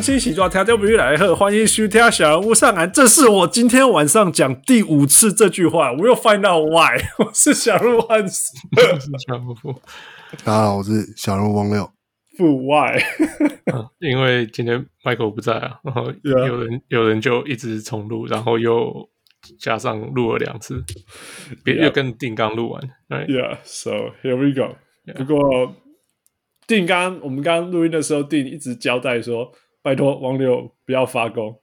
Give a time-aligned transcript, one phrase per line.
[0.00, 2.90] 各位乡亲喜抓听众朋友来喝，欢迎徐天小人物上岸。
[2.90, 5.92] 这是我今天晚上讲第五次这句话。
[5.92, 7.04] We will find out why。
[7.22, 9.74] 我是小人物汉斯，我是小人物富。
[10.42, 11.92] 大家好，我是小人物汪六。
[12.38, 12.98] 富 Why？
[14.00, 16.82] 因为今天 Michael 不在啊，然后有人、yeah.
[16.88, 19.06] 有人就一直重录，然后又
[19.58, 20.82] 加上录了两次，
[21.62, 22.82] 别又跟定刚录完。
[23.10, 23.26] Right?
[23.26, 24.76] Yeah，so here we go。
[25.14, 25.74] 不过。
[26.66, 29.50] 定刚，我们刚刚录音的时候，定一直交代说
[29.82, 31.60] ：“拜托王六不要发功。”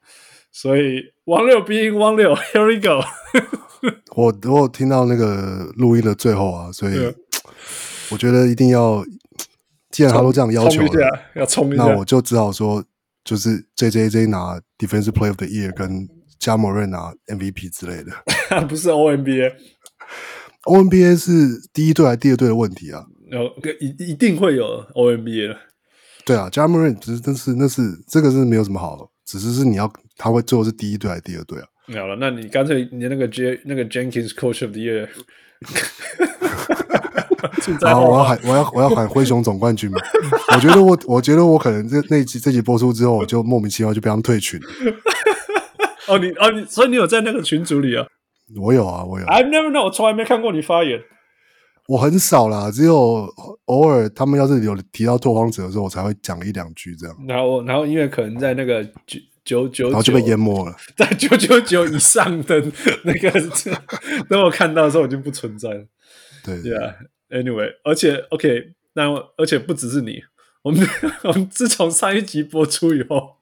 [0.50, 3.04] 所以王六鼻音汪六，Here we go
[4.16, 4.26] 我。
[4.26, 6.94] 我我有听到那个录音的最后啊，所以
[8.10, 9.04] 我觉得一定要，
[9.90, 12.82] 既然他都这样要求了，要冲一下，那我就只好说，
[13.22, 16.08] 就是 JJJ 拿 Defensive Player of the Year 跟
[16.40, 18.10] 加莫瑞拿 MVP 之类的，
[18.66, 23.06] 不是 ONBA，ONBA 是第一队还是第二队的问题啊？
[23.30, 23.44] 有
[23.80, 25.56] 一一定会有 O M B A
[26.28, 31.64] 对啊，Ja Morant 只是但是那是这个是没有什么好的，只是是你要他会最后是第一队还是第二队啊？
[31.86, 35.08] 没有了，那你干脆你那个 J 那个 Jenkins Coach of the Year，
[37.80, 39.98] 然后我要喊我要我要喊灰熊总冠军嘛？
[40.54, 44.60] 我觉得我我觉得我可能这那集这集播出之后，我就莫名其妙就被他们退群。
[46.08, 48.06] 哦，你哦你，所以你有在那个群组里啊？
[48.60, 49.24] 我有啊，我有。
[49.24, 51.00] I've never know，我从来没看过你发言。
[51.88, 53.26] 我很少啦，只有
[53.64, 57.16] 偶尔他们要是有提到拓荒者的时候，我才会讲一两句这样。
[57.26, 60.76] 然后，然后因为可能在那个九九九，然后就被淹没了。
[60.94, 62.62] 在九九九以上的
[63.04, 63.30] 那个，
[64.28, 65.86] 等我看到的时候，已经不存在了。
[66.44, 66.94] 对，对啊。
[67.30, 69.08] Anyway，而且 OK，那
[69.38, 70.22] 而且不只是你，
[70.60, 70.86] 我们
[71.24, 73.36] 我们自从上一集播出以后，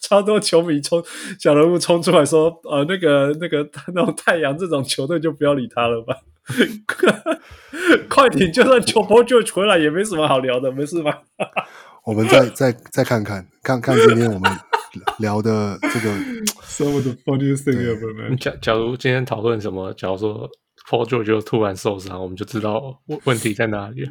[0.00, 1.00] 超多球迷冲
[1.38, 6.16] 小人物冲出来说，呃，那个那个那种太阳这种球队就不要理他了吧。
[8.08, 11.22] 快艇就算 Paul George 回来也没什么好聊的，没事吧？
[12.04, 14.50] 我们再再再看看，看看今天我们
[15.20, 16.10] 聊的这个。
[16.66, 18.36] Some of the funniest thing ever, man.
[18.36, 20.50] 假假如今天讨论什么，假如说
[20.90, 24.04] Paul George 就突然受伤，我们就知道问问题在哪里。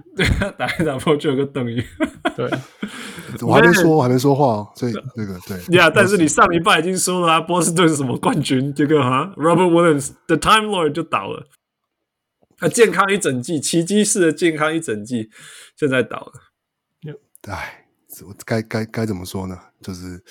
[0.57, 1.83] 打一打 Paul George 有个等于。
[2.37, 2.49] 对，
[3.41, 5.75] 我还没说，我还没说话，所以那个对。
[5.75, 8.73] 呀，但是你上一半已经说了啊，波士顿是什么冠军？
[8.73, 11.45] 这个哈，Robert Williams the Time Lord 就倒了。
[12.61, 15.31] 他健康一整季，奇迹式的健康一整季，
[15.75, 16.33] 现在倒了。
[17.51, 17.87] 哎，
[18.23, 19.59] 我该该该怎么说呢？
[19.81, 20.23] 就是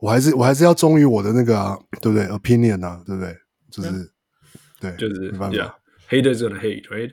[0.00, 3.36] 我还是我还是要忠于我的那个、啊，对不对？Opinion 啊，对不对？
[3.70, 4.10] 就是、嗯、
[4.80, 5.56] 对，就是没办法。
[5.56, 5.72] Yeah,
[6.08, 7.12] haters gonna hate, right?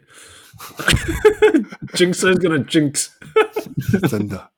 [1.94, 3.10] Jinxers gonna jinx，
[4.10, 4.50] 真的。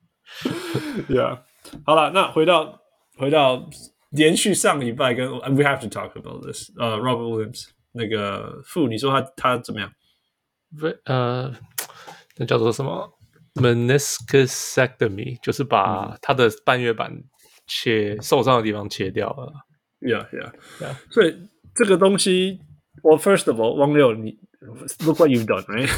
[1.09, 1.41] Yeah，
[1.83, 2.79] 好了，那回到
[3.17, 3.69] 回到
[4.11, 7.65] 连续上礼拜跟 We have to talk about this，呃、uh,，Robert Williams。
[7.93, 9.91] 那个傅，你说他他怎么样？
[10.79, 11.51] 不，呃，
[12.37, 13.11] 那叫做什么
[13.55, 17.11] ？meniscectomy，就是把他的半月板
[17.65, 19.51] 切受伤的地方切掉了。
[20.01, 20.95] Yeah, yeah, yeah.
[21.09, 21.35] 所以
[21.73, 22.59] 这个东西，
[23.01, 24.37] 我、well, first of all，汪六，你
[25.03, 25.89] look what you've done, right？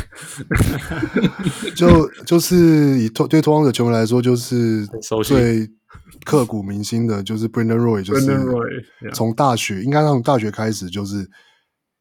[1.76, 4.88] 就就是以托对拓荒者球迷来说，就是
[5.26, 5.70] 最
[6.26, 8.26] 刻骨铭心的，就是 Brandon Roy，就是
[9.14, 9.84] 从大学 Roy, yeah.
[9.84, 11.30] 应该从大学开始就是。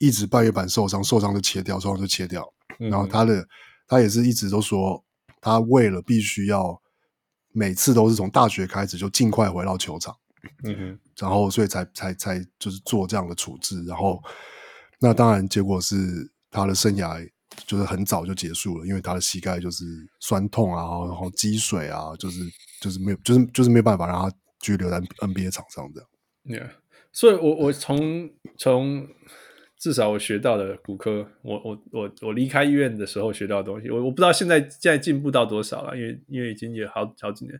[0.00, 2.50] 一直半月板受伤，受伤就切掉，受伤就切掉。
[2.78, 3.46] 然后他的
[3.86, 5.04] 他也是一直都说，
[5.42, 6.80] 他为了必须要
[7.52, 10.16] 每次都是从大学开始就尽快回到球场，
[10.64, 13.84] 嗯哼，然后所以才才才就是做这样的处置。
[13.84, 14.18] 然后
[14.98, 15.96] 那当然结果是
[16.50, 17.28] 他的生涯
[17.66, 19.84] 就是很早就结束了，因为他的膝盖就是
[20.18, 22.40] 酸痛啊，然后积水啊，就是
[22.80, 24.30] 就是没有就是就是没有办法让他
[24.60, 26.08] 继续留在 NBA 场上这样。
[26.46, 26.70] Yeah，
[27.12, 29.06] 所以我我从从。
[29.80, 37.58] 至少我学到的骨科，我我我我离开医院的时候学到的东西，我我不知道现在现在进步到多少了，因为因为已经也好好几年，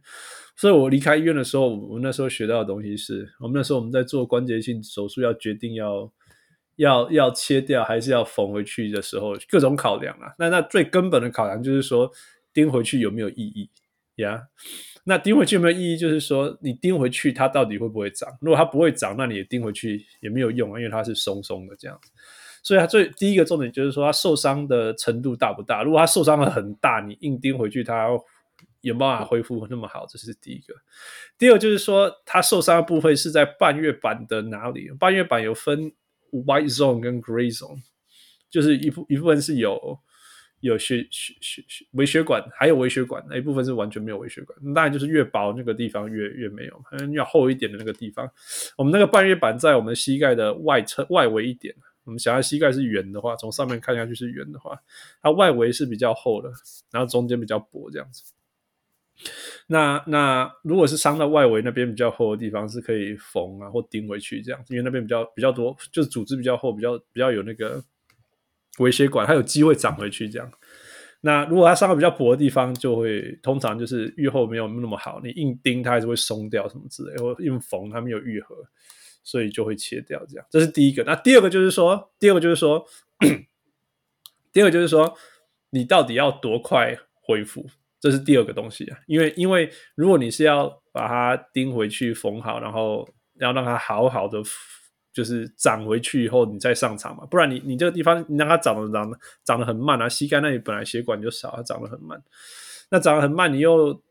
[0.55, 6.12] 所以我离开医院的时候，我那时候学到的东西是，我们那时候我们在做关节性手术要决定要
[6.76, 12.11] 要要切掉还是要缝回去的时候，各种考量啊，那那最根本的考量就是说
[12.52, 13.70] 钉回去有没有意义。
[14.20, 14.43] 呀
[15.05, 15.96] 那钉回去有没有意义？
[15.96, 18.28] 就是说，你钉回去它到底会不会涨？
[18.40, 22.12] 如果它不会涨，那你也钉回去也没有用啊，因为它是松松的这样子。
[22.62, 25.82] 所以它最第一个重点就是说，它受伤的程度大不大？
[25.82, 28.08] 如果它受伤的很大，你硬钉回去，它
[28.82, 30.06] 有办法恢复那么好？
[30.06, 30.75] 这是第一个。
[31.38, 34.90] 第二就是说，它受伤的部分是在半月板的哪里？
[35.00, 35.90] 半月板有分
[36.31, 37.78] white zone 跟 gray zone，
[38.50, 39.99] 就是一部一部分是有。
[40.60, 44.58] 有血血血血微血管，还有微血管，那一部分是完全没有微血管。
[44.62, 48.30] 那当然就是越薄那个地方越越没有，嗯，要厚一点的那个地方。
[48.76, 51.74] 我们那个半月板在我们膝盖的外侧外围一点。
[52.04, 54.76] 我们想要膝盖是圆的话，从上面看下去是圆的话，
[55.22, 56.50] 它外围是比较厚的，
[56.90, 58.32] 然后中间比较薄这样子。
[59.66, 67.84] 那那如果是伤到外围那边比较厚的地方，是可以缝啊或钉回去这样，因为那边比较比较多，就是组织比较厚，比较比较有那个
[68.81, 70.50] 微血管，它有机会长回去这样。
[71.23, 78.56] 那如果它伤的比较薄的地方，就会通常就是愈后没有那么好，你硬钉它还是会松掉什么之类，或硬缝它没有愈合，
[79.23, 80.47] 所以就会切掉这样。
[80.50, 81.05] 这是第一个。
[81.05, 82.87] 那第二个就是说，第二个就是说，
[84.50, 85.15] 第二个就是说，
[85.71, 87.67] 你到底要多快恢复？
[88.00, 88.99] 这是第二个东西啊。
[89.06, 94.43] 因为因为如果你是要把它钉回去缝好，然后要让它好好的。
[95.12, 102.22] 就是长回去以后你再上场嘛，不然你你这个地方你让它长得长得长得很慢啊，膝盖那里本来血管就少，它长得很慢，
[102.90, 104.02] 那长得很慢，你又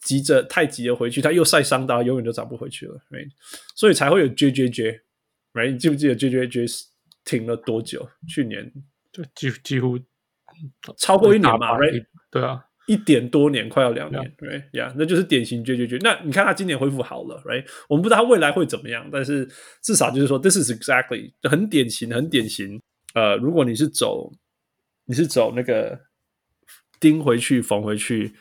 [0.00, 3.30] 急着太急着回去，它又晒伤到，永远都长不回去了，right?
[3.74, 5.72] 所以才会有 JJJ，right?
[5.72, 6.86] 你记不记得 JJJ
[7.24, 8.06] 停了多久？
[8.28, 8.70] 去年
[9.10, 9.98] 就，几几乎
[10.98, 12.04] 超过一年嘛，right?
[12.30, 12.66] 对啊。
[12.86, 15.96] 一点多年，快要两年，right，呀那就是典型绝绝绝。
[16.02, 19.48] 那你看他今年恢复好了，right，我们不知道他未来会怎么样，但是
[19.82, 22.78] 至少就是说，this is exactly 很典型，很典型。
[23.14, 24.30] 呃，如果你是走，
[25.06, 25.98] 你是走那个
[27.00, 28.34] 钉回去、缝回去，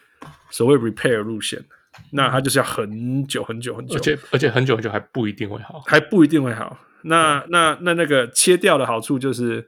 [0.52, 1.64] 所谓 repair 路线，
[2.12, 6.78] 那它就是要很久很久很久，而且而且很久很久还不一定会好，还不一定会好。
[7.04, 9.66] 那那那那个切掉的好处就是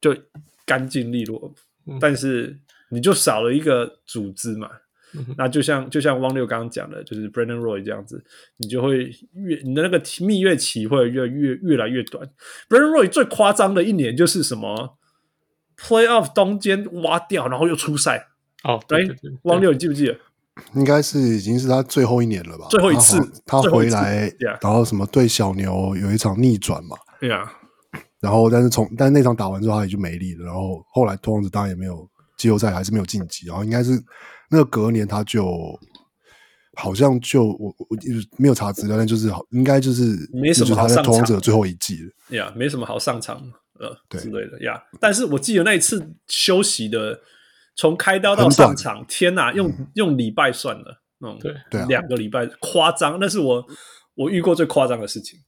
[0.00, 0.16] 就
[0.64, 1.54] 干净利落，
[1.86, 2.58] 嗯、但是。
[2.94, 4.70] 你就少了一个组织嘛，
[5.16, 8.24] 嗯、那就像就像汪六刚刚讲的，就是 Brandon Roy 这样子，
[8.56, 12.28] 你就会越你的那个蜜月期会越越越来越短。
[12.68, 14.96] Brandon Roy 最夸张的一年就是什么
[15.78, 18.28] Playoff 中间挖掉，然后又出赛。
[18.64, 20.16] 哦，对，对，对，对，汪六你记不记得？
[20.74, 22.66] 应该是已经是他最后一年了吧？
[22.70, 26.96] 最后一次，他回来，然后什么对小牛有一场逆转嘛？
[27.20, 27.52] 对啊。
[28.20, 32.08] 然后但是从但是那场打完之后他也就没力了，然后后来拓荒者当然也没有。
[32.44, 33.92] 季后赛还是没有晋级，然后应该是
[34.50, 35.46] 那个隔年他就
[36.74, 37.96] 好像就我我
[38.36, 42.36] 没有查资料，但就是好应该就是没什么好上场，者最后一季了。
[42.36, 43.40] 呀，yeah, 没什么好上场
[43.80, 44.20] 呃对。
[44.20, 44.74] 之类的呀。
[44.76, 47.18] Yeah, 但是我记得那一次休息的，
[47.76, 51.54] 从开刀到上场，天哪，用、嗯、用礼拜算了，嗯，对。
[51.70, 53.66] 对，两个礼拜夸张，那是我
[54.16, 55.38] 我遇过最夸张的事情，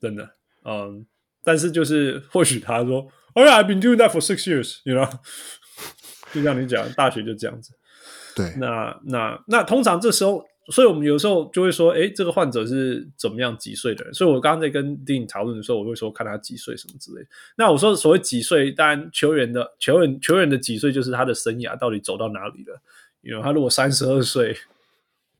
[0.00, 0.22] 真的，
[0.64, 1.04] 嗯，
[1.42, 5.10] 但是就是或许他说，Oh yeah, I've been doing that for six years, you know.
[6.32, 7.72] 就像你讲，大学就这样子。
[8.34, 14.14] 对，那那那通常这时候，所以我们有时候就会说，哎，这个患者是怎么样几岁的人？
[14.14, 17.26] 所以我刚刚在跟丁颖讨论的时候，我会说看他几岁什么之类。
[17.56, 22.80] 那我说所谓几岁，当然球员的球员球员的几岁就是他的生涯到底走到哪里了。
[23.22, 24.56] 因为他如果三十二岁，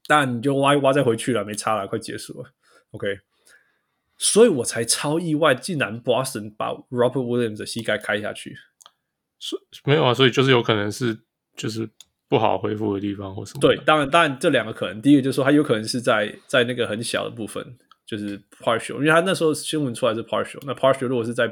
[0.06, 2.50] 但你就挖一挖再回去了，没差了，快结束了。
[2.90, 3.20] OK，
[4.19, 8.58] 所以我才超意外，竟然 Boston 把 Robert Williams 的膝盖开下去。
[9.40, 11.19] 所没有啊，所以就是有可能是
[11.56, 11.88] 就是
[12.28, 13.60] 不好恢复的地方或什么。
[13.60, 21.50] 对，当然当然这两个可能，第一个就是说他有可能是在在那个很小的部分，就是 partial，因为他那时候新闻出来是 partial，那 partial 如果是在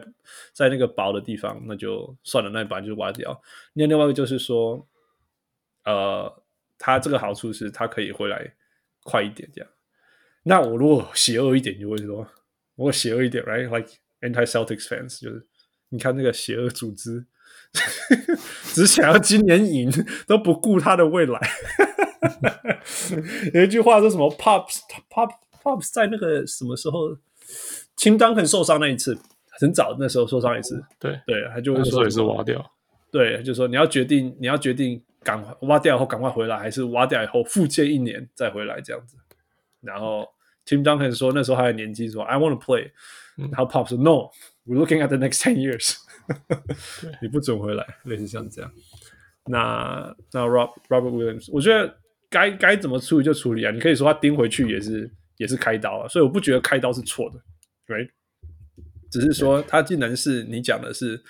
[0.53, 3.41] 在那个薄的地方，那就算了，那把就挖掉。
[3.73, 4.87] 那另外一个就是说，
[5.85, 6.43] 呃，
[6.79, 8.55] 他这个好处是他可以回来
[9.03, 9.71] 快一点这样。
[10.43, 12.29] 那我如果邪恶一点，就会说，
[12.77, 15.47] 我邪恶一点，right？Like anti-Celtics fans，就是
[15.89, 17.25] 你看那个邪恶组织。
[18.73, 19.91] 只想要今年赢，
[20.27, 21.41] 都不顾他的未来。
[23.55, 27.11] 有一句话说什么？Pops Pops Pops 在那个什么时候
[27.97, 29.17] ，Tim Duncan 受伤那一次，
[29.61, 30.83] 很早那时候受伤一次。
[30.99, 32.65] 对对，他就会说也是挖掉。
[33.11, 39.17] 对，就说你要决定，你要决定赶快挖掉以后赶快回来，还是挖掉以后复健一年再回来这样子。
[39.81, 40.27] 然后
[40.67, 42.91] Tim Duncan 说那时候他的年轻说 I want to play，
[43.37, 45.97] 然后 Pops 说 No，we're looking at the next ten years。
[47.23, 48.71] 你不准回来，类似像这样。
[49.47, 53.71] 那那 Rob Robert Williams，我觉得该该怎么处理就处理啊。
[53.71, 57.39] 你可以说他盯回去也是也是开刀啊，所以我不觉得开刀是错的
[57.87, 58.11] ，right？
[59.11, 61.23] 只是说他竟然是你讲的是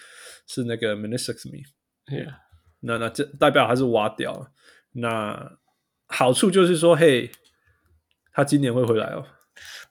[0.48, 2.34] 是那个 meniscectomy，yeah，
[2.80, 4.50] 那那这代表他是挖掉了。
[4.92, 5.58] 那
[6.06, 7.30] 好处就是说，嘿，
[8.32, 9.24] 他今年会回来哦，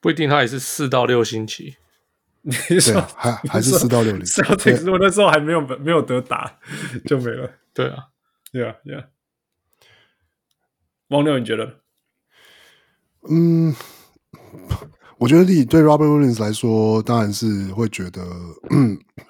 [0.01, 1.77] 不一定，他也是四到六星期。
[2.69, 6.59] 你说还还是四到六零？Celtics 如果那时候还没有没有得打，
[7.05, 7.51] 就没了。
[7.73, 8.07] 对啊，
[8.51, 9.03] 对啊，对啊。
[11.09, 11.81] 汪六，你觉得？
[13.29, 13.75] 嗯，
[15.19, 18.21] 我觉得以对 Robert Williams 来说，当然是会觉得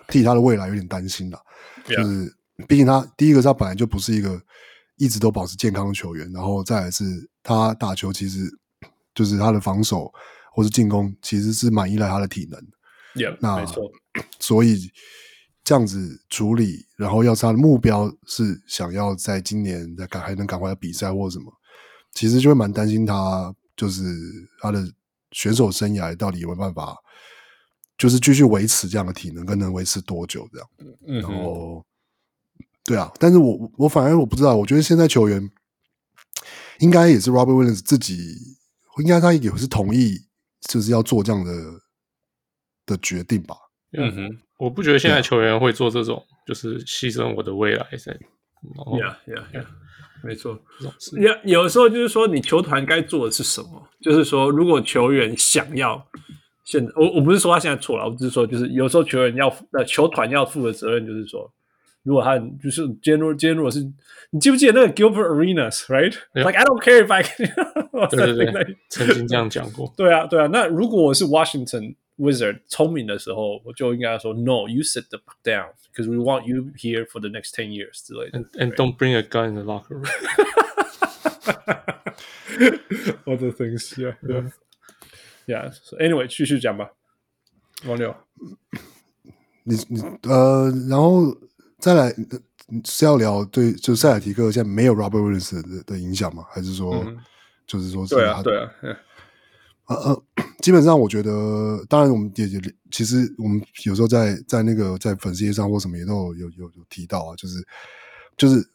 [0.07, 1.39] 替他的未来有点担心了。
[1.85, 2.35] 就是
[2.67, 4.39] 毕竟他第一个，他本来就不是一个
[4.97, 7.03] 一直都保持健康的球员，然后再来是
[7.41, 8.39] 他打球，其实
[9.15, 10.11] 就是他的防守
[10.51, 12.59] 或是进攻，其实是蛮依赖他的体能。
[13.17, 13.91] Yeah, 那没错，
[14.39, 14.91] 所以
[15.63, 21.51] 这样子处理，然后要是他的目标是想要在今年再赶还能赶回来比赛或什么，
[22.13, 24.03] 其实就会蛮担心他，就是
[24.61, 24.81] 他的
[25.31, 26.95] 选手生涯到底有没有办法，
[27.97, 30.69] 就是继续维持这样的体能，跟能维持多久这样。
[31.05, 31.85] 嗯，然后，
[32.85, 35.49] 对啊，但是我我反而我不知道，我觉得现在球员
[36.79, 38.17] 应该也是 Robert Williams 自己，
[38.99, 40.17] 应该他也是同意，
[40.61, 41.51] 就是要做这样的
[42.87, 43.55] 的决定吧。
[43.95, 48.11] 嗯哼，我不觉得现在球员会做这种，就是牺牲我的未来噻。
[48.63, 49.65] Yeah, yeah, yeah.
[50.23, 50.59] 没错，
[51.21, 53.87] 有有时候就是说，你球团该做的是什么？
[54.01, 56.03] 就是说，如果球员想要
[56.65, 61.49] 现在，我我不是说他现在错了，我只是说，就是有时候球员要呃，球团要负的责任，就是说，
[62.03, 63.79] 如果他就是今天如今天如果是
[64.31, 67.47] 你记不记得那个 Gilbert Arenas，right？Like、I don't care if I can
[68.09, 69.93] 对对对，曾经这样讲过。
[69.95, 70.47] 对啊，对啊。
[70.47, 77.66] 那如果我是 Washington Wizard 聪明的时候，我就应该说，No，you sit the fuck down。Because we want you here for the next ten
[77.68, 80.06] years 之类的 and, and don't bring a gun in the locker room.
[83.26, 84.50] Other things, yeah, yeah,
[85.46, 85.70] yeah.
[85.70, 86.92] So anyway，继续讲吧，
[87.84, 88.14] 王六。
[89.64, 91.36] 你你呃，然后
[91.78, 92.14] 再来
[92.86, 96.46] 是要聊对，就塞尔提克现在没有 Robert Williams 的的影响吗？
[96.48, 97.18] 还是说，嗯、
[97.66, 98.98] 就是说是他，对啊，对啊，
[99.87, 100.23] 呃呃。
[100.61, 102.59] 基本上，我觉得，当然，我们也也
[102.91, 107.65] 其实我们有时候在在那个在粉丝页上或什么也都有有有有提到啊，就是
[108.35, 108.67] 就是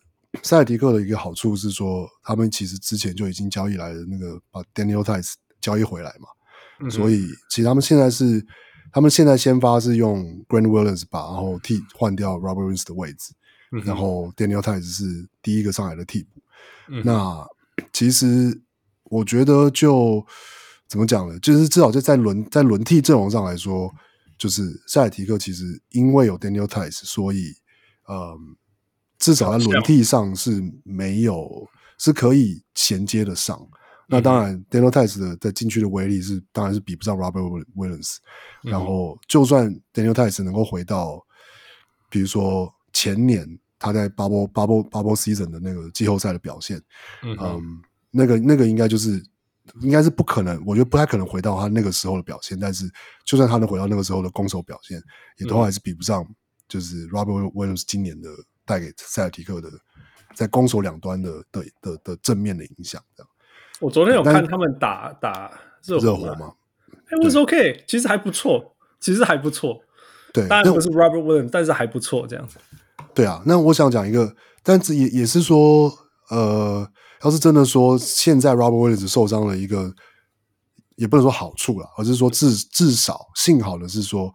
[0.43, 6.29] 塞尔提克的一个好处是说，他们其实之前就已经交易来的那个把 Daniel Theis 交易回来嘛，
[6.81, 8.47] 嗯、所以其实他们现在是
[8.91, 13.35] 他们现在先发是用 Grant Williams 把然后替换掉 Robert Williams 的位置，
[13.73, 16.41] 嗯、然后 Daniel Theis 是第一个上来的替补。
[16.89, 17.45] 嗯、那
[17.93, 18.63] 其实
[19.11, 20.25] 我觉得就。
[20.93, 21.39] 怎么讲呢？
[21.39, 23.91] 就是至少在在轮在轮替阵容上来说，
[24.37, 27.55] 就是塞尔提克其实因为有 Daniel Theis，所以
[28.11, 28.55] 嗯，
[29.19, 33.59] 至少在轮替上是没有是可以衔接得上。
[33.59, 33.71] 嗯、
[34.07, 38.19] 那当然，Daniel Theis 的在禁区的威力是当然是比不上 Robert Williams。
[38.63, 41.25] 然后，就算 Daniel Theis 能够回到，
[42.11, 46.83] 比如说前年他在 Bubble Bubble Bubble Season 的那个季后赛的表现，
[47.23, 47.81] 嗯，嗯，
[48.11, 49.25] 那个那个应该就是。
[49.81, 52.59] 应该是不可能，我觉得不太可能回到他那个时候的表现。
[52.59, 52.91] 但是，
[53.25, 55.01] 就算他能回到那个时候的攻守表现，
[55.39, 56.27] 也都还是比不上，
[56.69, 58.29] 就是 Robert Williams 今年的
[58.65, 59.71] 带给塞尔提克的
[60.35, 63.01] 在攻守两端的的的的正面的影响。
[63.17, 63.31] 这样，
[63.81, 65.51] 我昨天有看他们打打
[65.85, 66.53] 热火，热火吗？
[67.07, 69.81] 哎，was OK，其实还不错，其实还不错。
[70.33, 72.59] 对，当然不是 Robert Williams，但是还不错这样子。
[73.15, 75.93] 对啊，那我想讲一个，但是也也是说，
[76.31, 76.89] 呃。
[77.25, 79.95] 要是真的说现在 Robert Williams 受伤了一个，
[80.97, 84.33] 也不能说好处了，而是说至至少幸好的是说，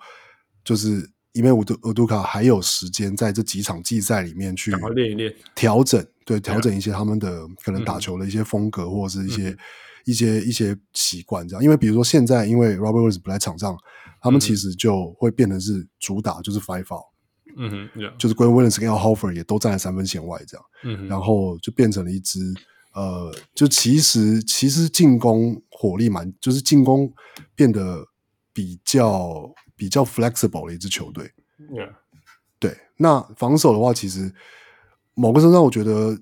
[0.63, 9.58] 就是因为乌杜乌杜卡还有时间在这几场季赛里面去练一练调整，对，调整一些他们的可能打球的一些风格或者是一些、嗯、
[10.06, 11.62] 一些一些习惯这样。
[11.63, 13.77] 因为比如说现在因为 Robert Williams 不在场上，
[14.22, 17.03] 他们其实就会变成是主打就是 five out。
[17.58, 18.15] 嗯哼，yeah.
[18.17, 22.39] 就是 Grant Williams 跟 Al Horford 也都站在三分线外这样，然后就变成了一支。
[22.98, 27.13] 呃，就其实其实进攻火力蛮，就是进攻
[27.54, 28.04] 变得
[28.51, 31.32] 比较比较 flexible 的一支球队。
[31.60, 31.94] Yeah.
[32.58, 32.75] 对。
[32.98, 34.34] 那防守的话，其实
[35.13, 36.18] 某个程度上，我觉得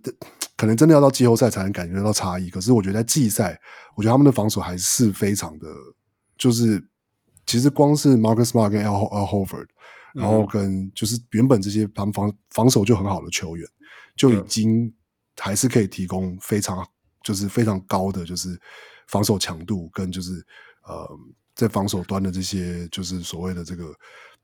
[0.57, 2.49] 可能真的要到季后赛才能感觉到差异。
[2.49, 3.57] 可是我觉得在季赛，
[3.95, 5.67] 我觉得他们的防守还是非常的，
[6.37, 6.85] 就是
[7.45, 9.67] 其实光是 Marcus Smart 跟 Al Al Horford，
[10.13, 13.65] 然后跟就是原本这些防防防守就很好的球员，
[14.17, 14.93] 就已经。
[15.37, 16.87] 还是可以提供非常
[17.23, 18.59] 就是非常高的就是
[19.07, 20.33] 防守强度跟就是
[20.87, 21.07] 呃
[21.53, 23.93] 在防守端的这些就是所谓的这个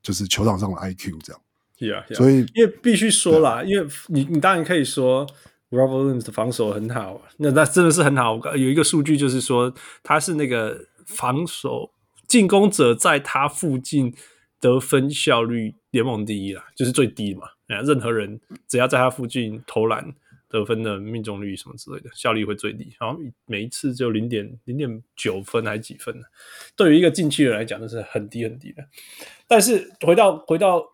[0.02, 1.42] 就是球场上的 IQ 这样
[1.78, 2.14] ，Yeah, yeah.
[2.14, 5.26] 所以因为必须说啦，因为你你当然可以说
[5.70, 8.38] Robert Williams 的防守很好，那那真的是很好。
[8.56, 9.72] 有一个数据就是说
[10.02, 11.90] 他是那个防守
[12.26, 14.14] 进攻者在他附近
[14.60, 17.46] 得分效率联盟第一啦，就是最低嘛。
[17.86, 20.14] 任何人只要在他附近投篮。
[20.52, 26.26] 得分的命中率什么之类的，效率会最低，然后每一次只有零点零点九分还是几分呢？
[26.76, 28.84] 对于一个禁区人来讲，那是很低很低的。
[29.48, 30.84] 但是回到回到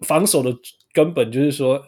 [0.00, 0.56] 防守的
[0.94, 1.86] 根本，就是说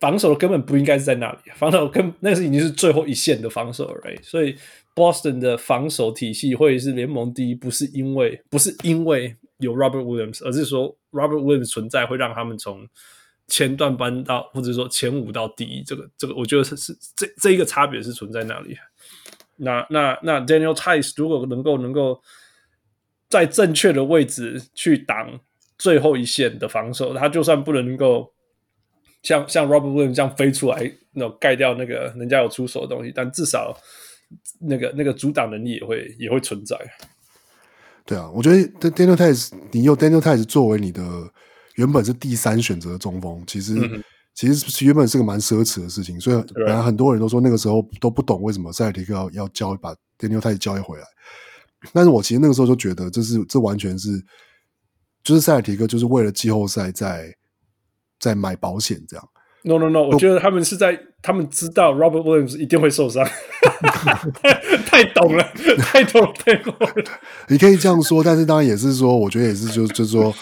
[0.00, 4.16] 防守的根本不应该是在那里，防守根那是已经是最后一线的防守而已。
[4.22, 4.56] 所以
[4.94, 12.88] Boston 的防守体系会是联盟第一，不是因为不是因为有 Robert Williams，而是说 Robert Williams 存在会让他们从。
[13.48, 18.76] 前段班到，或者说前五到第一，这个这个，我觉得是是这这一个差别是存在那里。
[19.56, 22.22] 那那那 Daniel Tice 如果能够能够
[23.28, 25.40] 在正确的位置去挡
[25.76, 28.32] 最后一线的防守，他就算不能够
[29.22, 33.76] 像像 Robert Williams 这样飞出来，那种盖掉那个人家有出手的东西，但至少
[34.60, 36.76] 那个那个阻挡能力也会也会存在。
[38.04, 41.02] 对啊，我觉得 Daniel Tice，你用 Daniel Tice 作为你的
[41.78, 44.02] 原本是第三选择的中锋，其实、嗯、
[44.34, 51.04] 其实原本是个蛮奢侈的事情，所以本来很多人都说那个时候都不懂为什么塞尔提克要要交把 Daniel Theis 交易回来，
[51.92, 54.10] 但是我其实那个时候就觉得这是这完全是
[55.22, 57.34] 就是塞尔提克就是为了季后赛在
[58.20, 59.28] 在买保险这样。
[59.64, 60.02] No no no！
[60.02, 63.26] 我觉得他们是在，他们知道 Robert Williams 一定会受伤，
[64.86, 65.42] 太懂了，
[65.78, 66.88] 太懂了，太懂了。
[67.48, 70.38] 你可以这样说，但是当然也是说，我觉得也是就，就就是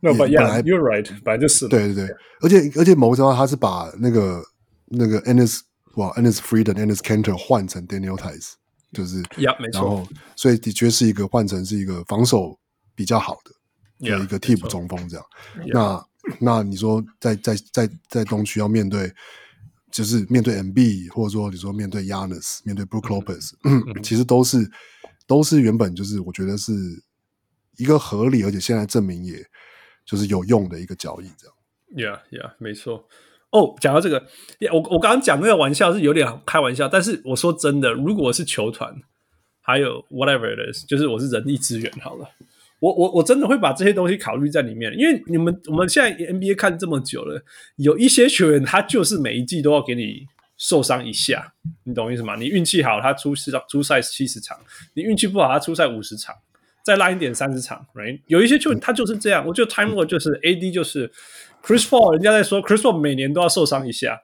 [0.00, 1.68] 说，No but yeah，you're right，本来就是。
[1.68, 4.42] 对对对，而且而且某个程度他是把那个
[4.86, 5.60] 那个 Enes
[5.94, 8.52] 哇 Enes Freedom Enes canter 换成 Daniel Theis，
[8.92, 9.80] 就是，Yeah，没错。
[9.80, 12.58] 然后所以的确是一个换成是一个防守
[12.94, 15.26] 比较好的，yeah, 一个替补中锋这样。
[15.64, 15.72] Yeah.
[15.72, 16.06] 那
[16.40, 19.12] 那你说在在在在东区要面对，
[19.90, 24.70] 就是面对 MB，或者说你说面对 Giannis，面对 Brook Lopez，嗯嗯，其实都是
[25.26, 26.72] 都是原本就是我觉得是
[27.76, 29.34] 一个合理，而且现在证明也
[30.06, 31.54] 就是有用的一个交易，这样。
[31.94, 33.06] Yeah, yeah，没错。
[33.50, 34.24] 哦，讲到这个，
[34.72, 38.94] 我我刚刚讲那个玩笑是有点开玩笑，但是我说真的，如果是球团，
[39.60, 42.28] 还有 whatever it is，就是我是人力资源好了。
[42.78, 47.42] 我我我真的会把这些东西考虑在里面，因为你们我们现在 NBA 看这么久了，
[47.76, 50.26] 有一些球员他就是每一季都要给你
[50.58, 52.36] 受伤一下，你懂意思吗？
[52.36, 54.58] 你运气好，他出十场出赛七十场；
[54.92, 56.34] 你运气不好，他出赛五十场，
[56.86, 58.20] 再烂一点三十场，right？
[58.28, 61.10] 有一些就他就是这样，我觉得 Time Lord 就是 AD 就是
[61.60, 64.22] Chris Paul，人家在说 Chris Paul 每年都要受伤一下，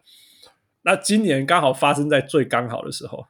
[0.83, 3.27] 那今年刚好发生在最刚好的时候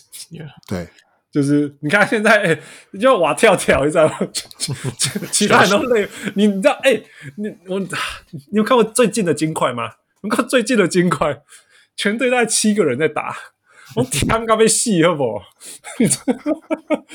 [0.68, 0.86] 对。
[1.32, 2.62] 就是你看现在，欸、
[2.92, 4.18] 你就蛙跳跳，你知道吗？
[5.30, 6.08] 其他人都累。
[6.34, 7.04] 你你知道，哎、欸，
[7.36, 7.88] 你我你
[8.52, 9.90] 有看过最近的金块吗？
[10.22, 11.42] 你看最近的金块，
[11.94, 13.36] 全队大概七个人在打，
[13.96, 15.44] 我天，刚被戏好不好？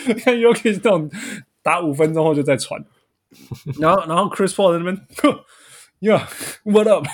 [0.06, 1.10] 你看 Jokic 这种
[1.62, 2.84] 打五分钟后就再传，
[3.80, 4.98] 然后然后 Chris Paul 在那边
[6.00, 7.06] ，Yo，what up？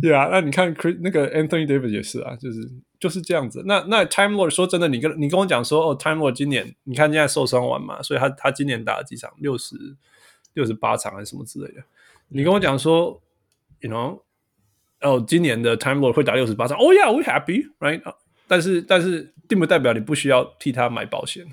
[0.00, 3.62] 对啊，那你看，Chris 那个 Anthony Davis 也是啊，就是就是这样子。
[3.66, 9.74] 那那 Time Lord 说真的，你跟你跟我讲说，哦，Time Lord 今年你看现在受伤完嘛，所以他他今年打了几场，六十
[10.52, 11.82] 六十八场还是什么之类的。
[12.28, 13.20] 你跟我讲说
[13.80, 14.20] ，You know，
[15.00, 18.02] 哦，今年的 Time Lord 会打六十八场，Oh yeah，we happy，right？
[18.46, 21.46] 但是但是并不代表你不需要替他买保险，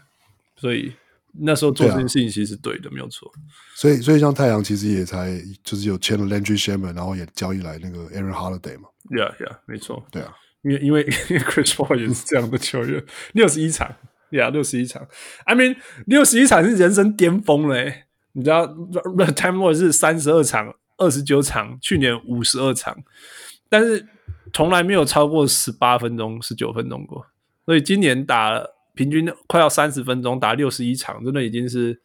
[0.56, 0.94] 所以。
[1.42, 3.32] 那时候做这件事情其实是对的，对啊、没有错。
[3.76, 8.90] 所以，所以像太阳其实也才就是有签了 Landry Shamet，然后也交易来那个 Aaron Holiday 嘛。
[9.12, 10.04] Yeah, yeah，没错。
[10.10, 13.96] 对啊，因为因为 Chris Paul 也是这样的球员，六十一场
[14.32, 15.08] ，Yeah，六十一场。
[15.46, 18.06] I mean，六十一场是人生巅峰嘞。
[18.32, 22.98] 你知道，Time Lord 是三十二场，二十九场，去年五十二场，
[23.70, 24.06] 但是
[24.52, 27.26] 从来没有超过十八分钟、十九分钟过。
[27.66, 28.76] 所以今年打了。
[28.96, 32.02] 平均快要三十分钟打六十一场，真的已经是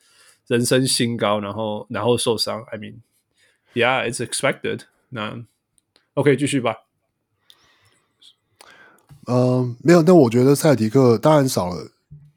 [0.47, 1.41] 人生新高。
[1.41, 2.63] 然后，然后受伤。
[2.71, 2.99] I mean,
[3.73, 4.83] yeah, it's expected。
[5.09, 5.45] 那
[6.13, 6.77] OK，继续吧。
[9.27, 10.05] 嗯、没有。
[10.05, 11.91] 但我觉得塞尔提克当然少了。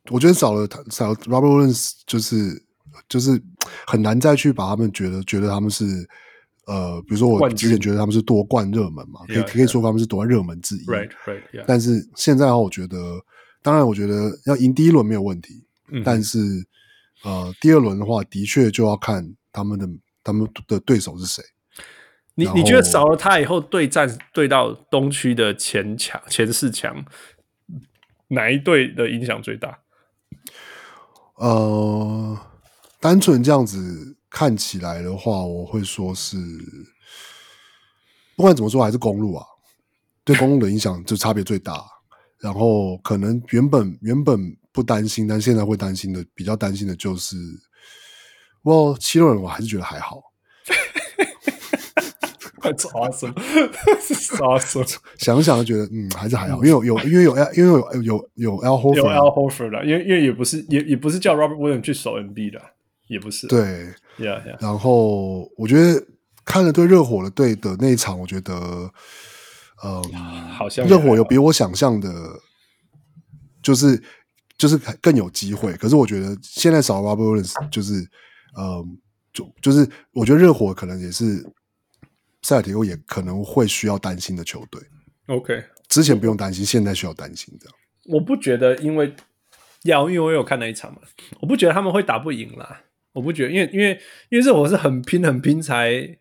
[0.09, 2.63] 我觉得少了他少了 Robert Williams，就是
[3.07, 3.39] 就是
[3.85, 5.85] 很难再去把他们觉得觉得他们是
[6.67, 10.85] 呃，比如说我之前觉得他们是夺冠热门嘛，可以可以说他们是夺冠热门之一。
[10.85, 11.65] Right, right, yeah.
[11.65, 12.97] 但是现在我觉得。
[13.63, 16.39] 当然，我觉得要赢第一轮没有问题，嗯、但是
[17.25, 19.85] 呃，第二轮的话，的确就要看他们的
[20.23, 21.43] 他们的对手是谁。
[22.35, 27.03] 你你觉得少了他以后对战对到东区的前强前四强，
[28.29, 29.79] 哪一队的影响最大？
[31.35, 32.39] 呃，
[33.01, 36.37] 单纯这样子看起来的话，我会说是
[38.35, 39.45] 不管怎么说，还是公路啊，
[40.23, 41.83] 对公路的影响就差别最大。
[42.39, 47.35] 然后可能原本原本不担心，但现在会担心的，比较担心的就是，
[48.61, 50.21] 我七六人我还是觉得还好。
[52.77, 53.33] 抓什么？
[54.37, 54.85] 抓什么？
[55.17, 62.61] 想想就觉得嗯，还是还好，因为有有因为有因为有有有 Al Horford 有 Al Horford 的，因为因为也不是也也不是叫 Robert Williams 去守 NB 的，
[63.07, 63.47] 也不是。
[63.47, 64.61] 对，Yeah Yeah。
[64.61, 66.05] 然后我觉得
[66.45, 68.91] 看了对热火的队的那一场，我觉得。
[69.83, 70.01] 嗯，
[70.49, 72.09] 好像热火有比我想象的，
[73.61, 74.01] 就是
[74.57, 75.71] 就是更有机会。
[75.73, 77.93] 可是我觉得现在少 Robert Williams，就是
[78.57, 78.97] 嗯，
[79.31, 81.47] 就就是我觉得热火可能也是
[82.41, 84.81] 塞尔提克也可能会需要担心的球队。
[85.27, 87.75] OK，之前不用担心，现在需要担心这样。
[88.05, 89.15] 我不觉得，因为
[89.83, 91.01] 要因为我有看那一场嘛，
[91.39, 92.81] 我不觉得他们会打不赢啦。
[93.17, 93.99] 我不觉得，因为因为
[94.29, 96.17] 因为这我是很拼很拼才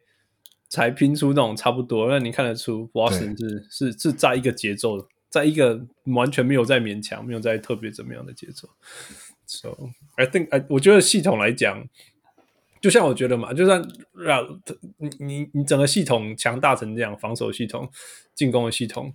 [0.71, 8.69] 才拼出那种差不多，那你看得出 Boston 是是是在一个节奏，在一个完全没有在勉强，没有在特别怎么样的节奏。
[9.47, 11.87] So I think I 我觉得系统来讲，
[12.81, 14.61] 就像我觉得嘛，就算让
[14.97, 17.91] 你你你整个系统强大成这样，防守系统、
[18.35, 19.15] 进攻的系统，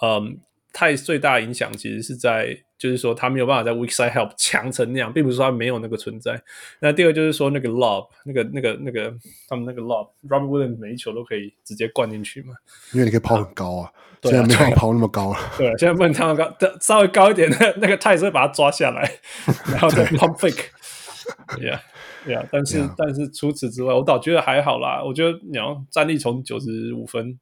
[0.00, 0.38] 嗯。
[0.76, 6.38] 太最大的影响其实是在，就是说他没有办法在 weak side help 强成那样，并不是说他没有那个存在。
[6.80, 9.10] 那第二就是说那个 lob，那个那个那个
[9.48, 12.52] 他们那个 lob，Robert Williams 每一球都可以直接灌进去嘛，
[12.92, 13.90] 因为你可以抛很高啊，
[14.24, 15.38] 现在没办法抛那么高了。
[15.56, 19.10] 对，现在不能跳那么高，稍微高一点的那个他也是会把它抓下来，
[19.72, 21.80] 然后再 pump fake，yeah
[22.26, 25.02] yeah，但是.但是除此之外，我倒觉得还好啦。
[25.02, 27.38] 我觉得你要战力从九十五分。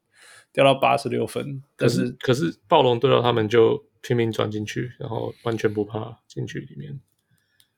[0.55, 6.97] 掉到八十六分，可是可是暴龙队到他们就拼命钻进去，然后完全不怕进去里面。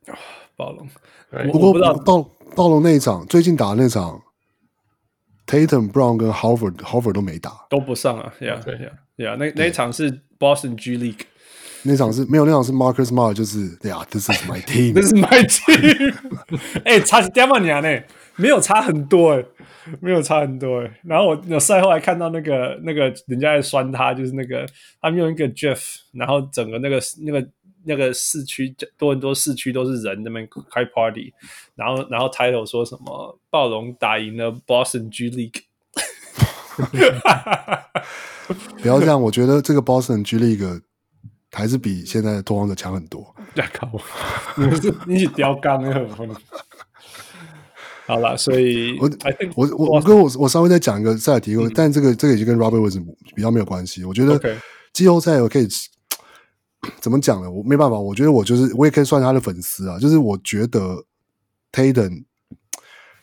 [0.05, 0.13] 啊，
[0.55, 0.87] 暴龙。
[1.51, 2.21] 不过暴
[2.55, 4.21] 暴龙那一场，最近打的那场
[5.47, 7.13] ，Tatum、Brown 跟 h a r v a r d h a r v a r d
[7.13, 8.31] 都没打，都不上啊。
[8.41, 11.21] 呀呀呀，那那一场是 Boston G League，
[11.87, 16.13] 那场是没有，那场是 Marcus Smart，就是对啊，This is my team，This is my team。
[16.85, 17.79] 哎，差几点嘛你啊？
[17.79, 18.03] 呢，
[18.35, 19.43] 没有差很多哎。
[20.01, 24.67] 没有差很多诶，然后我有赛后还看到那个那个人家在酸他，就是那个
[25.01, 27.47] 他们用一个 GIF，然后整个那个那个
[27.85, 31.33] 那个市区多伦多市区都是人那边开 party，
[31.73, 35.61] 然后然后 title 说什么暴龙打赢了 Boston G League，
[38.81, 40.81] 不要这样，我觉得这个 Boston G League
[41.51, 43.35] 还是比现在的拓荒者强很多。
[44.57, 46.07] 你是你是雕钢的
[48.05, 49.11] 好了，所以我
[49.55, 53.05] 我我我跟我我稍微再讲一个赛尔提克，但这个这个已经跟 Robert Williams
[53.35, 54.05] 比较没有关系。
[54.05, 54.39] 我觉得
[54.93, 55.67] 季后赛我可以
[57.01, 57.51] 怎么讲呢？
[57.51, 59.99] 我没办法，我觉得我就是我也可以算他的粉丝啊。
[59.99, 61.03] 就是我觉得
[61.73, 62.23] Tatum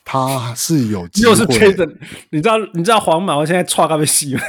[0.05, 1.91] 他是有机会，就是 Tatum
[2.29, 4.41] 你知道你知道皇马我现在歘咖啡洗吗？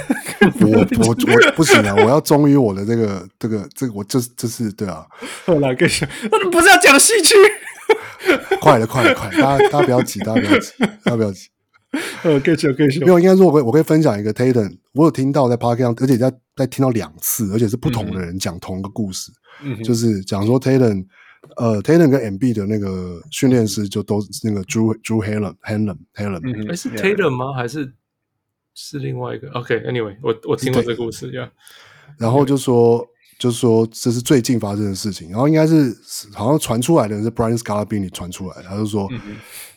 [0.61, 1.95] 我我我不行啊！
[1.99, 5.05] 我要忠于我的这个这个这个，我就是就是对啊。
[5.47, 5.93] 后来跟你
[6.31, 7.35] 那不是要讲戏剧？
[8.61, 9.31] 快了，快了，快！
[9.31, 11.49] 大家，大家不要急，大家不要急，大家不要急。
[12.23, 13.01] 呃， 可以说，可以说。
[13.01, 19.31] 没有，应该说，我可以，我可以分享一个 Tatum，我有听到在 Podcast，而且在在听到两次，而且是不同的人讲同一个故事，
[19.63, 21.07] 嗯、就是讲说 Tatum，
[21.57, 27.53] 呃 t a t u n 跟 MB 的那个训练师就都是那个 Drew Drew Hanlen，Hanlen，Hanlen，是 Tatum 吗？
[27.53, 27.93] 还是
[28.75, 31.51] 是另外一个？OK，Anyway，、okay, 我我听过这个故事，呀。
[32.19, 33.07] 然后就说。
[33.39, 35.95] 就是说，这是最近发生的事情，然后应该是
[36.33, 39.07] 好像传出来的人是 Brian Scalabrine 传出来的，他就说，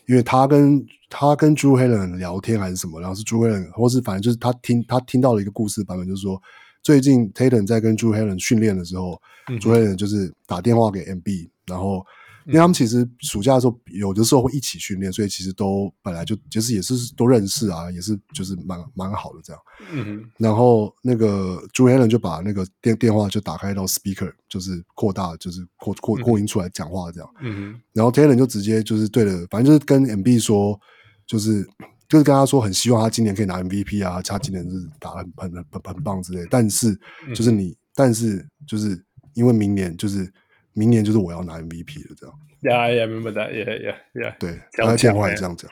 [0.06, 6.40] 因为他跟他跟 Drew Hanlen 聊天还是什么，然后是 Drew Hanlen 或是反正就是他听他听到了一个故事版本，就是说
[6.82, 9.20] 最近 t a t u n 在跟 Drew Hanlen 训练的时候
[9.58, 12.04] ，Drew Hanlen 就是打电话给 MB，然后。
[12.46, 19.62] 因为他们其实暑假的时候有的时候会一起训练，所以其实都本来就其实也是都认识啊，也是就是蛮蛮好的这样。
[19.92, 20.30] 嗯哼。
[20.38, 27.30] 然后那个 Drew Hanlen 就把那个电电话就打开到 speaker，就是扩大，就是扩扩扩音出来讲话这样。
[27.40, 27.80] 嗯哼。
[27.92, 30.80] 然后 Tatum 就直接就是对了，反正就是跟 MB 说，
[31.26, 31.62] 就是
[32.08, 36.44] 就是跟他说很希望他今年可以拿 MVP 啊，他今年是打得很很很很棒之类。
[36.50, 36.98] 但是
[37.34, 39.00] 就是你，但是就是
[39.40, 40.32] 因为明年就是。
[40.72, 42.34] 明年就是我要拿 MVP 了，这样。
[42.62, 43.50] Yeah, yeah, remember that.
[43.50, 44.38] Yeah, yeah, yeah.
[44.38, 45.68] 对，他电话也这样讲。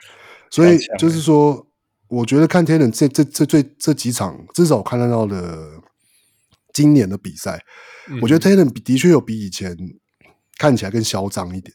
[0.51, 1.65] 所以就是说，
[2.09, 5.81] 我觉得看 t a y l o r 这这这最这几场，至少我看得到的
[6.73, 7.65] 今年的比赛，
[8.09, 9.77] 嗯、我觉得 t a y l o r 的确有比以前
[10.59, 11.73] 看起来更嚣张一点。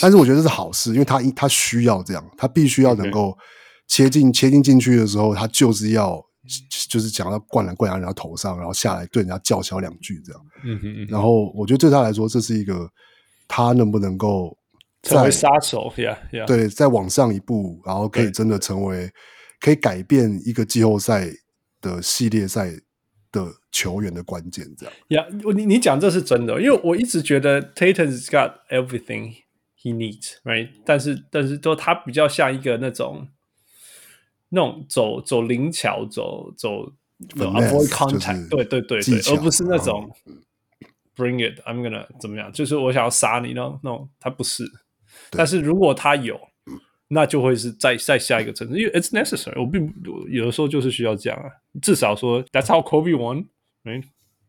[0.00, 3.36] 但是我觉得这是好事，因为他他需要这样，他必须要能够
[3.88, 6.24] 切进切进进去的时候，他就是要。
[6.88, 10.46] 就是讲到灌篮灌篮，然后头上，然后下来对人家叫嚣两句这样。
[10.64, 11.06] 嗯哼嗯。
[11.08, 12.90] 然后我觉得对他来说，这是一个
[13.48, 14.56] 他能不能够
[15.02, 16.46] 成为杀手，yeah yeah。
[16.46, 19.10] 对，再往上一步，然后可以真的成为
[19.60, 21.28] 可以改变一个季后赛
[21.80, 22.70] 的系列赛
[23.32, 24.94] 的球员的关键，这样。
[25.08, 29.34] Yeah，你你讲这是真的，因为我一直觉得 Tatum's got everything
[29.82, 30.70] he needs，right？
[30.84, 33.28] 但是但是都他比较像一个那种。
[34.48, 36.92] 那种走走灵巧，走走
[37.36, 40.08] avoid contact，对对对对，而不是那种
[41.16, 42.52] bring it，I'm gonna 怎么样？
[42.52, 44.70] 就是我想要杀你，那种那种他不是。
[45.30, 46.38] 但是如果他有，
[47.08, 49.58] 那就会是再再下一个层次，因为 it's necessary。
[49.60, 49.90] 我并
[50.28, 54.04] 有的时候就是需要这样啊，至少说 That's how Kobe won，right？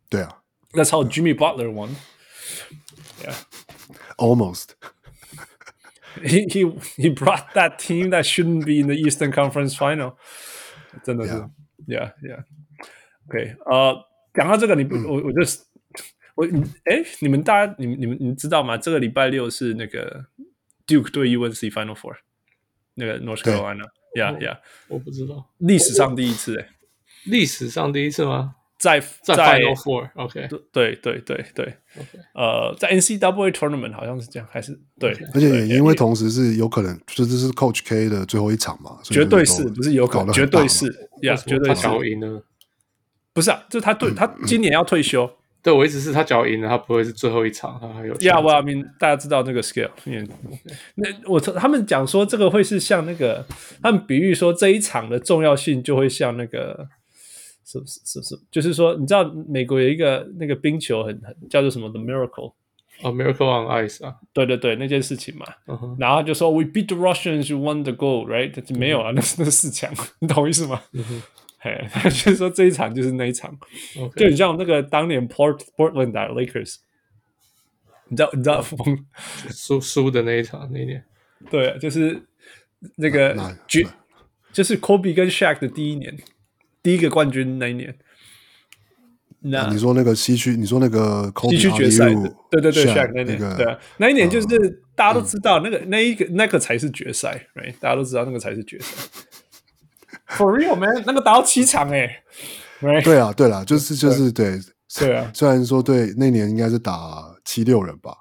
[0.10, 4.72] 对啊，That's how Jimmy Butler won，yeah，almost。
[6.23, 6.65] He he
[6.97, 10.17] he brought that team that shouldn't be in the Eastern Conference Final，
[11.03, 11.33] 真的是，
[11.87, 15.41] Yeah Yeah，OK，呃，讲到这个，你不，我我就
[16.35, 16.47] 我，
[16.85, 18.77] 哎，你们大家，你们你们你们知道吗？
[18.77, 20.27] 这个礼拜六是那个
[20.87, 22.17] Duke 对 UNC Final Four，
[22.95, 26.69] 那个 North Carolina，Yeah Yeah，我不知道，历史上第一次哎，
[27.25, 28.56] 历史上第一次吗？
[28.78, 31.74] 在在 Final Four，OK，对对对对。
[32.36, 40.86] 呃，在 NCAA Tournament 好像是这样，还是对，而且也因为同时是有可能，就这是 Coach K 的最后一场嘛，绝对是不是有可能，绝对是
[41.24, 41.82] 呀，绝对是。
[41.88, 42.44] 他赢了，
[43.34, 45.30] 不是啊，就他对他今年要退休。
[45.64, 48.14] 对，我意思是他脚赢了，他不会是最后一场，他还有。
[48.16, 49.90] Yeah, well, I mean, 大家知道那个 scale，
[50.96, 53.46] 那我他们讲说这个会是像那个，
[53.82, 56.88] 他们比喻说这一场的重要性就会像那个，
[57.68, 62.54] 是是是是，就是说你知道美国有一个那个冰球很很叫做什么？The Miracle
[63.02, 65.46] 啊，Miracle on Ice 啊，对对对，那件事情嘛，
[66.00, 68.78] 然后就说 We beat the Russians, you won the gold, right？
[68.80, 70.82] 没有啊，那是那是四强，你懂我意思吗？
[71.60, 73.52] 嘿，就是说这一场就是那一场
[73.96, 74.20] ，Okay.
[74.20, 76.78] 就很像那个当年 Port Portland 打 Lakers，
[78.08, 78.64] 你知道你知道
[79.50, 81.04] 输输的那一场那一年，
[81.50, 82.24] 对，就是
[82.96, 83.36] 那个
[83.68, 83.86] 决，
[84.54, 86.16] 就是 Kobe 跟 Shaq 的第一年，
[86.88, 87.94] 第一个冠军那一年。
[89.42, 92.06] 那、啊、你说那个西区，你说那个西区决赛，
[92.50, 97.74] 对对对，Shaq 那年，那个、对啊，那一年就是、嗯、大家都知道那个那一个那个才是决赛，right？
[97.82, 98.96] 大家都知道那个才是决赛。
[100.38, 102.24] For real man，那个打到七场哎、
[102.80, 104.58] 欸，对啊，对啦，就是就是对，
[104.98, 108.16] 对啊，虽然说对那年应该是打七六人吧，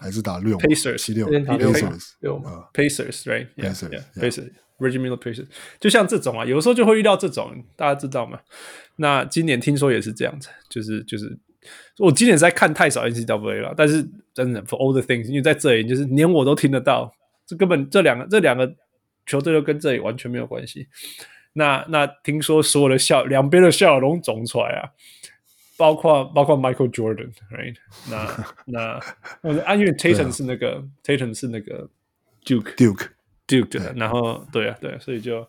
[0.00, 4.50] 还是打六 Pacers 七六 Pacers 六吗？Pacers right，Pacers，Reggie Miller Pacers，
[5.80, 8.38] 就像这种啊，有时候就会遇到这种，大家知道吗？
[8.96, 11.38] 那今年听说也是这样子，就是就是
[11.98, 17.12] 我今年是在看太少 N C W A 了，但是真的 For all the things，因为在这里就是连我都听得到，
[17.46, 18.74] 这根本这两个这两个。
[19.30, 20.88] 球队都跟这里完全没有关系。
[21.52, 24.88] 那那听说所有的笑两边的笑容都肿出来啊，
[25.76, 27.76] 包括包括 Michael Jordan，right？
[28.10, 29.00] 那那
[29.46, 31.86] 我的安岳 Tatum 是那个、啊、Tatum 是那个
[32.42, 33.08] Duke Duke
[33.48, 35.44] Duke 的，然后对啊对，所以就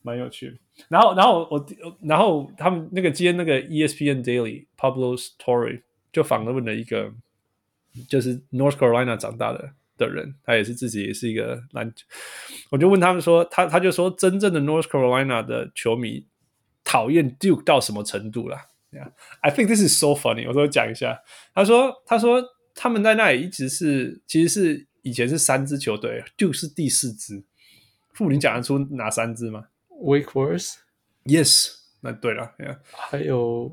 [0.00, 0.58] 蛮有趣。
[0.88, 1.66] 然后然后我
[2.02, 7.12] 然后他们那个今天那个 ESPN Daily Pablo Torre 就访问了一个
[8.08, 9.74] 就是 North Carolina 长大的。
[9.98, 12.06] 的人，他也是自己也是一个篮球，
[12.70, 16.26] 我就问他们说，他他就说，真正的 North Carolina 的球迷
[16.82, 18.56] 讨厌 Duke 到什么程度了
[18.90, 20.48] ？Yeah，I think this is so funny。
[20.48, 21.20] 我说讲一下，
[21.54, 22.42] 他说他说
[22.74, 27.44] 他们在那里一直是，其实是以前是三支球队，Duke 是第四支。
[28.14, 33.72] 傅，林讲得出哪三支吗？Wake Forest，Yes，那对了，Yeah，还有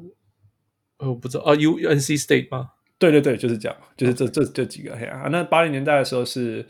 [0.97, 2.71] 我不知道啊，UNC State 吗？
[2.97, 5.27] 对对对，就是这样，就是这这这几个嘿啊。
[5.29, 6.65] 那八零年代的时候是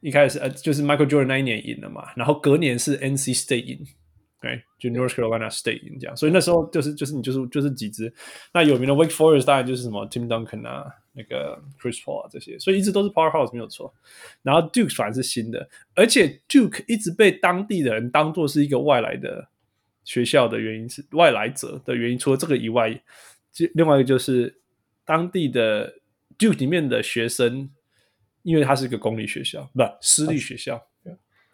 [0.00, 3.86] 一开始呃，就是 Michael Jordan 那一年赢了嘛，然后隔年是 NC State 赢，
[4.40, 6.16] 对，就 North Carolina State 赢这样。
[6.16, 8.12] 所以那时候就是就是你就是就是几支，
[8.52, 10.84] 那有名的 Wake Forest 当然就是什么 Tim Duncan 啊，
[11.16, 13.92] 那个 Chris Paul 啊这些，所以一直都是 Powerhouse 没有错。
[14.42, 19.48] 然后 Duke 反而是新的，而且 Duke 一直被当地的人当做是一个外来的
[20.04, 23.00] 学校的原因是外来者的原因，除了这个以外，
[23.74, 24.60] 另外一个就是。
[25.08, 26.00] 当地的
[26.36, 27.70] Duke 里面的学生，
[28.42, 30.74] 因为它是一个公立学校，不私立学校，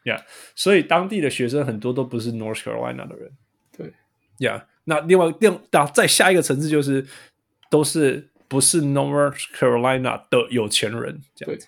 [0.05, 0.25] 呀、yeah.，
[0.57, 3.31] 所以当地的学生很多都不是 North Carolina 的人，
[3.77, 3.93] 对，
[4.39, 7.07] 呀，那另外另那再下一个层次就是
[7.71, 11.67] 都是不是 North Carolina 的有钱人，这样子，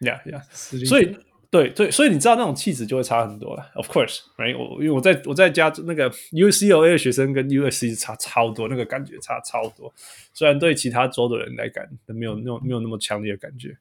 [0.00, 0.42] 呀呀，
[0.84, 1.16] 所以。
[1.48, 3.70] 对对，所以你知道那种气质就会差很多了。
[3.76, 4.58] Of course，right？
[4.58, 9.90] 我因为我在我在家那个 UCLA 的学生跟 USC 差超多，那个感觉差超多。
[10.34, 13.74] 虽然对其他州的人来讲没有那种没有那么强烈的感觉，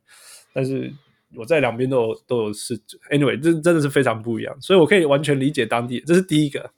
[0.53, 0.93] 但是
[1.35, 2.77] 我在两边都有都有是
[3.09, 4.55] anyway，这真的是非常不一样。
[4.61, 6.71] 所以我可以完全理解当地，这是第一个。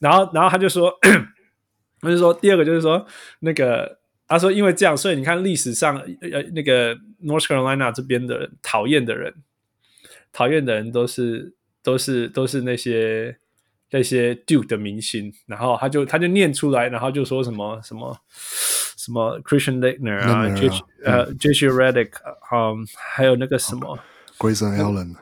[0.00, 0.96] 然后然后他就说，
[2.00, 3.04] 他就说第二个就是说
[3.40, 3.97] 那个
[4.28, 9.34] 他说因为这样，所以你看历史上呃那个 North Carolina 这边的讨厌的人。
[10.30, 13.38] 讨厌的人都是都是都是那些
[13.90, 18.14] 那些 Duke 的明星，然后他就他就念出来，然后就说什么什么
[18.96, 20.68] 什么 Christian Laettner 啊，J
[21.02, 22.10] 呃 JJ Redick，
[22.52, 23.98] 嗯，还有那个什么
[24.36, 25.16] Grayson Allen，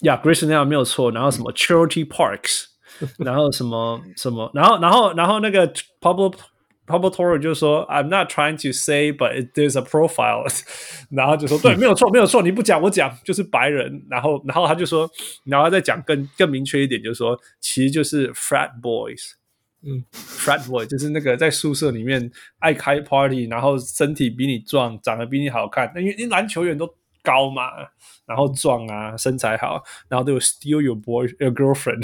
[0.00, 2.64] 呀 Grayson Allen 没有错，然后什么 Charity Parks，
[3.24, 6.34] 然后什么什么，然后然后然后那个 Pablo
[6.88, 10.44] Pablo Torre 就说：“I'm not trying to say, but there's a profile。
[11.10, 15.08] ”然后就说：“对，没有错，没有错，你不讲我讲，就是白人。”然后，然后他就说
[15.44, 19.32] ：“然后再讲更更明确一点，就是说，其实就是 frat boys，
[19.82, 25.92] 嗯，frat boy 就是那个在宿舍里面爱开 party，然后身体比你壮，长得比你好看。
[25.96, 26.88] 因为因为篮球员都
[27.22, 27.70] 高嘛，
[28.26, 32.02] 然后壮啊，身材好，然后都有 steal your boy your girlfriend。”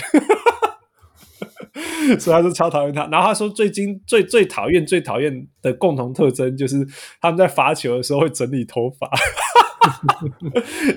[2.19, 6.77] 所以他就超讨厌他，然后他说最近最最讨厌最讨厌的共同特征就是
[7.21, 9.09] 他们在罚球的时候会整理头发。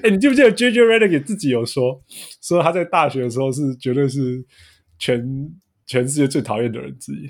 [0.04, 2.02] 哎， 你记不记得 JJ Redick 自己有说，
[2.42, 4.46] 说他在大学的时候是绝对是
[4.98, 5.22] 全
[5.86, 7.30] 全世界最讨厌的人之一，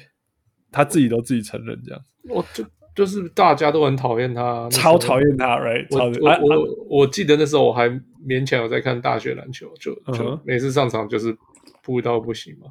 [0.72, 2.02] 他自己都自己承认这样。
[2.30, 2.63] 我就
[2.94, 5.88] 就是大家都很讨厌他，超讨厌他，right？
[5.92, 7.90] 我我我，我，我记得那时候我还
[8.28, 11.36] 勉强有在看大学篮球，就就每次上场就是
[11.84, 12.68] 扑到不行嘛，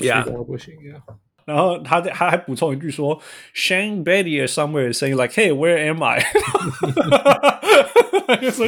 [0.00, 1.00] 扑到不行呀。
[1.44, 3.22] 然后他他还补充一句说，
[3.54, 6.20] Shane Battier somewhere saying like, "Hey, where am I?"
[8.40, 8.66] 就说，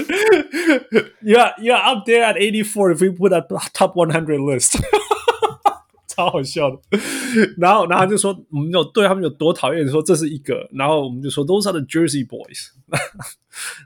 [1.20, 3.40] Yeah, yeah, up there at eighty four if we put a
[3.72, 4.78] top one hundred list，
[6.06, 6.78] 超好笑的。
[7.58, 10.68] 然后然后他就说，我们有对他们有多讨厌，说这是一个。
[10.72, 12.68] 然后我们就说，Those are the Jersey boys。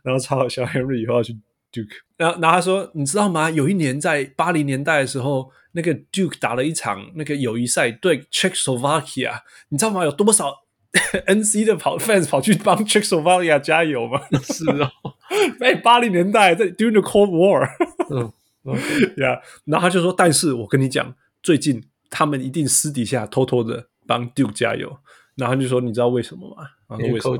[0.04, 1.34] 然后超好笑，Henry 以后要去
[1.81, 1.95] Duke。
[2.17, 3.49] 然后然后他说，你知道吗？
[3.49, 5.51] 有一年在八零年代的时候。
[5.73, 10.03] 那个 Duke 打了一场那个友谊赛对 Czechoslovakia，你知道吗？
[10.03, 10.51] 有多少
[11.27, 14.19] NC 的跑 fans 跑去帮 Czechoslovakia 加油吗？
[14.41, 14.89] 是哦，
[15.59, 17.69] 在八零年代在 During the Cold War，
[18.09, 18.33] 嗯，
[19.17, 21.13] Yeah，然后他就说，但是我跟你讲，
[21.43, 24.97] 最近他们一定私底下偷偷的帮 Duke 加油。
[25.35, 26.63] 然后他就说，你知道为什么吗？
[26.89, 27.37] 然后为什么？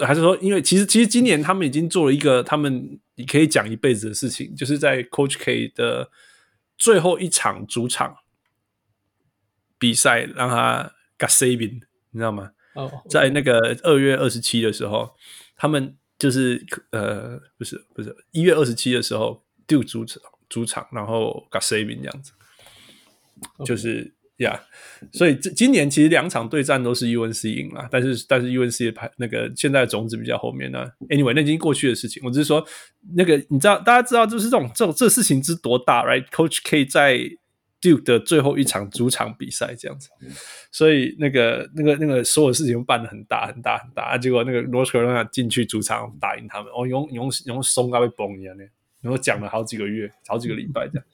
[0.00, 6.10] 对，还是说，因为其实其实今年他们已经做了一个他们你可以讲一辈子的事情，就是在 Coach K 的。
[6.78, 8.16] 最后一场主场
[9.78, 13.10] 比赛，让他 got saving，你知道吗？Oh, okay.
[13.10, 15.14] 在那个二月二十七的时候，
[15.56, 22.32] 他们就是呃，不是不是一月二十七的时候，Duke 主场主场，然后 got saving 这样子
[23.58, 23.66] ，Okay.
[23.66, 24.14] 就是。
[24.40, 24.60] 呀
[25.02, 30.90] ，yeah, 所以这今年其实两场对战都是 UNC 赢了，但是但是 UNC 的排那个现在的种子比较后面呢。
[31.08, 32.22] Anyway，那已经过去的事情。
[32.24, 32.66] 我只是说，
[33.14, 37.18] 那个你知道，大家知道就是这种这种这事情之多大，right？Coach K 在
[37.82, 40.08] Duke 的最后一场主场比赛这样子，
[40.72, 48.64] 所以那个那个那个所有事情都办得很大很大很大，啊、结果那个 North Carolina 进去主场打赢他们，哦，用用用松糕被崩一样的，
[49.02, 51.04] 然后讲了好几个月，好几个礼拜这样，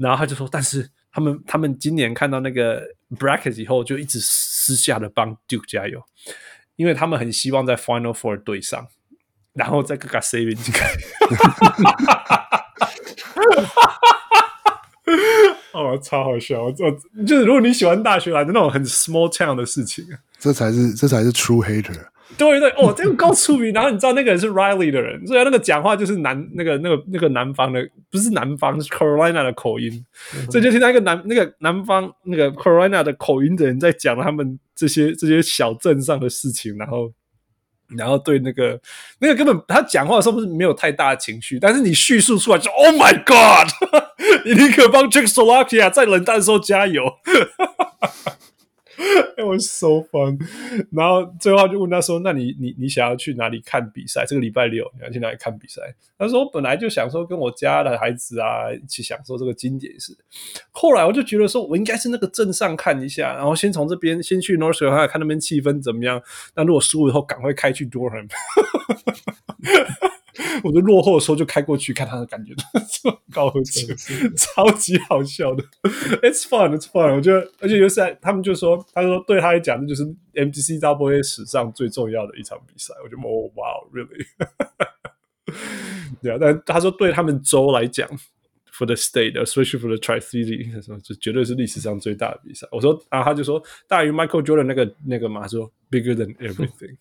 [0.00, 0.90] 然后他就说，但是。
[1.16, 2.82] 他们他们今年看到那个
[3.18, 5.98] brackets 以后，就一直私下的帮 Duke 加油，
[6.76, 8.86] 因为他们很希望在 Final Four 对上，
[9.54, 10.90] 然后再给他 saving 进来。
[15.72, 16.64] 哦，超好笑！
[16.64, 20.04] 我就是如果你喜欢大学来的那种很 small town 的事情，
[20.38, 22.08] 这才是这才是 true hater。
[22.38, 23.72] 对对哦，这个够出名。
[23.72, 30.04] 然后你知道那个人是 Riley 的人，所以那个讲话就是南那个那个那个南方的，不是南方，是 Carolina 的口音。
[30.34, 37.10] 嗯、所以就听到一个南那个南方那个 Carolina 的口音的人在讲他们这些这些小镇上的事情，然后
[37.88, 38.78] 然后对那个
[39.20, 43.70] 那个根本他讲话的时候不是没有太大的情绪，但是你叙述出来就 Oh my God，
[44.44, 47.04] 你立刻帮 Czechoslovakia 在冷淡的时候加油。
[49.46, 50.38] 我 so fun。
[50.90, 54.24] 然后最后就问他说：“那你你你想要去哪里看比赛？
[54.26, 55.82] 这个礼拜六你要去哪里看比赛？”
[56.18, 60.16] 他说：“我本来就想说跟我家的孩子啊一起享受这个经典式。
[60.70, 66.22] 后来我就觉得说我应该是那个镇上看一下，然后先从这边先去 North Shore 看那边气氛怎么样。
[66.54, 68.28] 那如果输了以后，赶快开去 Durham。
[70.62, 72.54] ”我就落后的时候就开过去看他的感觉，
[73.32, 73.92] 高和车
[74.36, 75.62] 超级好笑的
[76.22, 77.14] ，It's fun, It's fun。
[77.14, 82.94] 我觉得，而且尤其在他们就说，他说对他来讲，那就是 MGC WA 史上最重要的一场比赛。
[83.02, 84.26] 我觉得，哦，哇，Really？
[86.22, 88.08] 对啊，但他说对他们州来讲
[88.72, 92.66] ，For the state, especially for the Tri-City，这绝对是历史上最大的比赛。
[92.72, 96.96] 我说啊，他就说大于 Michael Jordan 那个那个嘛，说 Bigger than everything。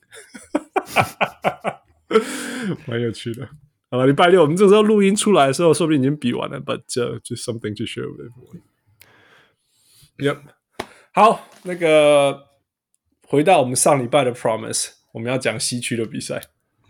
[2.88, 3.48] 蛮有趣的。
[3.92, 6.60] 好了，礼拜六我们这时候录音出来的时候，说不定已经比完了。
[6.60, 8.62] But 就、uh, just something to share with everyone.
[10.18, 10.40] Yep，
[11.14, 12.48] 好，那个
[13.28, 16.42] 回到我们上礼拜的 promise，我们要讲西区的比赛。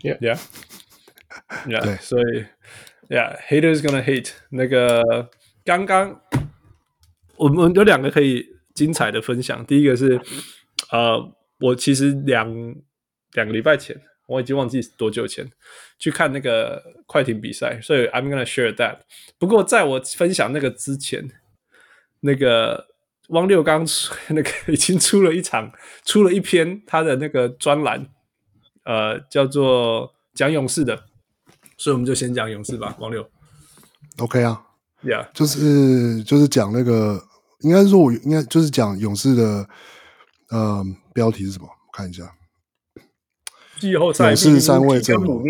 [0.02, 2.46] Yeah，Yeah，Yeah，对所以
[3.08, 4.32] ，Yeah，haters gonna hate。
[4.50, 5.30] 那个
[5.64, 6.20] 刚刚
[7.36, 9.64] 我们有两个可以精彩的分享。
[9.66, 10.20] 第一个是，
[10.90, 12.48] 呃，我其实两
[13.32, 14.00] 两个礼拜前。
[14.26, 15.48] 我已经忘记多久前
[15.98, 18.98] 去看那个快艇比赛，所以 I'm gonna share that。
[19.38, 21.30] 不过在我分享那个之前，
[22.20, 22.86] 那个
[23.28, 23.86] 汪六刚
[24.28, 25.72] 那个已经出了一场，
[26.04, 28.08] 出了一篇他的那个专栏，
[28.84, 31.04] 呃，叫做讲勇士的，
[31.76, 32.96] 所以我们就先讲勇士吧。
[32.98, 33.28] 汪六
[34.18, 34.60] ，OK 啊
[35.02, 37.22] ，Yeah，就是就是讲那个，
[37.60, 39.68] 应该是说我应该就是讲勇士的，
[40.50, 41.66] 呃，标题是什么？
[41.66, 42.35] 我看一下。
[43.78, 45.44] 季后赛是三位阵容，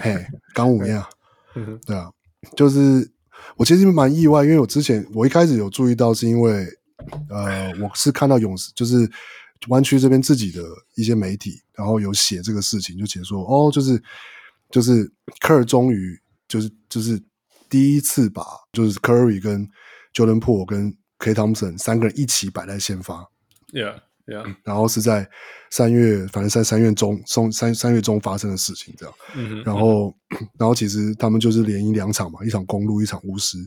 [0.00, 1.06] 嘿，刚五样，
[1.86, 2.10] 对啊，
[2.56, 3.10] 就是
[3.56, 6.66] 我其实蛮意外，因为我之前我一开始有注意到，是因为
[7.28, 9.10] 呃，我是看到勇士就是
[9.68, 10.62] 湾区这边自己的
[10.94, 14.02] 一些媒体，然后有写这个事情，就写说哦，就是
[14.70, 17.20] 就是科尔终于就是就是
[17.68, 19.68] 第一次把就是 Curry 跟
[20.14, 23.28] Jordan Poole 跟 Klay Thompson 三个人一起摆在先发。
[23.72, 24.54] Yeah, yeah。
[24.64, 25.28] 然后是在
[25.70, 29.14] 三月，反正在三月中，三三三月中发生的事情，这样。
[29.64, 30.14] 然后，
[30.58, 33.58] 然后其实他们就是连赢两场嘛，一场公路，一场巫师。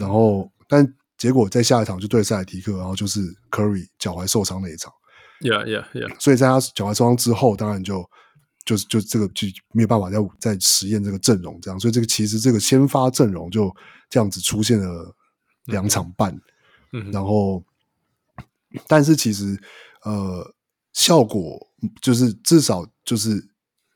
[0.00, 0.86] 然后，但
[1.16, 3.20] 结果在下一场就对塞尔提克，然后就是
[3.50, 4.92] Curry 脚踝受伤那一场。
[5.40, 6.14] Yeah, yeah, yeah。
[6.18, 8.04] 所以在他脚踝受伤之后，当然就
[8.64, 11.78] 就就这个就没有办法再再实验这个阵容，这样。
[11.78, 13.74] 所以这个其实这个先发阵容就
[14.10, 15.14] 这样子出现了
[15.66, 16.34] 两场半。
[16.92, 17.12] 嗯哼。
[17.12, 17.62] 然后。
[18.86, 19.58] 但是其实，
[20.04, 20.54] 呃，
[20.92, 21.58] 效果
[22.02, 23.42] 就是至少就是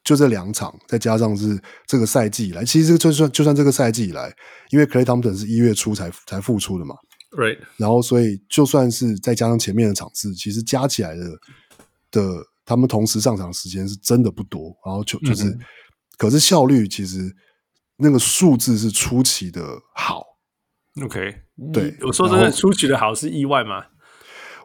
[0.05, 4.35] 就这两场，再加上是这个赛季以来，其实就算就算这个赛季以来，
[4.71, 6.95] 因为 Clay Thompson 是一月初才才复出的嘛
[7.37, 11.25] ，Right，然后所以就算是再加上前面的场次，其实加起来的
[12.11, 15.61] 的他们同时上场时间是真的不多，然后就就是，嗯、
[16.17, 17.35] 可是效率其实
[17.97, 19.63] 那个数字是出奇的
[19.95, 20.25] 好
[21.03, 21.35] ，OK，
[21.73, 23.85] 对，我说真的，出奇的好是意外吗？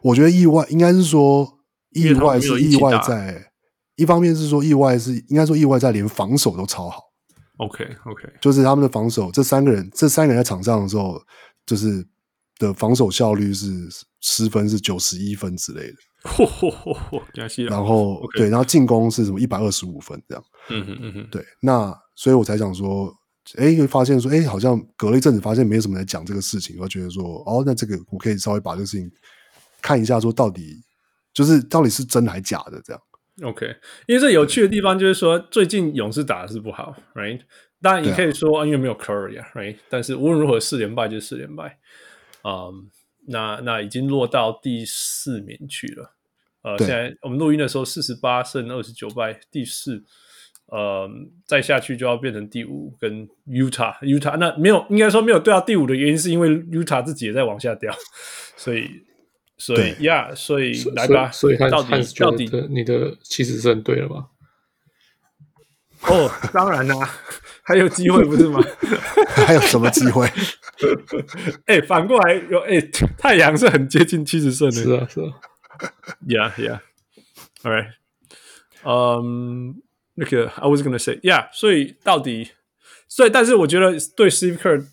[0.02, 1.58] 我觉得意外应该是说
[1.90, 3.50] 意外是意外在
[3.96, 7.02] 一方面是说意外是应该说意外在连防守都超好。
[7.58, 11.20] OK OK，就是他们的防守，这三个人这三个人在场上的时候，
[11.66, 12.06] 就是
[12.58, 13.88] 的防守效率是
[14.20, 15.96] 失分是九十一分之类的。
[17.68, 20.44] 然后对，然后进攻是什么一百二十五分这样。
[20.70, 23.12] 嗯哼嗯哼，对，那所以我才想说，
[23.56, 29.10] 哎，会发现说，哎，好像隔了一阵子，发现没什么人在讲这个事情，我觉得说，哦，那这个我可以稍微把这个事情。
[29.88, 30.84] 看一下，说到底
[31.32, 33.00] 就是到底是真还假的这样。
[33.42, 33.74] OK，
[34.06, 37.40] 因为这有趣的地方就是说，最近勇士打的是不好，right？
[37.80, 39.76] 当然也可以说，啊、因为没有 Curry 啊，right？
[39.88, 41.78] 但是无论如何，四连败就是四连败。
[42.42, 42.86] 嗯、um，
[43.28, 46.14] 那那已经落到第四名去了。
[46.60, 50.04] 呃，现在我们录音的时候，四十八胜二十九败，第四。
[50.66, 51.08] 呃，
[51.46, 57.90] 再下去就要变成第五，跟 Utah Utah 那没有，应该说没有对到第五的原因，是因为 Utah 自己也在往下掉，
[58.54, 59.06] 所以。
[59.58, 64.28] 所以呀，所以来吧，所以到底到底你的其实是很对了吧？
[66.02, 67.10] 哦，当然啦，
[67.64, 68.60] 还有机会不是吗？
[69.34, 70.26] 还有什么机会？
[71.66, 75.26] 哎、欸，反过来有哎、欸，太阳是很接近七十胜的，是啊，是啊
[76.24, 77.88] ，Yeah Yeah，All right，
[78.84, 79.74] 嗯、um,，
[80.14, 82.52] 那个 I was gonna say Yeah，所以到底，
[83.08, 84.86] 所以但是我觉得对 Steve Kerr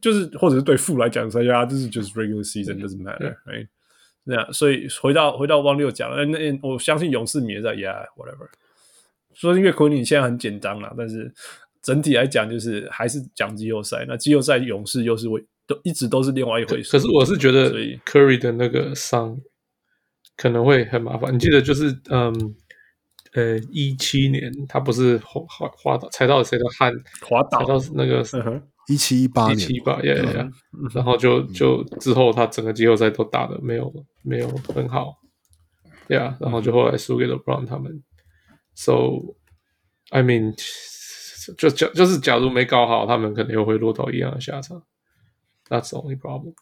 [0.00, 3.68] 就是或者是对富来讲说呀，这是就是 regular season doesn't matter，right？
[4.30, 8.48] 那样，所以回到回到汪六讲了，那我相信勇士迷也在，Yeah whatever。
[9.34, 11.32] 说因为奎尼现在很紧张啦，但是
[11.82, 14.04] 整体来讲就是还是讲季后赛。
[14.06, 16.92] 那季后赛勇士又是为都一直都是另外一回事。
[16.92, 17.72] 可是我是觉得
[18.06, 19.38] ，Curry 的那个伤
[20.36, 21.34] 可能会很麻烦。
[21.34, 22.54] 你记得就是嗯
[23.34, 26.92] 呃一七年他不是滑滑滑倒踩到谁的汗
[27.28, 28.22] 滑倒踩到那个。
[28.34, 30.50] 嗯一七一八年，一七一八，呀呀呀！
[30.92, 33.92] 然后就就之后他整个季后赛都打的没有
[34.24, 35.14] 没有很好，
[36.08, 38.02] 对啊，然后就后来输给了 LeBron 他们。
[38.74, 39.36] So
[40.10, 40.56] I mean，
[41.56, 44.82] 就假就是假如没搞好，他们可能又会落到一样的下场。
[45.68, 46.54] That's the only problem。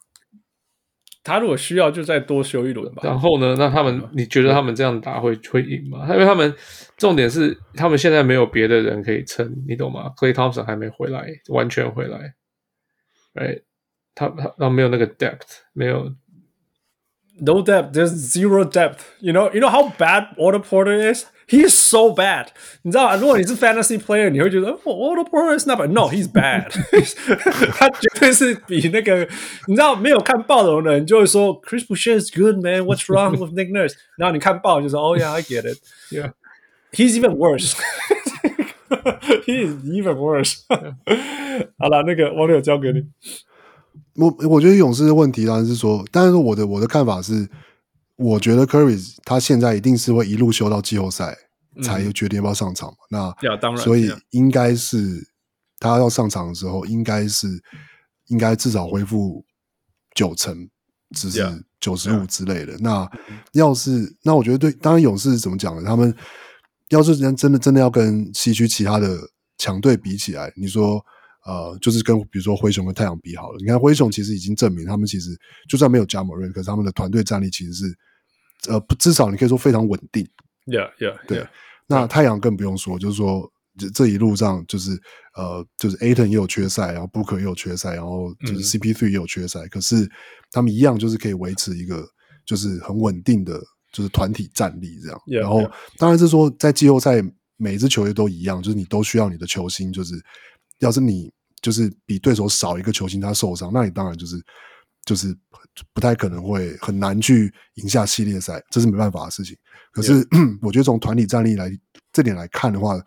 [1.29, 3.03] 他如果需要，就再多修一轮吧。
[3.05, 3.55] 然后呢？
[3.59, 6.07] 那他们，你觉得他们这样打会会赢吗？
[6.11, 6.55] 因为他们
[6.97, 12.35] 重点是，他们现在没有别的人可以撑，你懂吗？Clay Thompson 还没回来，完全回来。
[13.35, 13.63] Right？
[14.15, 16.15] 他他他没有那个 depth，没有。
[17.41, 17.93] No depth.
[17.93, 19.01] There's zero depth.
[19.21, 19.53] You know.
[19.53, 21.27] You know how bad Otto Porter is.
[21.48, 22.48] He is so bad.
[22.84, 25.90] 你知道，如果你是 fantasy player，你会觉得哦，Otto Porter is not bad.
[25.90, 26.72] No, he's bad.
[27.74, 29.28] 他绝对是比那个
[29.68, 32.86] 你知道没有看暴龙的人就会说 Chris Boucher is good, man.
[32.86, 33.94] What's wrong with Nick Nurse？
[34.18, 35.80] 然后你看暴就说 Oh yeah, I get it.
[36.10, 36.32] Yeah,
[36.92, 37.76] he's even worse.
[39.46, 40.62] he is even worse.
[41.78, 43.04] 好了，那个王六交给你。
[44.16, 47.48] 我我觉得勇士的问题当然是说，但是我的我的看法是。
[48.19, 51.39] 我觉得 Curry 他现在一定是会一路修到季后赛
[51.85, 53.29] 才决定要不要上场嘛？
[53.31, 54.99] 嗯、那当然，所以应该是
[55.79, 57.47] 他要上场的时候，应该是
[58.27, 59.45] 应该至少恢复
[60.17, 60.69] 九成，
[61.15, 62.77] 只是九十五之类的。
[62.79, 63.09] 那
[63.53, 65.85] 要是那我觉得对，当然勇士怎么讲呢？
[65.85, 66.13] 他们
[66.89, 69.17] 要是人真的真的要跟西区其他的
[69.59, 71.01] 强队比起来，你说
[71.47, 73.59] 呃，就是跟比如说灰熊跟太阳比好了。
[73.61, 75.31] 你看灰熊其实已经证明，他们其实
[75.69, 77.97] 就算没有 Ja Morant，可是他们的团队战力其实是。
[78.69, 80.27] 呃，不，至少你可以说非常稳定。
[80.67, 81.39] Yeah, yeah, 对。
[81.39, 81.49] Yeah.
[81.87, 84.91] 那太阳更不用说，就是说这这一路上就是
[85.35, 90.07] 呃，就是 Ayton 也有缺赛，然后 Booker 也有缺赛，然后就是 CP3 也有缺赛，嗯，可是
[90.51, 92.07] 他们一样就是可以维持一个
[92.45, 93.59] 就是很稳定的，
[93.93, 95.19] 就是团体战力这样。
[95.27, 95.73] Yeah, 然后 yeah.
[95.97, 97.23] 当然是说在季后赛
[97.57, 100.15] 每一支球队都一样，就是你都需要你的球星，就是
[100.81, 101.33] 要是你
[101.63, 104.37] 就是比对手少一个球星他受伤，那你当然就是
[105.09, 105.35] 就是
[105.95, 109.57] 不太可能会很难去赢下系列赛，这是没办法的事情。
[109.91, 110.23] 可是.
[110.61, 111.71] 我觉得从团体战力来
[112.13, 113.03] 这点来看的话，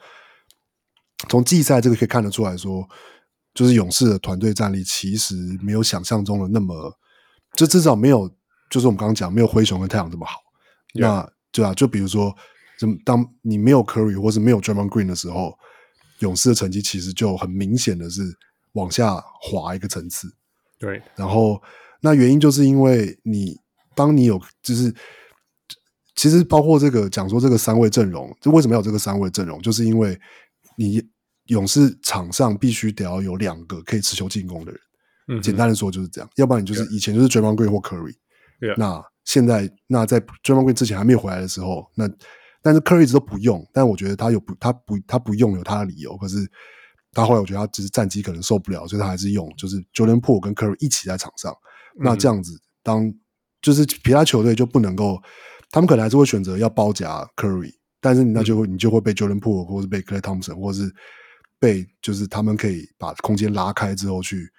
[1.29, 2.83] 从季赛这个可以看得出来说，
[3.53, 6.97] 就是勇士的团队战力其实没有想象中的那么，
[7.55, 8.27] 就至少没有，
[8.67, 10.39] 就是我们刚刚讲没有灰熊跟太阳这么好。
[10.95, 12.35] 那对啊，就比如说，
[13.05, 15.55] 当你没有 Curry 或是没有 Draymond Green 的时候，
[16.19, 18.23] 勇士的成绩其实就很明显的是
[18.71, 20.33] 往下滑一个层次。
[20.79, 21.61] 对，然后
[22.01, 23.57] 那原因就是因为你
[23.95, 24.93] 当你有就是，
[26.15, 30.19] 其实包括这个讲说这个三位阵容，就为什么要有这个三位阵容，就是因为
[30.77, 31.01] 你
[31.45, 34.81] 勇士场上必须得要有两个可以持球进攻的人。
[35.27, 38.15] 嗯，简单的说就是这样，要不然你就是以前就是 Draymond Green 或 Curry。
[38.77, 42.09] 那现在，那在 Draymond Green 之前还没有回来的时候，那
[42.63, 46.17] 但是 Curry 一直都不用，但我觉得他有不，他不，他不用有他的理由。
[46.17, 46.37] 可是
[47.11, 51.55] 他后来我觉得他只是战绩可能受不了，所以他还是用，就是 Jordan Poole 跟 Curry 一起在场上。
[51.95, 53.13] 嗯、那这样子，当
[53.61, 55.21] 就是其他球队就不能够，
[55.69, 60.93] 他们可能还是会选择要包夹 Curry，但是那就会、嗯、你就会被 Jordan Poole 或是被 Clay Thompson 或是
[61.59, 64.51] 被就是他们可以把空间拉开之后去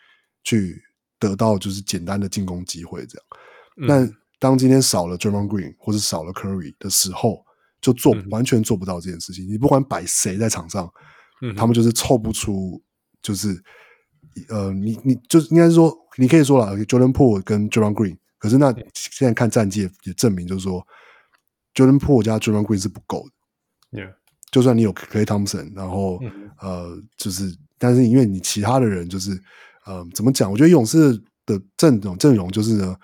[0.44, 0.80] 去
[1.18, 3.88] 得到就是简单的进攻机会这样。
[3.88, 7.44] 但、嗯、当今天少了 Draymond Green 或是少了 Curry 的时候，
[7.80, 9.48] 就做、嗯、完全做不到这件事情。
[9.48, 10.88] 你不管摆谁在场上，
[11.40, 12.80] 嗯、他们就是凑不出，
[13.20, 13.60] 就是
[14.48, 20.86] 呃，你你就应该是说，你可以说了，Jordan Poole 跟 Draymond Green，可是那现在看战绩也证明，就是说
[21.74, 23.26] Jordan Poole 加 Draymond Green 是不够
[23.90, 24.00] 的。
[24.00, 24.14] Yeah.
[24.50, 29.30] 就算你有 Klay Thompson，然后、嗯、呃，就是但是因为你其他的人就是
[29.86, 30.50] 呃，怎么讲？
[30.50, 31.16] 我觉得勇士
[31.46, 32.96] 的阵容阵容就是呢。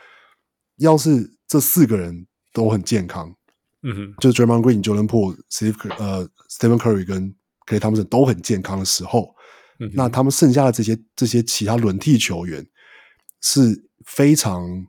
[0.80, 3.34] 要是这四个人都很健康，
[3.82, 7.34] 嗯哼，就是 Draymond Green、Jordan Poole、Steve 呃 Stephen Curry 跟
[7.66, 9.34] Klay Thompson 都很健康的时候，
[9.78, 12.66] 嗯，那他们剩下的这些这些其他轮替球员
[13.40, 14.86] 是非常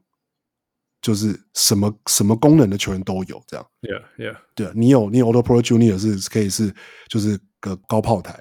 [1.02, 6.74] 就是什么什么功能的球员都有，这样，Yeah Yeah，对，你有你有 Otto Porter Junior 是可以是
[7.08, 8.34] 就是个高炮台，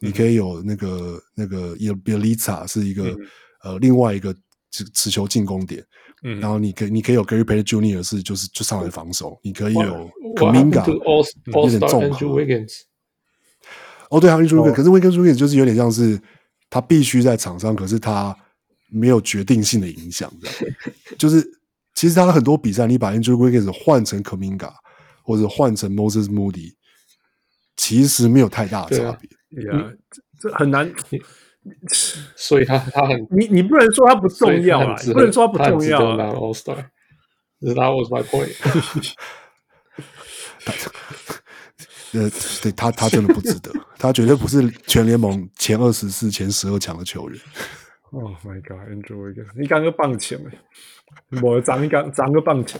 [0.00, 3.16] 嗯、你可以有那个那个 Bjelica 是一个、
[3.62, 4.34] 呃另外一个
[4.70, 5.84] 持持球进攻点。
[6.24, 8.02] 嗯，然后你可以你可以有 Gary Payton Jr.
[8.02, 10.84] 是就是就上来防守，你可以有 Kuminga
[11.46, 12.10] 有点重。
[14.10, 16.20] 哦，对，还有 Andrew Wiggins，可是 Wiggins 就是有点像是
[16.70, 18.36] 他必须在场上，可是他
[18.90, 20.56] 没有决定性的影响，这样。
[21.18, 21.46] 就是
[21.94, 24.72] 其实他很多比赛，你把 Andrew Wiggins 换成 Kaminga
[25.22, 26.74] 或者换成 Moses Moody，
[27.76, 29.28] 其实没有太大的差别。
[29.62, 29.96] Yeah，
[30.40, 30.92] 这很难。
[32.34, 36.32] 所以他他很你你不能说他不重要啊，你不能说他不重要啊。
[36.32, 38.54] All Star，That was my point。
[42.12, 42.30] 呃，
[42.62, 47.38] 对他他真的不值得，他绝对不是全联盟前二十四、前十二强的球员。
[48.10, 52.78] Oh my God，Andrew Wiggins，你刚个棒球诶，我长一个长个棒球。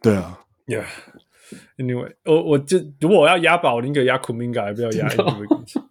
[0.00, 5.82] 对啊，Yeah，Anyway，我我就如果我要押宝，我宁可押 Kuminga，还不要押 Andrew Wiggins。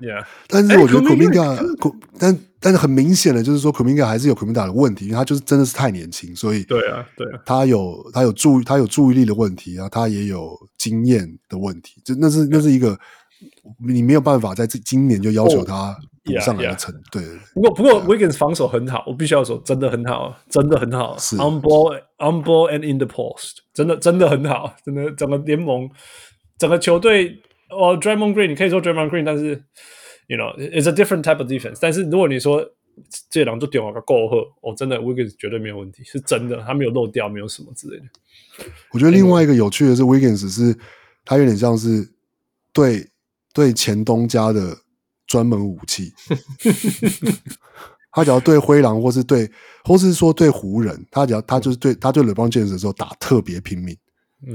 [0.00, 12.98] Yeah，但是我觉得 Kuminga，但但是很明显的就是说 Kuminga 还是有 Kuminga 的问题，因为他就是真的是太年轻，所以对啊，对啊，他有他有注他有注意力的问题啊，他也有经验的问题，就那是那是一个
[13.88, 17.22] 你没有办法在这今年就要求他补上来的成对。
[17.54, 25.88] 不过不过 Wiggins 防守很好，我必须要说真的很好，真的很好，是 on ball on ball and in the post，真的真的很好，真的整个联盟
[26.58, 27.42] 整个球队。
[27.74, 29.64] 哦、oh，Draymond Green，你可以说 Draymond Green，但是
[30.26, 31.78] ，you know，it's a different type of defense。
[31.80, 32.62] 但是如果你说
[33.30, 38.04] 这两都点我个够喝，哦，真的 Wiggins 绝对没有问题，是真的，他没有漏掉，没有什么之类的。
[38.92, 40.76] 我觉得另外一个有趣的是 Wiggins 是，
[41.24, 42.06] 他有点像是
[42.74, 43.08] 对
[43.52, 44.76] 对前东家的
[45.26, 46.12] 专门武器。
[48.12, 49.50] 他只要对灰狼，或是对，
[49.84, 53.96] 或是说对湖人，他只要他就是对他对 LeBron James 的时候打特别拼命。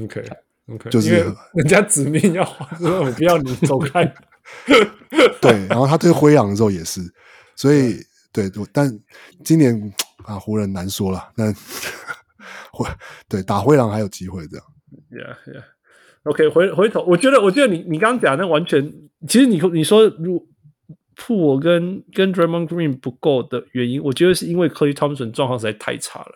[0.04, 0.24] OK。
[0.70, 2.44] Okay, 就是人家指命要，
[2.78, 4.04] 说我不要你走开。
[5.40, 7.02] 对，然后他对灰狼的时候也是，
[7.56, 9.00] 所以对，但
[9.46, 9.94] 今年
[10.26, 11.32] 啊，湖人难说了。
[11.38, 11.54] 那
[12.74, 12.86] 灰
[13.30, 14.66] 对打灰狼还有机会这样。
[15.10, 15.64] Yeah, yeah.
[16.24, 18.92] OK，回回头，我觉得，我觉得你你刚刚讲那完全，
[19.28, 20.48] 其实你你说如
[21.16, 26.32] 铺我跟跟 Draymond Green 不够的原因，我觉得是因为 Klay Thompson 状况实在太差了。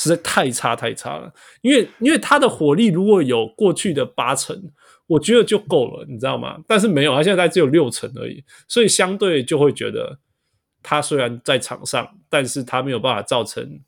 [0.00, 4.56] 实在太差太差了，因为因为他的火力如果有过去的八成，
[5.08, 6.56] 我觉得就够了，你知道吗？
[6.68, 10.20] 但是没有，他现在只有六成而已，所以相对就会觉得
[10.84, 13.80] 他虽然在场上，但是他没有办法造成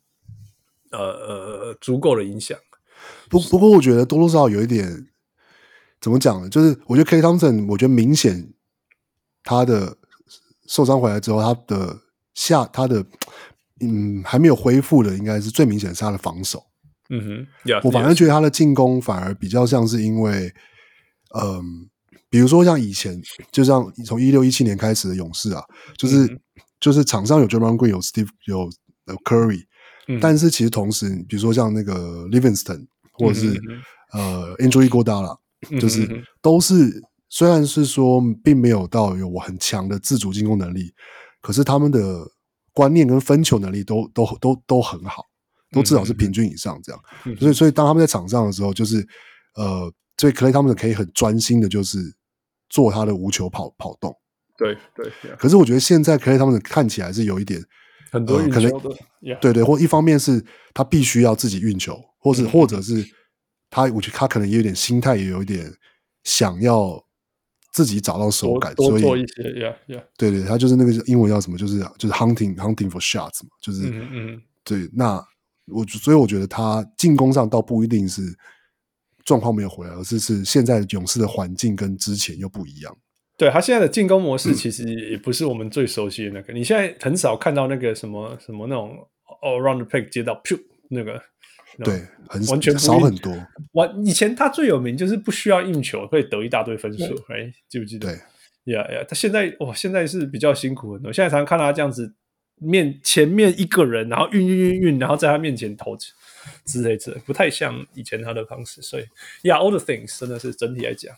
[0.91, 2.59] 呃呃足够的影响。
[3.29, 4.85] 不不过，我觉得多多少少有一点
[6.01, 6.49] 怎么讲呢？
[6.49, 8.51] 就是我觉得 Klay Thompson，我觉得明显
[9.43, 9.95] 他的
[10.67, 12.01] 受伤回来之后，他的
[12.33, 13.05] 下他的
[13.79, 16.63] 嗯还没有恢复的，应该是最明显的是他的防守。
[17.13, 20.51] 嗯哼，yeah, 我反而觉得他的进攻反而比较像是因为，
[21.35, 21.61] 嗯、呃，
[22.29, 23.21] 比如说像以前，
[23.51, 25.61] 就像从一六一七年开始的勇士啊，
[25.97, 26.39] 就是、嗯、
[26.79, 28.69] 就是场上有 Draymond Green 有 Steve 有
[29.25, 29.65] Curry，、
[30.07, 33.61] 嗯、但是其实同时，比如说像那个 Livingston 或者是、
[34.13, 35.37] 嗯、呃 Andrew Iguodala，
[35.79, 40.93] 就是都是虽然是说并没有到有我很强的自主进攻能力，
[41.41, 42.25] 可是他们的
[42.73, 45.23] 观念跟分球能力都都都都很好。
[45.73, 48.97] 都至少是平均以上这样，嗯、所以所以当他们在场上的时候，就是
[49.55, 51.97] 呃，所以 Klay 他们可以很专心的，就是
[52.69, 54.13] 做他的无球跑跑动。
[54.57, 55.09] 对对。
[55.39, 57.63] 可是我觉得现在 Klay 他们看起来是有一点
[58.11, 58.97] 很多运球的.
[59.39, 63.05] 对对，或一方面是他必须要自己运球，或是、嗯、或者是
[63.71, 65.73] 他，我觉得他可能也有点心态，也有一点
[66.23, 67.03] 想要
[67.73, 70.03] 自己找到手感，所以做一些，yeah yeah。
[70.15, 75.19] 对对，他就是那个英文叫什么，就是就是 hunting hunting for shots 嘛，就是嗯嗯，对那。
[75.67, 78.21] 我所以我觉得他进攻上倒不一定是
[79.23, 82.97] 状况没有回来，而是是现在勇士的环境跟之前又不一样。
[83.37, 86.51] 对，他现在的进攻模式其实也不是我们最熟悉的那个。
[86.51, 88.97] 嗯、你现在很少看到那个什么什么那种
[89.43, 90.57] all around pick 接到 p
[90.89, 91.21] 那个，
[91.83, 93.33] 对，很完全少很多。
[93.73, 98.07] 完以前他最有名就是不需要运球会得一大堆分数，哎，记不记得？
[98.07, 101.11] 对，呀呀，他现在哇，现在是比较辛苦很多。
[101.11, 102.13] 现在常常看他这样子。
[102.63, 105.97] 面前面一个人，然后运运运运，然后在他面前投
[106.63, 108.79] 之类之类，不太像以前他的方式。
[108.83, 109.03] 所以
[109.41, 111.15] ，Yeah，all the things 真的是整体来讲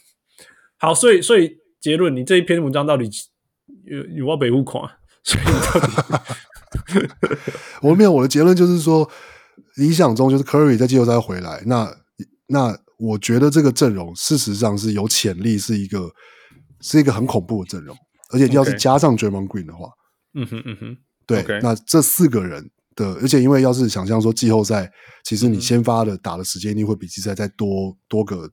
[0.78, 0.94] 好。
[0.94, 3.10] 所以，所以结论，你这一篇文章到底
[3.84, 4.90] 有有要北户款？
[5.22, 5.82] 所以你到
[7.02, 7.10] 底
[7.84, 9.12] 我没有，我的结论就是说，
[9.76, 11.64] 理想中就是 Curry 在季后赛回来。
[11.66, 11.96] 那
[12.48, 16.12] 那我觉得这个阵容事实上是有潜力，是一个
[16.82, 17.96] 是一个很恐怖的阵容，
[18.32, 19.90] 而且要是加上 Draymond Green 的话，
[20.36, 20.98] 嗯哼嗯哼。
[21.26, 24.92] 对.那这四个人的，而且因为要是想象说季后赛，
[25.24, 28.46] 其实你先发的打的时间一定会比季赛再多多个，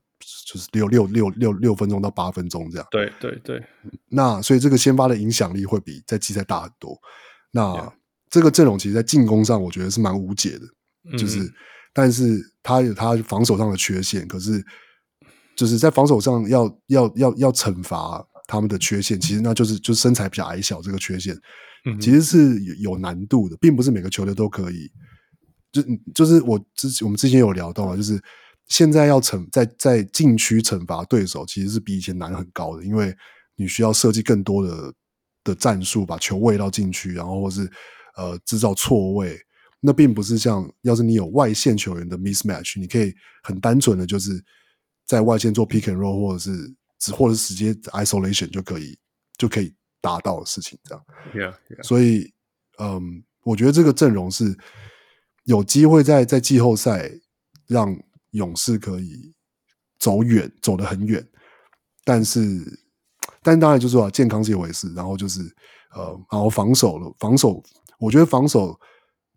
[0.47, 2.87] 就是六六六六六分钟到八分钟这样。
[2.89, 3.61] 对对对，
[4.07, 6.97] 那所以这个先发的影响力会比在季赛大很多。
[7.51, 7.93] 那
[8.29, 10.69] 这个阵容其实，在进攻上我觉得是蛮无解的，嗯、
[11.17, 11.39] 就是，
[11.93, 14.63] 但是他有他防守上的缺陷，可是
[15.55, 21.35] 就是在防守上要要要要惩罚他们的缺陷，其实那就是就是身材比较矮小这个缺陷。
[21.99, 24.91] 其实是有难度的，并不是每个球队都可以。
[25.71, 25.81] 就
[26.13, 28.21] 就是我之我们之前有聊到啊，就是
[28.67, 33.11] 现在要惩在在禁区惩罚对手，其实是比以前难很高的，因为
[33.55, 34.93] 你需要设计更多的
[35.43, 37.67] 的战术，把球喂到禁区，然后或是
[38.15, 39.35] 呃制造错位。
[39.81, 43.13] 那并不是像要是你有外线球员的 mismatch，你可以
[43.43, 44.41] 很单纯的就是
[45.05, 48.97] 在外线做 pick and roll，或者是只或者是直接 isolation 就可以
[49.37, 49.75] 就可以。
[50.03, 51.05] 达到的事情，这样
[51.35, 51.83] ，yeah, yeah.
[51.83, 52.33] 所以，
[52.79, 54.57] 嗯，我觉得这个阵容是
[55.43, 57.07] 有机会在在季后赛
[57.67, 57.95] 让
[58.31, 59.31] 勇士可以
[59.99, 61.23] 走远，走得很远。
[62.03, 62.41] 但是，
[63.43, 65.39] 但当然就是说健康是一回事，然后就是
[65.95, 67.61] 呃，然后防守了，防守，
[67.99, 68.75] 我觉得防守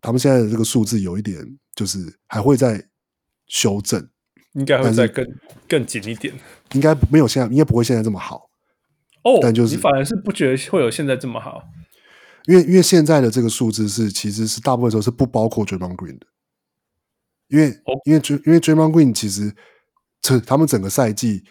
[0.05, 1.43] 他们现在的这个数字有一点，
[1.73, 1.97] 就是
[2.27, 2.79] 还会再
[3.47, 4.07] 修正，
[4.53, 5.25] 应该会再更
[5.67, 6.31] 更紧一点，
[6.73, 8.51] 应该没有现在，应该不会现在这么好。
[9.23, 11.67] 哦，但就是你反而是不觉得会有现在这么好，
[12.45, 16.27] 因为因为现在的这个数字是其实是大部分时候是不包括 Draymond Green 的，
[17.47, 19.55] 因为、哦、因为因为 Draymond Green 其实
[20.21, 21.43] 这他们整个赛季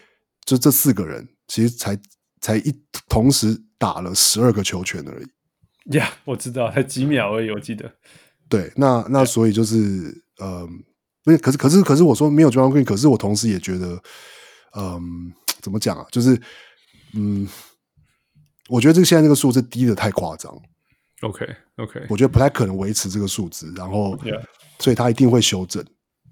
[0.45, 1.99] 就这四个人其实才
[2.39, 2.73] 才一
[3.09, 5.97] 同时打了十二个球权而已。
[5.97, 7.91] 呀，yeah, 我知道，才几秒而已，我记得。
[8.55, 10.67] 对，那那所以就是呃，
[11.23, 14.01] 不是可是可是可是我说没有 Draymond Green，可是我同时也觉得，
[14.77, 16.05] 嗯，怎么讲啊？
[16.11, 16.39] 就是。
[17.17, 17.47] 嗯，
[18.67, 20.53] 我觉得这个现在这个数字低的太夸张。
[21.21, 21.47] OK
[21.77, 24.19] OK，我觉得不太可能维持这个数值，然后.
[24.79, 25.81] 所以他一定会修正。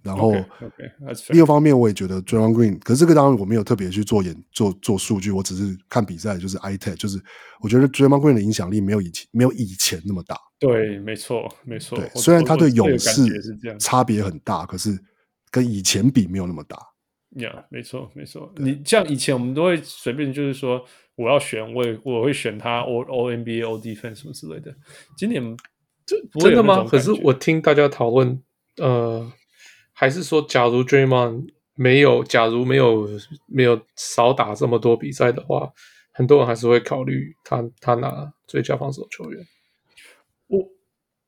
[0.03, 7.17] 然后 okay, okay, 另一方面，我也觉得 Draymond Green，可是这个当然我没有特别去做演做做数据，我只是看比赛，就是 eye test，就是
[7.61, 10.37] 我觉得 Draymond Green 的影响力没有以前没有以前那么大。
[10.59, 11.97] 对，没错，没错。
[11.97, 13.21] 对，虽然他对勇士
[13.79, 14.97] 差别很大，可是
[15.49, 16.77] 跟以前比没有那么大。
[17.37, 18.53] 呀，yeah, 没错没错。
[18.57, 20.85] 你像以前我们都会随便就是说，
[21.15, 24.71] 我要选，我也我会选他 All All NBA All Defense 什么之类的。
[25.17, 25.41] 今年
[26.05, 26.85] 这真的吗？
[26.87, 28.39] 可是我听大家讨论，
[28.77, 29.31] 呃，
[30.03, 33.07] 还是说，假如 Draymond 没有，假如没有
[33.47, 35.71] 没有少打这么多比赛的话，
[36.11, 39.45] 很多人还是会考虑他他拿最佳防守球员。
[40.47, 40.59] 我。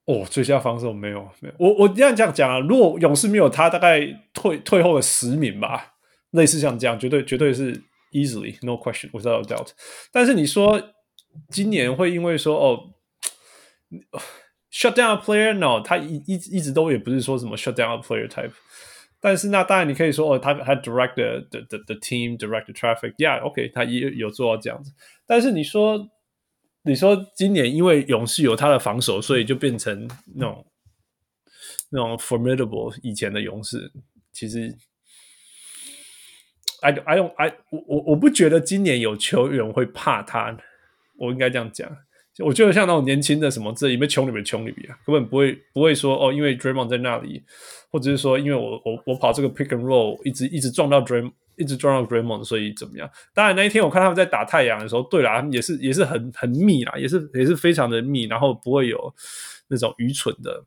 [0.07, 3.99] 哦，最佳防守没有没有，我我这样这样讲啊，如果勇士没有他，大概
[4.35, 5.95] 退退后了十名吧。
[6.29, 7.73] 类似像这样，绝对绝对是
[8.11, 9.69] easily no question without doubt。
[10.11, 10.79] 但是你说
[11.49, 12.93] 今年会因为说哦
[14.75, 18.51] ，shut down a player，no，他一一直一直都也不是说什么 shut down a player type。
[19.21, 24.91] 但是那当然你可以说哦，他他 direct the the the team direct the traffic，yeah，OK，、他也有做到这样子。
[25.25, 26.09] 但是你说
[26.83, 30.65] 你说今年因为勇士有他的防守，所以就变成那种
[31.91, 33.91] 那种 formidable 以前的勇士，
[34.33, 34.77] 其实。
[36.81, 40.55] I I don't I 我我我不觉得今年有球员会怕他，
[41.17, 41.89] 我应该这样讲。
[42.43, 47.43] 我觉得像那种年轻的什么这里面穷里面穷里面啊，根本不会不会说哦，因为 Draymond 在那里，
[47.91, 53.09] 或者是说因为我我我跑这个 pick and roll 一直一直撞到 Draymond 一直撞到 Draymond，所以怎么样？
[53.33, 59.13] 当然那一天我看他们在打太阳的时候，对啦，也是也是很很密啦，也是也是非常的密，然后不会有
[59.67, 60.63] 那种愚蠢的。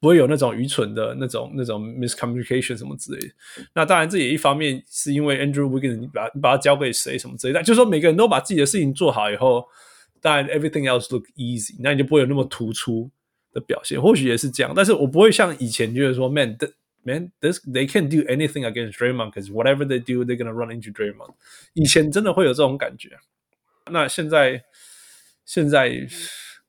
[0.00, 3.34] 不会有那种愚蠢的那种那种 miscommunication 什么之类的。
[3.74, 7.58] 那当然，这也一方面是因为 Andrew Wiggins 你把你把他交给谁什么之类的。
[7.58, 9.64] 但就是说，每个人都把自己的事情做好以后，
[10.23, 13.09] 当然 everything else look easy，那你就不会有那么突出
[13.53, 14.01] 的表现。
[14.01, 16.57] 或许也是这样，但是我不会像以前觉得说，man
[17.03, 20.69] man this they can't do anything against Draymond because whatever they do they're gonna run
[20.69, 21.33] into Draymond。
[21.73, 23.17] 以前真的会有这种感觉。
[23.91, 24.63] 那现在
[25.45, 25.89] 现在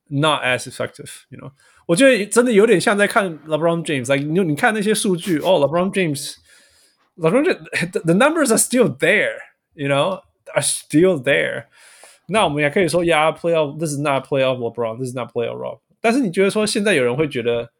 [0.07, 1.51] not as effective，you know。
[1.87, 11.65] 我觉得真的有点像在看 LeBron James，like 你你看那些数据，哦，LeBron James，LeBron James，the numbers are still there，you know，are still there。
[12.28, 15.80] 那我们也可以说，Yeah，playoff，this is not playoff LeBron，this is not playoff Rob。
[16.00, 17.70] 但是你觉得说现在有人会觉得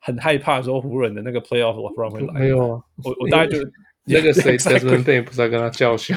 [0.00, 2.40] 很害怕，说湖人的那个 playoff LeBron 会来？
[2.40, 3.58] 没有啊，我我大概就
[4.04, 6.14] 那个谁，Desmond Bane 不是在跟他叫嚣？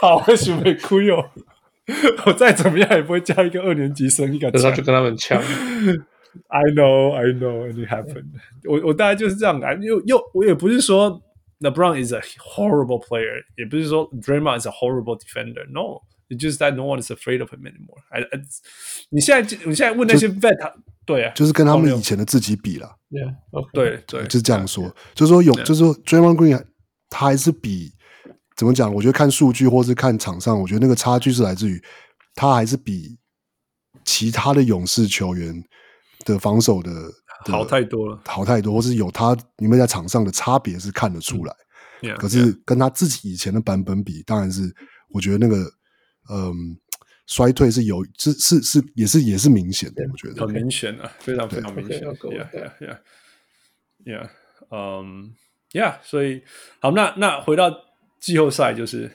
[0.00, 1.24] 靠，为什么会哭哟？
[2.26, 5.40] 我再怎么样也不会叫一个二年级生一个，他就跟他们抢。
[6.46, 8.26] I know, I know, it happened.
[8.68, 11.20] 我我大概就是这样啊，又又我也不是说
[11.58, 15.66] LeBron is a horrible player，也不是说 Draymond is a horrible defender.
[15.70, 16.02] No,
[16.38, 18.02] just that no one is afraid of him anymore.
[18.10, 18.42] I, I,
[19.10, 20.72] 你现在你现在问那些 vet，
[21.04, 22.96] 对啊，就是跟他们以前的自己比了。
[23.10, 23.70] Yeah, okay.
[23.72, 24.94] 对对，就是这样说，yeah.
[25.14, 25.62] 就是说有，yeah.
[25.64, 26.64] 就是说 Draymond Green
[27.08, 27.92] 他还是比。
[28.56, 28.92] 怎么讲？
[28.92, 31.82] 我觉得看数据或是看场上，我觉得那个差距是来自于
[32.34, 33.16] 他还是比
[34.04, 35.64] 其他的勇士球员
[36.26, 36.92] 的防守的，
[37.46, 41.56] 的好太多了，好太多，或是有他你们在场上的差别是看得出来。
[42.02, 44.70] 嗯 yeah, 可是跟他自己以前的版本比，当然是
[45.08, 45.64] 我觉得那个
[46.28, 46.76] 嗯
[47.26, 52.00] 衰退是有是是是也是也是明显的，我觉得很明显啊，非常非常 明显。
[52.00, 52.98] Yeah, yeah, yeah,
[54.04, 54.30] yeah.
[54.70, 55.34] 嗯
[55.72, 56.42] ，Yeah，所以
[56.80, 57.90] 好，那那回到。
[58.20, 59.10] 季后赛就是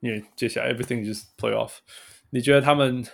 [0.00, 1.70] 因为接下来 everything 就是 playoff。
[2.30, 3.04] 你觉得他们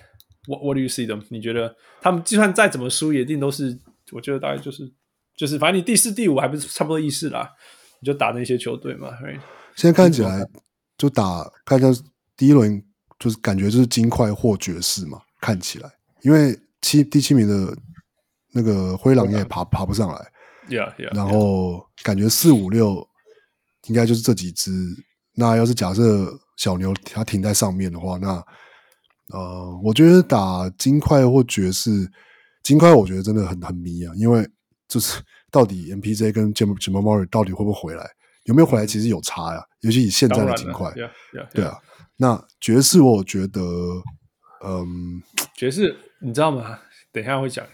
[0.47, 1.23] what what do you see them？
[1.29, 3.79] 你觉得他们就算再怎么输，也一定都是
[4.13, 4.91] 我觉得大概就是
[5.37, 7.53] 就是反正你第四、第五还不是差不多意思啦？
[8.01, 9.11] 你就打那些球队嘛。
[9.21, 9.39] Right?
[9.77, 10.49] 现在看起来
[10.97, 12.03] 就打看一下
[12.39, 12.83] 第一轮，
[13.19, 15.21] 就是感觉就是金块或爵士嘛。
[15.41, 15.91] 看起来，
[16.23, 17.77] 因为七第七名的
[18.53, 20.33] 那个灰狼也爬爬不上来。
[20.71, 21.15] Yeah, yeah.
[21.15, 23.07] 然后感觉四五六
[23.89, 24.73] 应该就是这几支。
[25.35, 28.43] 那要是假设小牛它停在上面的话，那
[29.37, 32.11] 呃，我觉得打金块或爵士，
[32.63, 34.49] 金块我觉得真的很很迷啊，因为
[34.89, 35.21] 就是
[35.53, 38.11] 到底 MPJ 跟 Jamal Murray 到底会不会回来，
[38.45, 41.49] 有没有回来，其实有差呀、啊，尤其以现在的金块，yeah, yeah, yeah.
[41.53, 41.77] 对啊。
[42.17, 43.61] 那爵士我觉得，
[44.65, 45.23] 嗯，
[45.55, 46.81] 爵士你知道吗？
[47.13, 47.67] 等一下会讲，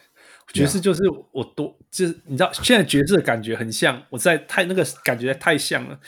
[0.52, 5.98] 爵士就是我多.就是你知道现在爵士的感觉很像，我在太那个感觉太像了，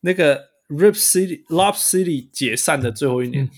[0.00, 0.50] 那个。
[0.70, 3.50] Rip City, Lob City 解散的最后一年，嗯、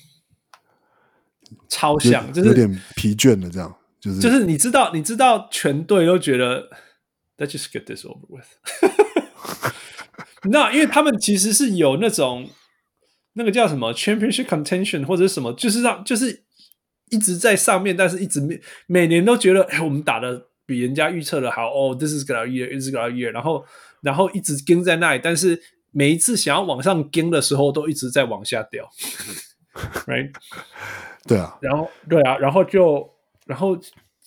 [1.68, 6.70] 超像，就是有点疲倦了，这样就是就是你知道，你知道，全队都觉得
[7.36, 8.46] Let's just get this over with。
[10.48, 12.48] 那因为他们其实是有那种
[13.34, 16.44] 那个叫什么 Championship Contention 或者什么，就是让就是
[17.10, 23.64] 一直在上面，但是一直每每年都觉得，哎，我们打的比人家预测的好哦，This is our year, this is our year，然后
[24.00, 25.62] 然后一直跟在那里，但是。
[25.94, 28.88] 每一次想要往上跟的时候，都一直在往下掉，
[30.08, 30.32] right？
[31.28, 33.10] 对啊，然后对啊，然后就
[33.44, 33.78] 然后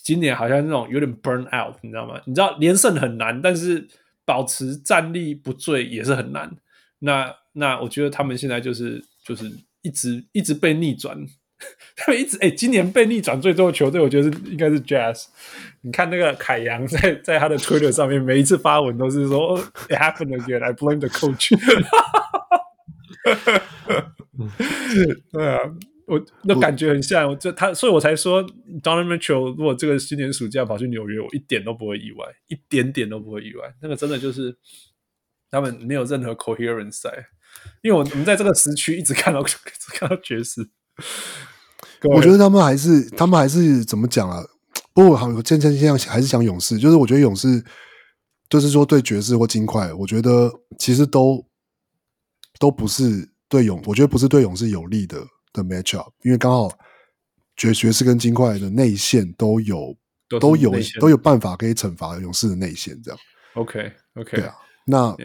[0.04, 2.22] 今年好像那种有点 burn out，你知道吗？
[2.28, 3.88] 你知道连胜很难，但是
[4.26, 6.56] 保持战力不坠也是很难。
[7.00, 9.52] 那那我觉得他们现在就是就是
[9.82, 11.18] 一直一直被逆转。
[11.96, 15.28] 他们一直哎、欸，今年被逆转最多的球队，我觉得是应该是 Jazz。
[15.82, 21.56] 你看那个凯阳在在他的 Twitter 上面，每一次发文都是说 It happened again, I blame the coach。
[25.32, 25.60] 对啊，
[26.08, 28.44] 我那感觉很像，我就他，所以我才说
[28.84, 33.74] Donovan Mitchell 如果这个今年暑假跑去纽约，我一点都不会意外，一点点都不会意外。
[33.82, 34.58] 那个真的就是
[35.50, 37.28] 他们没有任何 coherence 在，
[37.82, 39.58] 因为我们在这个时区一直看到， 一直
[39.94, 40.68] 看到爵士。
[42.04, 44.44] 我觉得他们还是，他们还是怎么讲啊？
[44.94, 47.64] 不过好，我现在现在还是讲勇士，就是我觉得勇士，
[48.50, 51.46] 就是说对爵士或金块，我觉得其实都
[52.60, 55.20] 都不是对勇，我觉得不是对勇士有利的
[55.52, 56.70] 的 matchup，因为刚好
[57.58, 59.96] 爵爵士跟金块的内线都有
[60.40, 63.20] 都有都有办法可以惩罚勇士的内线，这样。
[63.56, 64.56] OK OK，对啊，
[64.86, 65.16] 那.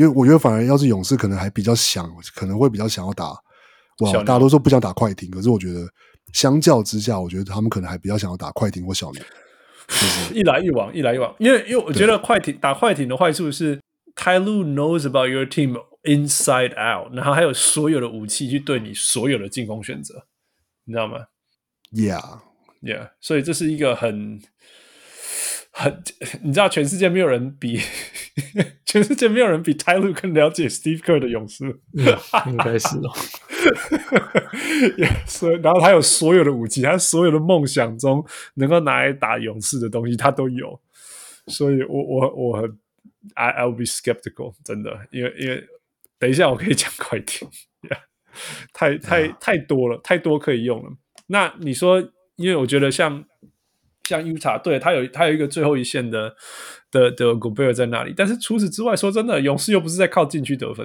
[0.00, 3.26] 因为我觉得反而要是勇士可能还比较想，可能会比较想要打，
[3.98, 5.86] 哇，鸟大家都说不想打快艇，可是我觉得。
[6.32, 9.20] 相较之下，我觉得他们可能还比较想要打快艇或小牛。
[10.32, 13.80] 一来一往，一来一往，因为因为我觉得快艇打快艇的坏处是
[14.14, 20.24] ，Ty Lue knows about your team inside out，然后还有所有的武器去对你所有的进攻选择，
[20.84, 21.16] 你知道吗
[21.92, 24.40] ？Yeah，Yeah，所以这是一个很。
[25.72, 26.02] 很，
[26.42, 27.78] 你知道，全世界没有人比，
[28.84, 31.64] 全世界没有人比 Ty Lue 更了解 Steve Kerr 的勇士，
[31.96, 32.04] 嗯、
[32.50, 33.12] 应该是哦。
[35.26, 40.80] 所以，然后他有所有的武器，他所有的梦想中能够拿来打勇士的东西，他都有。
[41.46, 42.78] 所以我我我很
[43.34, 45.64] ，I I'll be skeptical，真的，因为因为
[46.18, 47.48] 等一下我可以讲快艇
[47.82, 47.98] ，yeah,
[48.72, 50.90] 太太太多了，太多可以用了。
[51.28, 52.00] 那你说，
[52.36, 53.24] 因为我觉得像。
[54.10, 56.34] 像 Utah，对，他有他有一个最后一线的
[56.90, 60.84] 的的 Gobert 在那里，但是除此之外，说真的，勇士又不是在靠禁区得分，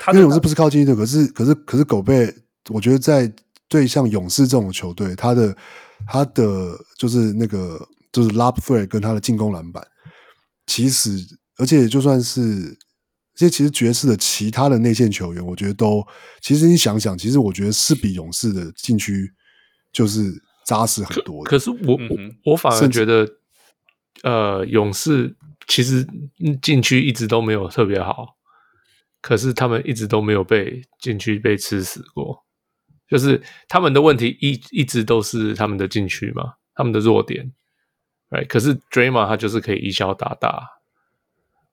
[0.00, 2.32] 他勇士不是靠禁区的，可是可是可是 Gobert，
[2.70, 3.32] 我觉得在
[3.68, 5.56] 对像勇士这种球队，他的
[6.06, 9.84] 他的就是那个就是 lob threat 跟他的进攻篮板，
[10.66, 11.18] 其实
[11.58, 12.78] 而且就算是
[13.34, 16.06] 这些其实爵士的其他的内线球员，我觉得都
[16.40, 19.28] 其实你想想，其实我觉得是比勇士的禁区
[19.92, 20.32] 就是。
[20.64, 23.28] 扎实很多，可是我、嗯、我我反而觉得，
[24.22, 25.36] 呃，勇士
[25.66, 26.06] 其实
[26.62, 28.36] 禁区一直都没有特别好，
[29.20, 32.44] 可是他们一直都没有被禁区被吃死过，
[33.08, 37.52] 就是他们的问题一一直都是他们的禁区嘛，他们的弱点，
[38.30, 40.66] 哎，可是 Draymond 他就是可以以小打大，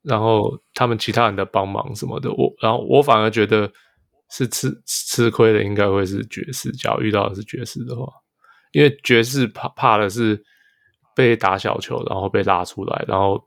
[0.01, 3.71] 然后他们其他人的帮忙什么的，我然后我反而觉得
[4.29, 8.05] 是吃吃亏的，应该会是爵士，假如遇到的是爵士的话。
[8.71, 10.43] 因为爵士怕怕的是
[11.15, 13.41] 被打小球，然后被拉出来，然后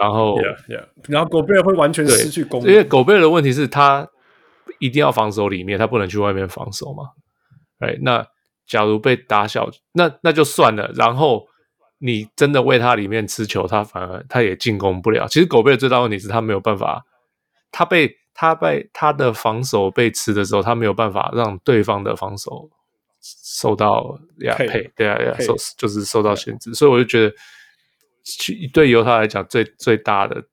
[0.00, 0.84] 然后 yeah, yeah.
[1.08, 2.68] 然后狗贝尔会完全失去攻击。
[2.68, 4.08] 因为狗贝尔的问题是他
[4.78, 7.10] 一定要防守里面，他不能去外面防守嘛。
[7.78, 8.26] 哎，那
[8.66, 10.90] 假如被打小，那那就算了。
[10.94, 11.46] 然后
[11.98, 15.28] 你真的为他里面吃球，他反而他也进攻不了。
[15.28, 17.04] 其实狗贝尔最大问题是他没有办法，
[17.70, 22.70] 他被他被他的防守被吃的时候，他没有办法让对方的防守。
[23.26, 27.34] 受到呀配对啊呀受就是受到限制，所以我就觉得，
[28.22, 30.44] 去对犹他来讲最最大的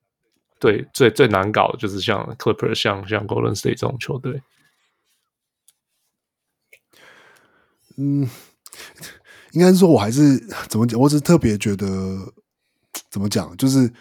[0.58, 4.40] 对最最难搞的就是像 Clippers 像像 Golden State 这种球队。
[7.98, 8.26] 嗯，
[9.50, 10.38] 应该是说我还是
[10.70, 10.98] 怎么讲？
[10.98, 11.86] 我只是特别觉得
[13.10, 13.92] 怎么讲，就是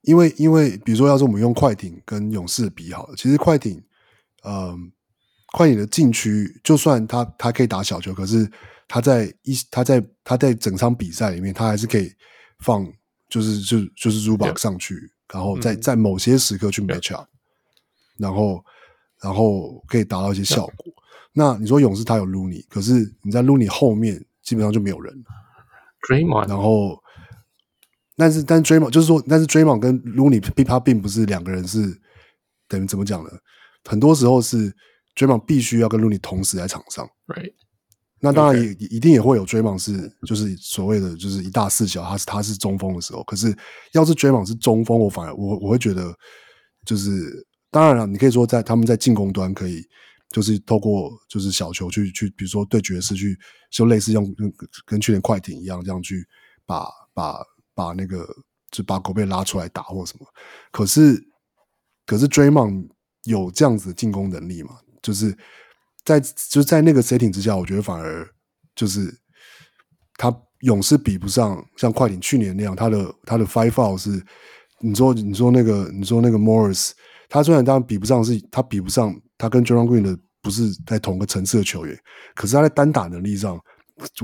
[0.00, 3.80] 因为因为比如说，要是我们用快艇跟勇士比好了，其实快艇，
[4.42, 4.78] 嗯、呃。
[5.52, 8.50] 快艇的禁区，就算他他可以打小球，可是
[8.88, 12.10] 他在一他在他在整场比赛里面，他还是可以
[12.60, 12.90] 放，
[13.28, 14.98] 就是就就是 Zubac 上去.
[15.30, 17.28] 然后在在某些时刻去 match up，Yeah.
[18.18, 18.64] 然后
[19.22, 20.92] 然后可以达到一些效果。
[21.34, 25.24] 那你说勇士他有 Looney，可是你在 Looney 后面基本上就没有人了。
[26.08, 26.98] Draymond，然后
[28.16, 32.00] 但是但 Draymond 就是说，但是 Draymond 跟 Looney 他并不是两个人是
[32.68, 33.30] 等于怎么讲呢？
[33.84, 34.74] 很多时候是。
[35.14, 37.52] Draymond 必须要跟 Looney 同时在场上，Right？
[38.20, 38.94] 那当然也 Okay.
[38.94, 43.22] 一定也会有 Draymond 是就是所谓的就是一大四小，他是他是中锋的时候。
[43.24, 43.52] 可是
[43.92, 46.14] 要是 Draymond 是中锋，我反而我我会觉得
[46.86, 49.82] 就是当然了，你可以说在他们在进攻端可以
[50.30, 53.36] 就是透过就是小球去去，比如说对爵士去
[53.72, 54.52] 就类似用跟
[54.86, 56.24] 跟去年快艇一样这样去
[56.64, 57.38] 把把
[57.74, 58.24] 把那个
[58.70, 60.26] 就把狗贝拉出来打或什么。
[60.70, 61.20] 可是
[62.06, 62.88] 可是 Draymond
[63.24, 64.78] 有这样子的进攻能力吗？
[65.02, 65.36] 就是
[66.04, 68.26] 在就在那个 setting 之下，我觉得反而
[68.74, 69.12] 就是
[70.16, 74.24] 他勇士比不上像快艇去年那样，他的他的 five foul 是
[74.80, 76.92] 你说你说那个你说那个 Morris，
[77.28, 81.98] 他虽然当然比不上是，他比不上他跟 Draymond Green 的不是在同个层次的球员，
[82.34, 83.60] 可是他在单打能力上，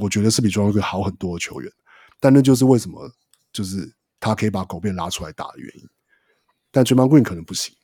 [0.01, 1.71] 我觉得是比 Draymond Green 好很多的球员。
[2.21, 3.09] 但那就是为什么
[3.53, 5.89] 就是他可以把狗贝拉出来打的原因，
[6.71, 7.75] 但 Draymond Green 可能不行。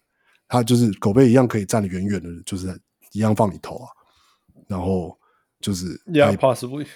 [0.47, 2.67] 他就是狗贝一样可以站得远远的，就是
[3.15, 3.89] 一样放你投啊，
[4.69, 5.19] 然后
[5.61, 6.87] 就是，Yeah，possibly，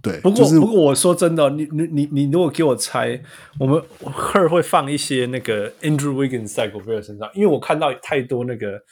[0.00, 3.20] 对，不过、就是、不过我说真的，你你你你如果给我猜，
[3.58, 8.82] 我们 Her 会放一些那个 Andrew Wiggins 在 Gobert 身上，因为我看到太多那个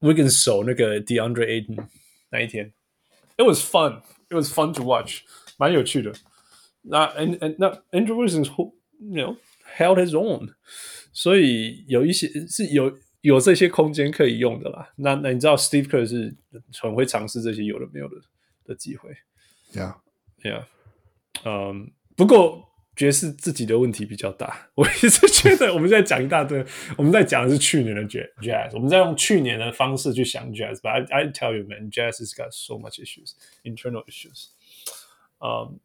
[0.00, 1.86] Wiggins 守那个 DeAndre Ayton
[2.30, 2.74] 那一天
[3.36, 5.20] ，It was fun, it was fun to watch，
[5.56, 6.12] 蛮有趣的。
[6.82, 9.36] 那 And And 那 Andrew Wiggins you know
[9.76, 10.50] held his own，
[11.12, 12.92] 所以有一些是有
[13.28, 14.90] 有这些空间可以用的啦。
[14.96, 16.34] 那那你知道 Steve Kerr 是
[16.80, 18.16] 很会尝试这些有的没有的
[18.64, 19.10] 的机会。
[19.74, 20.64] Yeah，Yeah，
[21.44, 22.64] 嗯，不过
[22.96, 24.68] 爵士自己的问题比较大。
[24.74, 26.64] 我一直觉得我们在讲一大堆，
[26.96, 30.76] 我们在讲的是去年的 Jazz，我们在用去年的方式去想 Jazz。
[30.80, 34.46] But I I tell you man, Jazz has got so much issues, internal issues。
[35.40, 35.78] 嗯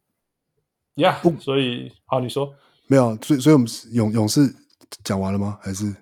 [0.96, 2.54] ，Yeah，所以好，你说
[2.86, 3.16] 没有？
[3.22, 4.40] 所以所以我们勇勇士
[5.04, 5.58] 讲完了吗？
[5.60, 5.94] 还是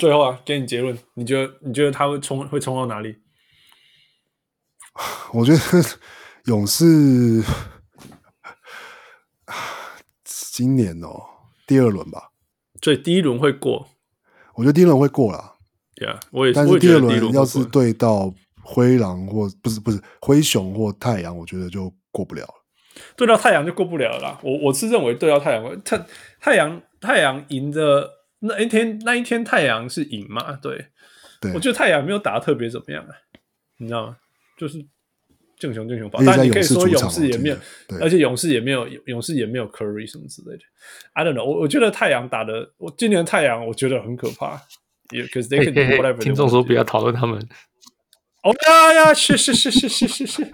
[0.00, 0.40] 最后啊？
[0.44, 3.16] 给你结论，你觉得你觉得他会冲会冲到哪里？
[5.34, 5.58] 我觉得。
[6.46, 6.84] 勇士
[10.24, 11.22] 今年哦，
[11.66, 12.30] 第二轮吧，
[12.82, 13.90] 所以第一轮会过。
[14.54, 15.56] 我觉得第一轮会过啦。
[15.96, 16.52] Yeah，我也。
[16.54, 18.32] 但是第二轮要是对到
[18.62, 22.54] 灰狼或不是不是灰熊或太阳，我觉得就过不了了。
[23.14, 24.40] 对到太阳就过不了了啦。
[24.42, 26.06] 我我是认为对到太阳，太
[26.40, 28.10] 太阳太阳赢的
[28.40, 30.52] 那一天那一天太阳是赢嘛？
[30.60, 30.86] 对，
[31.40, 33.14] 对，我觉得太阳没有打得特别怎么样啊，
[33.78, 34.16] 你知道吗？
[34.58, 34.84] 就是。
[35.60, 37.56] 正雄正雄，当然你可以说勇士也没有，
[38.00, 40.62] 而且勇士也没有勇士也没有 Curry 什么之类的。
[41.12, 44.58] I don't know，我我觉得太阳打的，我今年太阳我觉得很可怕。
[45.10, 46.16] Because they can do whatever。
[46.16, 47.38] 听众说不要讨论他们。
[48.42, 50.44] 哦呀呀，是是是是是是是。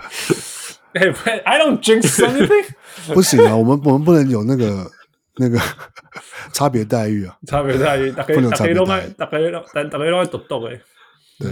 [0.93, 3.15] Hey, I don't jinx anything。
[3.15, 4.91] 不行啊，我们 我们不能有那个
[5.37, 5.59] 那个
[6.53, 10.81] 差别待遇啊，差别待遇，大家大家都卖，大家大大家都卖独独诶。
[11.39, 11.51] 对。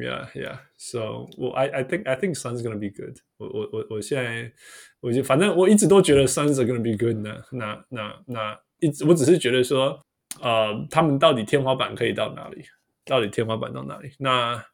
[0.00, 0.58] Yeah, yeah.
[0.76, 3.16] So, well, I I think I think Suns gonna be good.
[3.36, 4.52] 我我我我现在
[5.00, 7.42] 我就反正我一直都觉得 Suns gonna be good 呢。
[7.50, 9.98] 那那那一直我只是觉得说，
[10.40, 12.62] 呃，他们到底天花板可以到哪里？
[13.04, 14.12] 到底天花板到哪里？
[14.20, 14.64] 那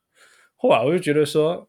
[0.57, 1.67] 后来我就觉得说，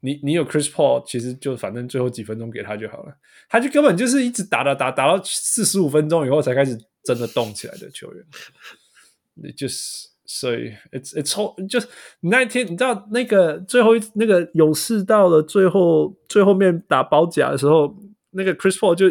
[0.00, 3.14] 你你有 Chris Paul，其实就反正最后几分钟给他就好了。
[3.48, 8.24] 他就根本就是一直打打打打到四十五分钟以后才开始真的动起来的球员。
[9.34, 10.08] 你就是。
[10.32, 11.88] 所以，it's it's all 就是
[12.20, 17.92] 那一天，你知道那个最后一那个勇士到了最后最后面打包甲的时候，
[18.30, 19.06] 那个 Chris Paul 就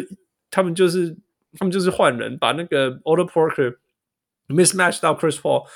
[0.50, 1.14] 他们就是
[1.58, 3.76] 他们就是换人，把那个 Otto Porter
[4.48, 5.66] mismatch 到 Chris Paul，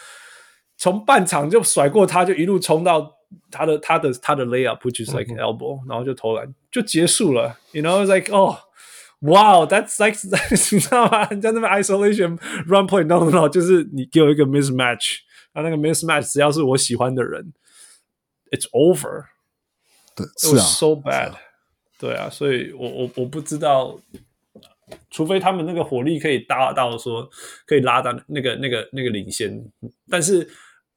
[0.78, 3.12] 从半场就甩过他，就一路冲到
[3.51, 7.57] 他的他的他的 layup，which is like elbow，、嗯、然后就投篮就结束了。
[7.71, 8.57] You know, it's like oh
[9.19, 10.17] wow, that's like
[10.49, 11.25] 你知道吗？
[11.25, 15.17] 在那边 isolation run point no no no，就是你给我一个 mismatch。
[15.53, 17.53] 他那个 mismatch，只要是我喜欢的人，
[18.51, 19.25] it's over。
[20.15, 21.31] 对，是啊，so bad。
[21.31, 21.39] 啊
[21.97, 23.99] 对啊，所以我我我不知道，
[25.09, 27.29] 除非他们那个火力可以大到说
[27.65, 29.61] 可以拉到那个那个那个领先，
[30.09, 30.49] 但是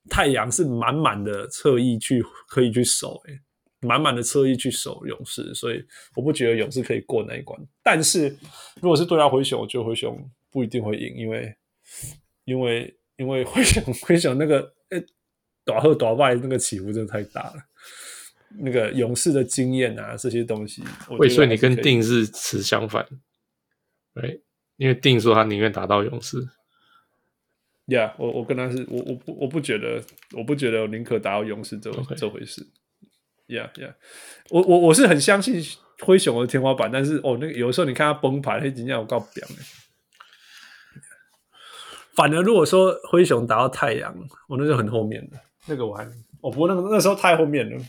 [0.09, 3.39] 太阳是满满的侧翼去可以去守，诶，
[3.87, 5.83] 满满的侧翼去守勇士，所以
[6.15, 7.59] 我不觉得勇士可以过那一关。
[7.83, 8.29] 但是
[8.81, 10.17] 如果是对他灰熊，我觉得灰熊
[10.51, 11.55] 不一定会赢，因为
[12.45, 12.93] 因为。
[13.17, 15.03] 因为灰熊灰熊那个诶，
[15.65, 17.55] 打和打败那个起伏真的太大了。
[18.59, 20.83] 那个勇士的经验啊，这些东西，
[21.27, 23.03] 所以你跟定是持相反，
[24.13, 24.43] 对，
[24.75, 26.47] 因为定说他宁愿打到勇士。
[27.87, 30.01] 呀、yeah，我我跟他是我我不我不觉得
[30.33, 32.65] 我不觉得我宁可打到勇士这.这回事。
[33.47, 33.87] 呀呀，
[34.49, 35.63] 我我我是很相信
[36.01, 39.47] 灰熊的天花板，但是哦，那个有时候你看他崩盘，他今天我告表
[42.13, 44.13] 反而如果说灰熊打到太阳，
[44.49, 46.03] 我那就很后面的，那个我还
[46.41, 47.81] 哦，不过那个那时候太后面了，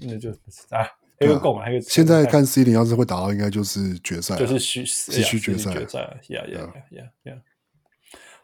[0.00, 0.30] 那就
[0.70, 0.88] 啊，
[1.20, 1.80] 一个共啊，黑个。
[1.82, 7.40] 现在看 C 零要是会打到，应该就是决赛，就是虚继续决赛，决赛，Yeah Yeah Yeah Yeah。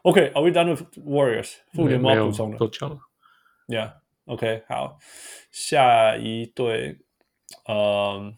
[0.03, 1.55] OK，Are we done with Warriors？
[1.73, 2.97] 复联猫补充了，都讲了
[3.67, 4.97] ，Yeah，OK，好，
[5.51, 6.99] 下一队，
[7.67, 8.35] 嗯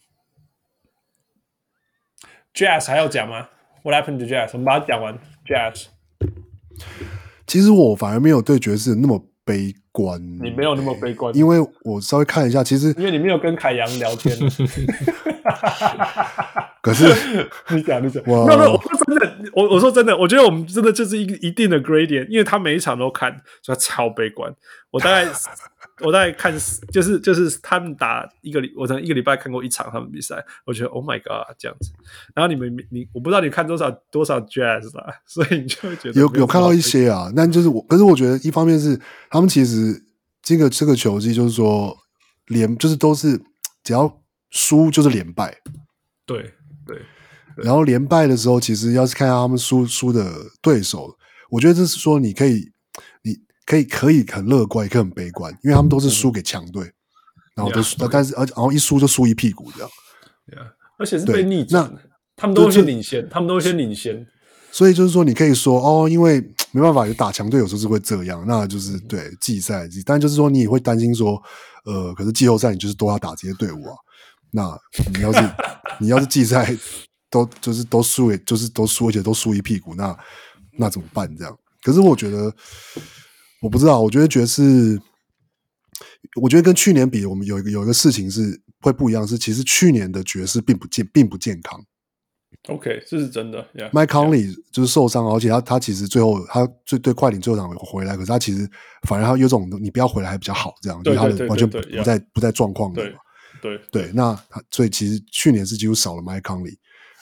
[2.53, 3.49] ，Jazz 还要讲吗
[3.83, 4.49] ？What happened to Jazz？
[4.53, 5.87] 我们把它讲完，Jazz。
[7.45, 10.19] 其实我反而没有对爵士那么悲观。
[10.41, 14.35] 你没有那么悲观，因为我稍微看一下，其实因为你没有跟凯阳聊天。
[16.81, 17.05] 可是
[17.69, 24.53] 你 讲你讲，没有没有，我说真的，我我说真的，我觉得我们真的就是一个一定的 gradient，因为他每一场都看，所以他超悲观。
[24.91, 25.31] 我大概。
[26.03, 26.51] 我大概看，
[26.91, 31.91] 就是就是他们打一个礼，我可能一个礼拜看过一场他们比赛，我觉得 Oh my God 这样子。
[32.33, 37.31] 然后你们你我不知道你看多少多少 Jazz 啦，所以你就会觉得有有看到一些啊。
[37.35, 40.03] 但就是我，可是我觉得一方面是他们其实
[40.41, 41.95] 这个这个球技就是说
[42.47, 43.39] 连就是都是
[43.83, 44.11] 只要
[44.49, 45.55] 输就是连败，
[46.25, 46.51] 对
[46.85, 47.01] 对。
[47.57, 51.15] 然后连败的时候，其实要是看下他们输输的对手，
[51.49, 52.71] 我觉得这是说你可以，
[53.23, 56.93] 你可以可以很乐观，也可以很悲观，因为他们都是输给强队，嗯、
[57.57, 59.89] 然后都输，yeah, 但是而然后一输就输一屁股这样。
[60.47, 60.65] 对啊，
[60.97, 62.01] 而且是被逆转，那
[62.37, 64.25] 他们都会先领先，他们都会先领先。
[64.71, 71.41] 所以就是说，你可以说哦，因为 没办法，有打强队有时候是会这样，那就是对季赛，但就是说你也会担心说，
[71.83, 73.95] 呃，可是季后赛你就是都要打这些队伍啊，
[74.51, 74.77] 那
[75.13, 75.39] 你要是
[75.99, 76.75] 你要是季赛。
[77.33, 80.13] 都就是都输，就是都输，而且都输一屁股，那
[80.77, 81.33] 那怎么办？
[81.37, 81.57] 这样？
[81.81, 82.53] 可是我觉得，
[83.61, 85.01] 我不知道，我觉得爵士，
[86.41, 91.81] 我觉得跟去年比，我们有一个有一个事情是会不一样，是其实去年的爵士并不健，并不健康。
[92.67, 93.65] OK，这是真的。
[93.93, 98.69] Mike Conley 就是受伤，而且他他其实最后他最对快艇最后场回来，可是他其实
[99.07, 102.93] 反而他有种你不要回来还比较好，这样，因为他的完全不在不在状况。
[103.61, 106.75] 对对，那他所以其实去年是几乎少了 Mike Conley。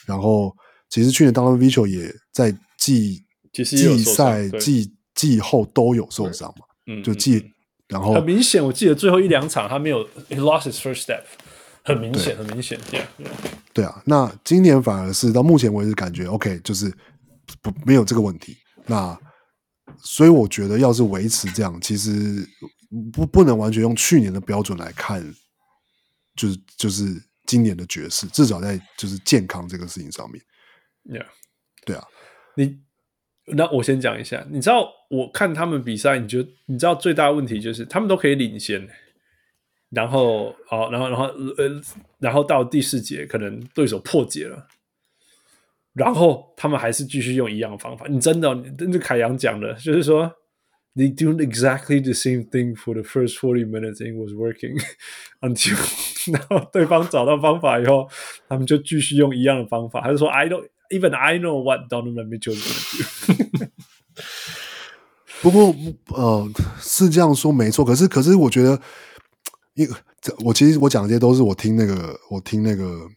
[0.05, 0.55] 然后，
[0.89, 3.23] 其实去年当中 Mitchell 也在季
[3.53, 3.63] 季
[4.03, 7.45] 赛、季季后都有受伤嘛，嗯，就季，
[7.87, 11.21] 然后很明显，我记得最后一两场他没有 he lost his first step，
[11.83, 13.27] 很明显，很明显，yeah, yeah.
[13.71, 16.91] 对啊，那今年反而是到目前为止感觉 OK，就是
[17.61, 18.57] 不没有这个问题。
[18.87, 19.15] 那
[20.01, 22.47] 所以我觉得，要是维持这样，其实
[23.13, 25.23] 不不能完全用去年的标准来看，
[26.39, 27.03] 就是就是。
[27.49, 30.39] 今年的爵士至少在就是健康这个事情上面
[31.05, 31.25] ，Yeah，
[31.83, 32.05] 对啊，
[32.55, 32.77] 你
[33.47, 38.87] 那我先讲一下，你知道我看他们比赛，你觉得你知道最大的问题就是他们都可以领先，
[39.89, 41.25] 然后好，然后然后
[41.57, 41.81] 呃，
[42.19, 44.67] 然后到第四节可能对手破解了，
[45.93, 48.05] 然后他们还是继续用一样的方法。
[48.07, 50.31] 你真的，真的凯阳讲的，就是说。
[50.95, 54.01] They do exactly the same thing for the first forty minutes.
[54.01, 54.81] It was working
[55.39, 55.77] until
[56.31, 58.09] 然后对方找到方法以后，
[58.49, 60.01] 他们就继续用一样的方法。
[60.01, 63.71] 他就说：“I don't even I know what Donovan Mitchell is going to do。”
[65.41, 65.73] 不过
[66.17, 67.85] 呃，是这样说没错。
[67.85, 68.81] 可是可是，我觉得，
[69.75, 69.87] 因
[70.19, 73.07] 这我其实我讲的这些都是我听那个我听那个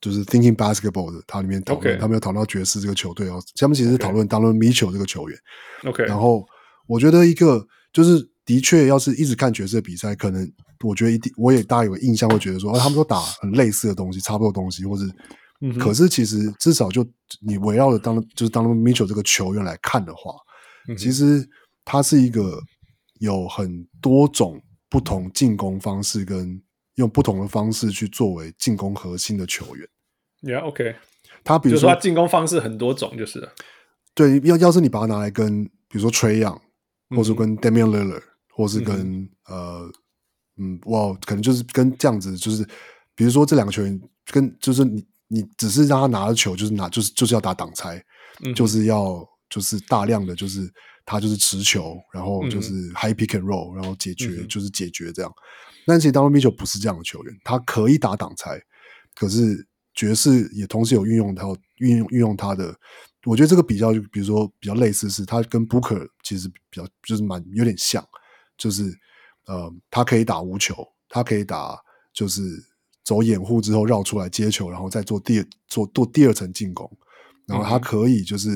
[0.00, 3.42] 就是 Thinking Basketball 的，它里面讨论，他们有讨论到爵士这个球队哦。
[3.56, 5.38] 他们其实是讨论 Donovan Mitchell 这个球员。
[5.84, 6.46] OK，然后。
[6.86, 10.50] 我觉得一个就是的确，要是一直看爵士的比赛，可能
[10.84, 15.04] 我觉得一定我也大家有印象，会觉得说，他们都打很类似的东西，差不多东西，或者，
[15.60, 17.06] 嗯、可是其实至少就
[17.40, 20.34] 你围绕着当就是当 Mitchell 这个球员来看的话，
[20.88, 21.48] 嗯、其实
[21.84, 22.60] 他是一个
[23.20, 24.60] 有很多种
[24.90, 26.60] 不同进攻方式，跟
[26.96, 29.88] 用不同的方式去作为进攻核心的球员。
[30.42, 30.96] Yeah，OK，
[31.44, 33.48] 他比如说，说他进攻方式很多种，就是
[34.14, 36.58] 对，要要是你把它拿来跟比如说 Trae Young。
[37.16, 38.22] 或是跟 Damian Lillard，
[38.54, 39.92] 或是跟、嗯、呃，
[40.56, 42.64] 嗯，哇，可能就是跟这样子，就是
[43.14, 48.02] 比如说这两个球员，跟就是你你只是让他拿着球，就是拿就是就是要打挡拆，
[48.44, 50.70] 嗯、就是要就是大量的就是
[51.04, 55.32] 他就是持球，然后就是 high pick and roll，然后解决、嗯、就是解决这样。
[55.86, 58.60] 但其实 Mitchell 不是这样的球员，他可以打挡拆，
[59.14, 61.46] 可是爵士也同时有运用他
[61.78, 62.74] 运用运用他的。
[63.24, 68.04] 我觉得这个比较，就比如说比较类似，是他跟 Booker 其实比较就是蛮有点像，
[68.58, 68.84] 就是
[69.46, 71.78] 呃，他可以打无球，他可以打
[72.12, 72.42] 就是
[73.04, 76.90] 走掩护之后绕出来接球，然后再做第做做第二层进攻，
[77.46, 78.50] 然后他可以就是、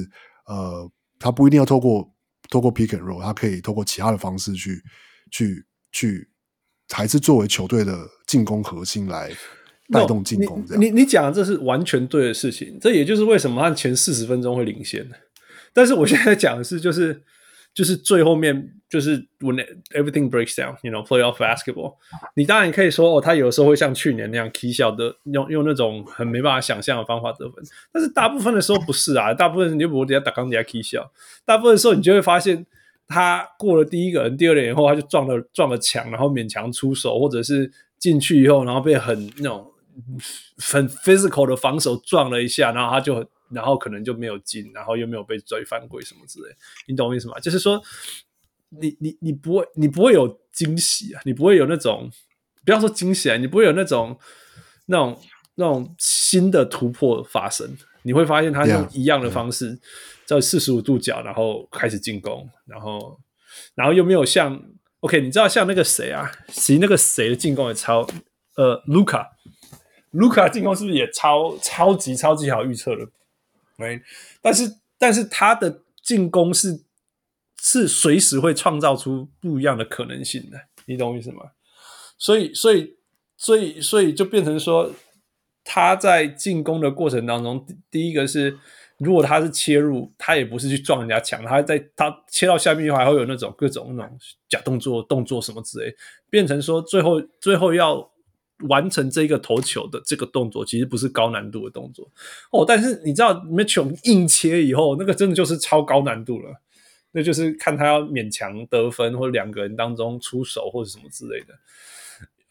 [0.49, 2.13] 嗯、呃，他不一定要透过
[2.51, 4.83] 透过 pick and roll，他可以透过其他的方式去
[5.31, 6.29] 去去，
[6.89, 9.33] 还是作为球队的进攻核心来。
[9.93, 15.09] 带动进攻这样，你你你讲的这是完全对的事情，这也就是为什么他前四十分钟会领先。
[15.73, 17.23] 但是我现在讲的是，就是
[17.75, 21.95] 就是最后面就是 when everything breaks down，you know playoff basketball，
[22.35, 27.63] 你当然可以说哦，他有时候会像去年那样起笑的，用用那种很没办法想象的方法得分。
[27.93, 31.13] 但是大部分的时候不是啊，大部分你就不会底下打钢底下起笑，
[31.45, 32.65] 大部分的时候你就会发现
[33.07, 39.71] 他过了第一个人、第二人以后，他就撞了撞了墙，然后勉强出手，或者是进去以后，然后被很那种。
[40.59, 46.55] 很 physical 的防守撞了一下，然后他就，然后可能就没有进，然后又没有被追犯规什么之类，
[46.87, 47.39] 你懂我意思吗？
[47.41, 47.83] 就是说，
[48.81, 52.11] 你你你不会，你不会有惊喜啊，你不会有那种，
[52.65, 54.19] 不要说惊喜啊，你不会有那种
[54.87, 55.21] 那种
[55.55, 57.77] 那种新的突破发生。
[58.03, 59.77] 你会发现他用一样的方式，
[60.25, 63.19] 在四十五度角，然后开始进攻，然后
[63.75, 64.63] 然后又没有像
[65.01, 68.07] OK，你知道像那个谁啊，其实那个谁的进攻也超
[68.55, 69.36] 呃卢卡。
[70.17, 73.07] 卢卡进攻是不是也超超级超级好预测的？
[73.77, 74.01] 喂，
[74.41, 76.83] 但是但是他的进攻是
[77.61, 81.43] 是随时会创造出不一样的可能性的，你懂我意思吗？
[82.17, 82.97] 所以所以
[83.37, 84.91] 所以所以就变成说，
[85.63, 88.59] 他在进攻的过程当中，第第一个是，
[88.97, 94.19] 如果他是切入，他也不是去撞人家墙，他在他切到下面以后还会有那种各种那种
[94.49, 95.95] 假动作、动作什么之类，
[96.31, 98.11] 变成说最后最后要
[98.69, 102.11] 完成这个投球的这个动作，其实不是高难度的动作
[102.51, 102.65] 哦。
[102.67, 106.55] 但是你知道，Mitchell 硬切以后，那个真的就是超高难度了，
[107.13, 111.55] 那就是看他要勉强得分，或者两个人当中出手或者什么之类的。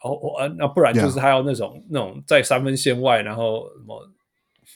[0.02, 4.08] 哦哦，那不然就是他要那种.那种在三分线外，然后什么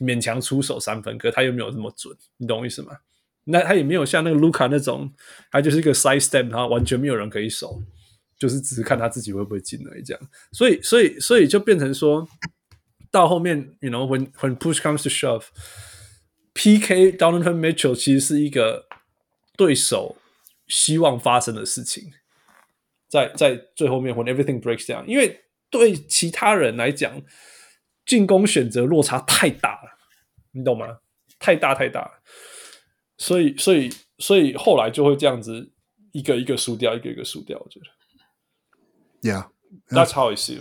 [0.00, 2.96] 勉强出手三分，可是他又没有那么准，你懂我意思吗？
[3.44, 5.12] 那他也没有像那个卢卡那种，
[5.50, 7.82] 他就是一个 side step，然后完全没有人可以守，
[8.40, 10.02] 就是只是看他自己会不会进而已。
[10.02, 12.26] 这样，所以所以所以就变成说
[13.12, 18.86] 到后面，you know，when when push comes to shove，PK Donovan Mitchell 其实是一个
[19.56, 20.16] 对手
[20.66, 22.12] 希望发生的事情。
[23.08, 27.22] 在在最后面，when everything breaks down，因为对其他人来讲，
[28.06, 29.98] 进攻选择落差太大了，
[30.52, 30.98] 你懂吗？
[31.38, 32.22] 太大太大了，
[33.18, 35.72] 所以所以所以后来就会这样子
[36.12, 37.58] 一个一个输掉，一个一个输掉。
[37.58, 37.86] 我觉得
[39.22, 40.60] ，Yeah，that's how I see。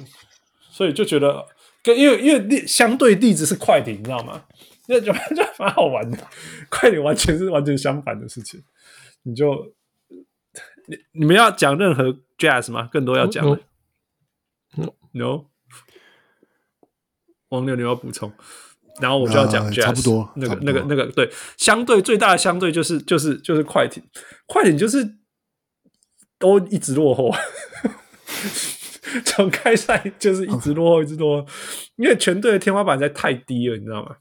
[0.71, 1.47] 所以就觉得
[1.83, 4.45] 跟因为因为例相对地址是快艇，你知道吗？
[4.87, 6.17] 那就 就蛮好玩的，
[6.69, 8.63] 快艇完全是完全相反的事情，
[9.23, 9.73] 你就。
[10.87, 12.89] 你你们要讲任何 Jazz 吗？
[12.91, 13.59] 更多要讲的。
[14.73, 15.45] No，, no?
[17.49, 18.33] 王牛，你要补充，
[18.99, 20.31] 然后我就要讲 Jazz，、呃、差不多。
[20.37, 24.01] 那个、那个、那个，对，相对最大的相对就是就是就是快艇，
[24.47, 25.17] 快艇就是
[26.39, 27.31] 都一直落后，
[29.25, 31.47] 从开赛就是一直落后，一直落后，
[31.95, 34.17] 因为全队的天花板实在太低了，你知道吗？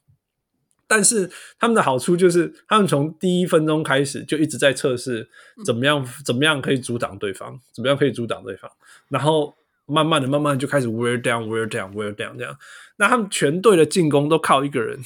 [0.86, 5.28] 但是他们的好处就是，他们从第一分钟开始就一直在测试
[5.66, 8.70] 怎么样，怎么样可以阻挡对方，怎么样可以阻挡对方，
[9.10, 9.54] 然后
[9.84, 12.56] 慢慢的、慢慢的就开始 wear down、wear down、wear down 这样。
[12.96, 14.98] 那他们全队的进攻都靠一个人，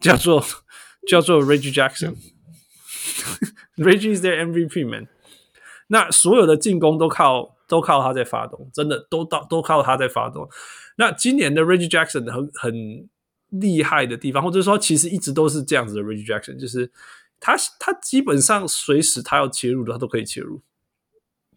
[0.00, 0.44] 叫做
[1.06, 2.16] 叫做 Reggie Jackson。
[3.76, 5.06] Reggie is their MVP man。
[5.86, 10.46] 那所有的进攻都靠都靠他在发动，真的都到都靠他在发动。
[10.96, 13.08] 那今年的 Reggie Jackson 很很。
[13.50, 16.02] 厉害的地方，或者说其实一直都是这样子的。
[16.02, 16.88] Reggie Jackson 就是
[17.40, 20.62] 他，他基本上随时他要切入的，他都可以切入，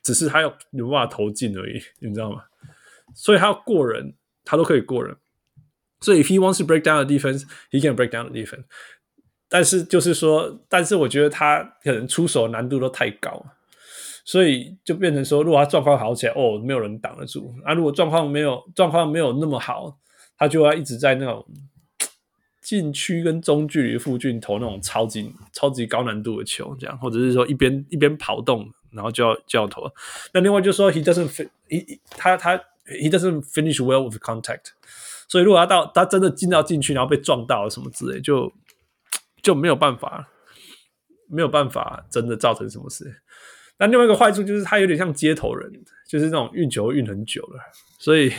[0.02, 2.46] 只是他要有办法投进而已，你知道吗？
[3.14, 5.16] 所以他要过人，他都可以过人。
[6.02, 8.64] 所以 if he wants to break down the defense, he can break down the defense。
[9.48, 13.46] 但是就是说，但是我觉得他可能出手难度都太高，
[14.24, 19.98] 所以就变成说，如果他状况好起来，哦，没有人挡得住；啊，如果状况没有状况没有那么好，
[20.38, 21.46] 他就要一直在那种。
[22.62, 29.84] 禁区跟中距离附近投那种超级超级高难度的球，这样，或者是说一边一边跑动，然后就要就要投。
[30.34, 31.28] 那另外就是说，he doesn't
[31.68, 34.68] he 他他 he doesn't finish well with contact。
[35.28, 38.50] 所以如果他到他真的进到禁区，然后被撞到了什么之类，就
[39.42, 40.30] 就没有办法，
[41.28, 43.23] 没有办法真的造成什么事。
[43.84, 45.70] 那另外一个坏处就是他有点像接头人，
[46.08, 47.60] 就是那种运球运很久了，
[48.00, 48.32] 所以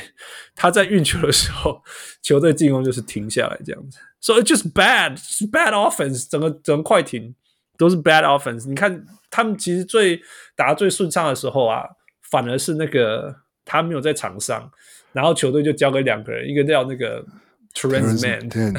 [0.54, 1.82] 他在运球的时候，
[2.22, 3.98] 球队进攻就是停下来这样子。
[4.22, 7.34] So it's just bad, it's bad offense，整个整个快艇
[7.76, 8.66] 都是 bad offense。
[8.66, 10.18] 你看他们其实最
[10.56, 11.84] 打得最顺畅的时候啊，
[12.30, 14.70] 反而是那个他没有在场上，
[15.12, 17.22] 然后球队就交给两个人，一个叫那个
[17.74, 18.72] Terance Mann 跟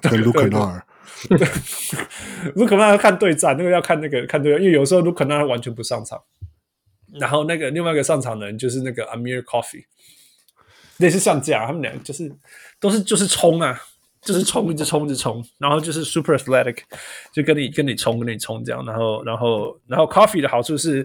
[0.00, 0.82] 跟 Luke Kennard。
[2.54, 6.22] Luke Kennard 要看对战，那个要看那个看对战，因为有时候 Luke Kennard 完全不上场，
[7.14, 9.84] 然后那个另外一个上场的人就是那个 Amir Coffee，
[10.98, 12.32] 类似像这样，他们俩就是
[12.80, 13.80] 都是就是冲啊。
[14.22, 16.78] 就是冲，一直冲，一直冲，然后就是 super athletic，
[17.32, 21.04] 就跟你跟你冲，跟你冲这样，然后然后然后 Coffee 的好处是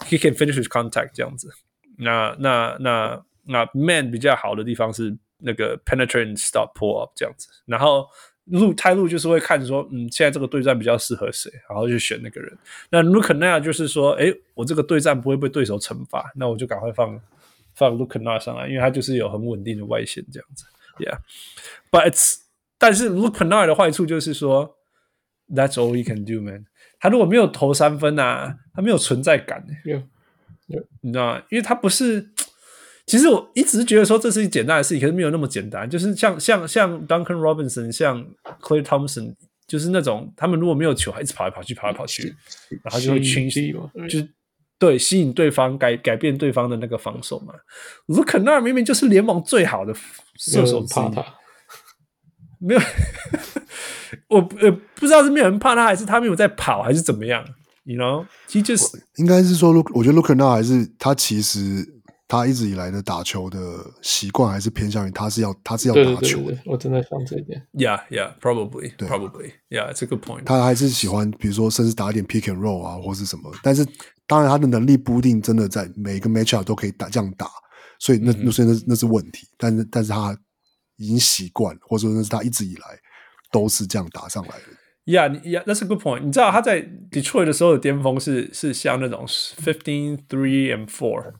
[0.00, 1.48] he can finish with contact 这样子。
[1.96, 7.48] 那那那那 Man 比较好的地方是那个 penetrate and stop pull up 这样子。
[7.64, 8.06] 然后
[8.50, 12.56] 路泰路就是会看说，嗯，现在这个对战比较适合谁，然后就选那个人。
[12.90, 17.20] 那 Luke Kennard 就是说，哎，我这个对战不会被对手惩罚，那我就赶快放
[17.74, 20.64] 放 Luke Kennard 上来，因为他就是有很稳定的外线这样子。
[20.98, 22.38] Yeah，but it's
[22.78, 24.76] 但是 Luke Kennard 的坏处就是说
[25.48, 26.66] ，That's all he can do, man。
[27.00, 29.64] 他如果没有投三分啊，他没有存在感。
[29.84, 30.02] Yeah.
[30.66, 30.84] Yeah.
[31.00, 31.42] 你知道吗？
[31.50, 32.30] 因为他不是，
[33.08, 35.88] 其实我一直觉得说这是一简单的事情，可是没有那么简单。
[35.88, 38.22] 就是像像像 Duncan Robinson，像
[38.60, 39.34] Clay Thompson，
[39.66, 42.34] 就是那种他们如果没有球，还一直跑来跑去，跑来跑去，
[42.84, 44.20] 然后就会清晰嘛，就
[44.78, 47.54] 对吸引对方改改变对方的那个防守嘛。
[48.06, 49.94] Luke Kennard 明明就是联盟最好的
[50.36, 51.04] 射手之一。
[52.60, 52.80] 没有，
[54.28, 57.44] 我呃不知道是没有人怕他，还是他没有在跑，还是怎么样
[57.84, 61.56] ？You know，he just 应该是说，我觉得 Luke Kennard 还是他其实
[62.28, 63.58] 他一直以来的打球的
[64.02, 66.20] 习惯还是偏向于他是要他是要打球的。
[66.20, 67.66] 对对对，我正在想这一点。
[67.72, 69.52] Yeah, yeah, probably, probably.
[69.70, 70.44] Yeah, it's a good point.
[70.44, 73.50] 他还是喜欢，比如说甚至打一点 pick and roll 啊，或是什么。
[73.62, 73.82] 但是
[74.26, 77.48] 当然他的能力不一定真的在每一个 matchup 都可以打这样打，
[77.98, 79.48] 所以那那所以那那是问题。
[79.56, 80.38] 但是但是他
[80.96, 82.82] 已经习惯，或者说那是他一直以来
[83.50, 84.64] 都是这样打上来的。
[85.06, 86.20] Yeah, yeah, that's a good point.
[86.20, 91.32] 你知道他在 Detroit 的时候的巅峰是是像那种 fifteen three and four。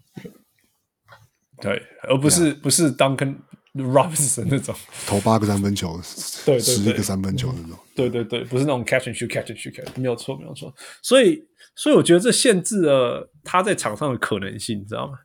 [1.61, 2.61] 对，而不是 Yeah.
[2.61, 3.37] 不是 Duncan
[3.75, 4.75] Robinson 那种
[5.07, 6.01] 投八个三分球，
[6.45, 7.79] 对，十一个三分球那种。
[7.95, 10.75] 对对对，不是那种 catch and shoot catch and shoot catch，没有错没有错。
[11.03, 11.45] 所以
[11.75, 15.19] 所以我觉得这限制了他在场上的可能性，你知道吗？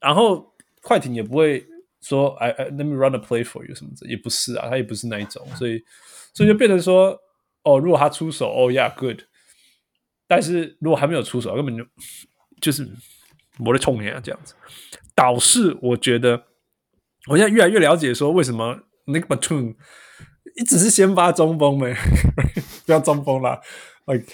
[0.00, 0.52] 然后
[0.82, 1.66] 快艇也不会
[2.00, 5.82] 说哎哎，let me run a play for you 什么的，也不是啊，他也不是那一种，所以
[6.34, 7.16] 所以就变成说，
[7.62, 9.20] 哦，如果他出手，哦，yeah，good。
[10.26, 11.84] 但是如果还没有出手，根本就
[12.60, 12.88] 就是
[13.60, 14.54] 没得冲呀，这样子。
[15.14, 16.44] 导致我觉得，
[17.28, 19.74] 我现在越来越了解说为什么 Nick Batum
[20.56, 21.94] 一直是先发中锋没，
[22.86, 23.60] 不要中锋啦
[24.06, 24.24] ，like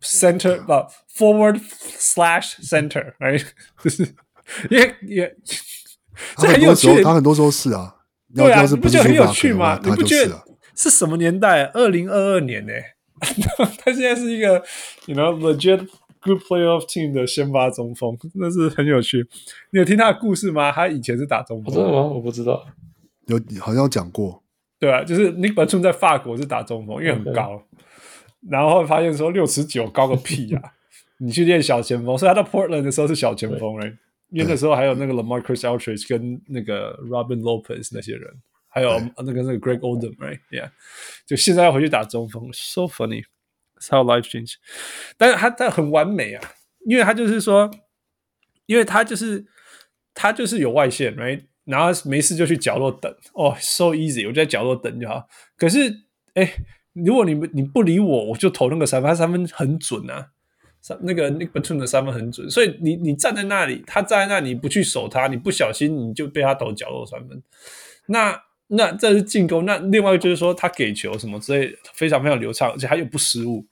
[0.00, 0.72] center 不
[1.16, 1.60] forward
[1.98, 3.44] slash center，right？
[3.82, 4.04] 就 是
[4.70, 5.36] 因为也
[6.36, 7.96] 这很有趣，他很多时候是啊，
[8.34, 9.80] 对啊，你不觉得很有趣吗？
[9.82, 10.42] 你不觉得
[10.76, 11.64] 是什么年代？
[11.72, 12.72] 二零二二年呢？
[13.84, 14.62] 他现在是一个
[15.06, 15.88] ，you know legit。
[16.24, 19.26] Good playoff team 的先发中锋，真的是很有趣。
[19.70, 20.72] 你有听他的故事吗？
[20.72, 22.02] 他以前是打中锋，真的吗？
[22.02, 22.66] 我不知道，
[23.26, 24.42] 有好像有讲过。
[24.78, 27.62] 对啊，就是 Nick Batum 在法国是打中锋，因为很高，
[28.48, 30.60] 然后发现说六尺九高个屁呀！
[31.18, 33.86] 你去练小前锋，所以他到 Portland 的时候是小前锋哎，
[34.30, 38.28] 因为那时候还有那个 LaMarcus Aldridge 跟那个 Robin Lopez 那些人，
[38.68, 40.70] 还有那个那个 Greg Oden，right？Yeah，
[41.26, 43.24] 就现在要回去打中锋，so funny。
[43.90, 44.54] How life change，
[45.16, 46.42] 但是他他很完美啊，
[46.86, 47.70] 因为他就是说，
[48.66, 49.44] 因为他就是
[50.14, 51.44] 他就是有外线，right？
[51.64, 55.26] 然后没事就去角落等，哦，so easy，我就在角落等就好。
[55.56, 55.94] 可是，
[56.34, 56.52] 哎，
[56.92, 60.28] 如果你你不理我，我就投那个三分，他三分很准啊，
[60.80, 67.42] 三那个 Nick Batum 的三分很准，所以你你站在那里，他站在那里，不去守他，你不小心你就被他投角落三分，
[68.06, 68.42] 那。
[68.68, 73.64] 那这是进攻，那另外就是说他给球什么之类，非常非常流畅，而且他又不失误，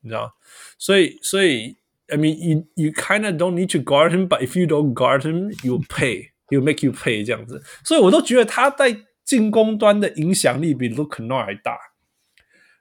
[0.00, 0.34] 你知道？
[0.78, 1.76] 所以，所以
[2.08, 5.22] ，I mean, you you kind of don't need to guard him, but if you don't guard
[5.22, 7.62] him, you pay, you make you pay 这样子。
[7.84, 11.78] 所以我都觉得他在进攻端的影响力比 Luke Kennard 还大，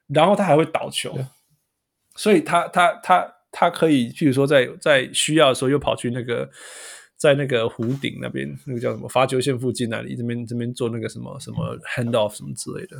[0.07, 1.17] 然后他还会倒球.
[2.15, 6.49] 所以他他他他可以，譬如说在在需要的时候又跑去那个。
[7.19, 12.95] 在那个弧顶那边，那个叫什么罚球线附近那里，这边这边做那个什么什么 hand off 什么之类的，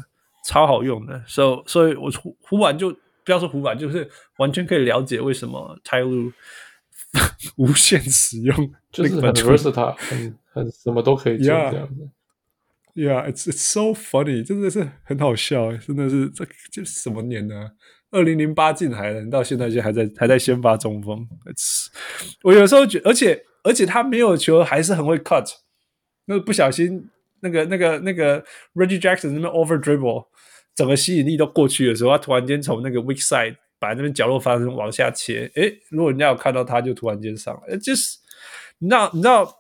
[0.46, 1.24] 超好用的。
[1.26, 2.94] 所以，所以我胡胡板就
[3.30, 6.34] 不要说胡板，就是完全可以了解为什么 Ty Lue
[7.58, 8.56] 无限使用，
[8.92, 12.10] 就是很 versatile，很很什么都可以做这样子。
[12.96, 17.72] Yeah，it's it's so funny，真的是很好笑，真的是这这是什么年呢？
[18.10, 21.28] 二零零八进来的，到现在就还在还在先发中锋。
[21.46, 21.86] It's,
[22.42, 23.46] 我有时候觉得，而且。
[23.62, 25.46] 而且他没有球，还是很会 cut。
[26.28, 27.10] 那个不小心，
[27.42, 28.42] 那个那个那个
[28.74, 30.28] Reggie Jackson 那边 over dribble，
[30.80, 35.52] 整个吸引力都过去的时候，他突然间从那个 weak side 把那边角落发生往下切。
[35.56, 37.76] 诶，如果人家有看到他，就突然间上来。
[37.76, 38.18] 就是，
[38.78, 39.60] 你知道，你知道，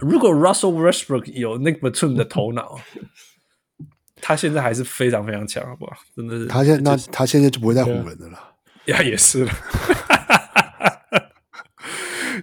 [0.00, 2.80] 如果 Russell Westbrook 有 Nick Batum 的头脑，
[4.22, 5.92] 他现在还是非常非常强，好不好？
[6.16, 6.46] 真的是。
[6.46, 8.54] 他现在那他现在就不会再唬人的了。
[8.86, 9.52] 呀，也是了。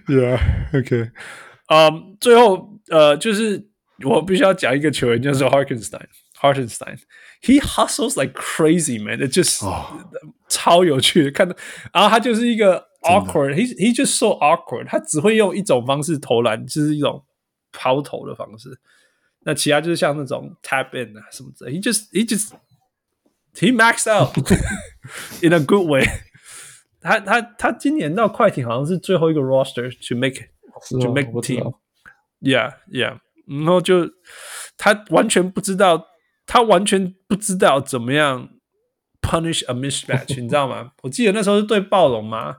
[0.06, 0.38] Yeah,
[0.72, 1.10] OK.
[1.66, 3.68] 嗯、um，最后呃，就是
[4.04, 6.06] 我必须要讲一个球员，就是 Hartenstein。
[6.41, 6.99] Hartenstein,
[7.41, 9.19] he hustles like crazy, man.
[9.19, 10.01] It just、oh.
[10.49, 11.55] 超有趣的，看到，
[11.93, 13.55] 然后他就是一个 awkward.
[13.55, 14.87] He he just so awkward.
[14.87, 17.23] 他只会用一种方式投篮，就是一种
[17.71, 18.79] 抛投的方式。
[19.41, 21.69] 那其他就是像那种 tap in 啊什么的。
[21.69, 22.51] He just he just
[23.53, 24.35] he maxed out
[25.41, 26.05] in a good way.
[27.01, 30.49] 他他他今年到快艇好像是最后一个 roster to make
[30.89, 34.09] to make team，yeah yeah，然后就
[34.77, 36.03] 他完全不知道，
[36.52, 38.48] 他完全不知道怎么样
[39.22, 40.90] punish a mismatch， 你知道吗？
[41.02, 42.56] 我记得那时候是对暴龙嘛，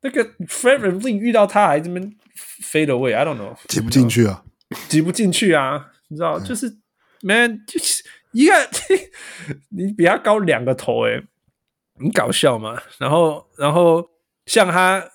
[0.00, 2.12] 那个 Fred VanVleet 遇到他还这边
[2.60, 4.42] fade away，I don't know，挤不进去啊，
[4.88, 6.78] 挤不进去啊，你知道，就是
[7.20, 8.52] man 就是一个
[9.68, 11.24] 你比他高两个头诶、欸。
[11.94, 14.04] 很搞笑嘛，然后，然后
[14.46, 15.08] 像他，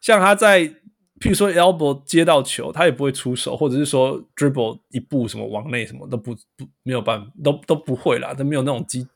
[0.00, 0.74] 像他在，
[1.20, 9.06] 譬如说 elbow 接到球，他也不会出手，或者是说 dribble 一步什么往内什么都不不没有办法，都都不会啦，都没有那种积，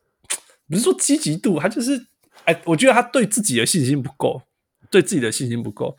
[0.69, 2.07] 不是说积极度，他就是，
[2.45, 4.43] 哎，我觉得他对自己的信心不够
[4.91, 5.97] 对自己的信心不够，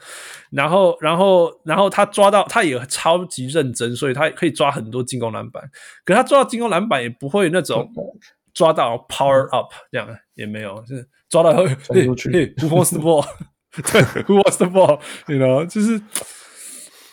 [0.51, 5.63] 然后然后然后他抓到他也超级认真，所以他可以抓很多进攻篮板，
[6.05, 7.91] 可是他抓到进攻篮板也不会那种
[8.53, 12.07] 抓到 power up 这样也没有，就是抓到嘿嘿
[12.57, 13.27] ，Who wants the ball？
[13.91, 15.99] 对，Who wants the ball？You know，就是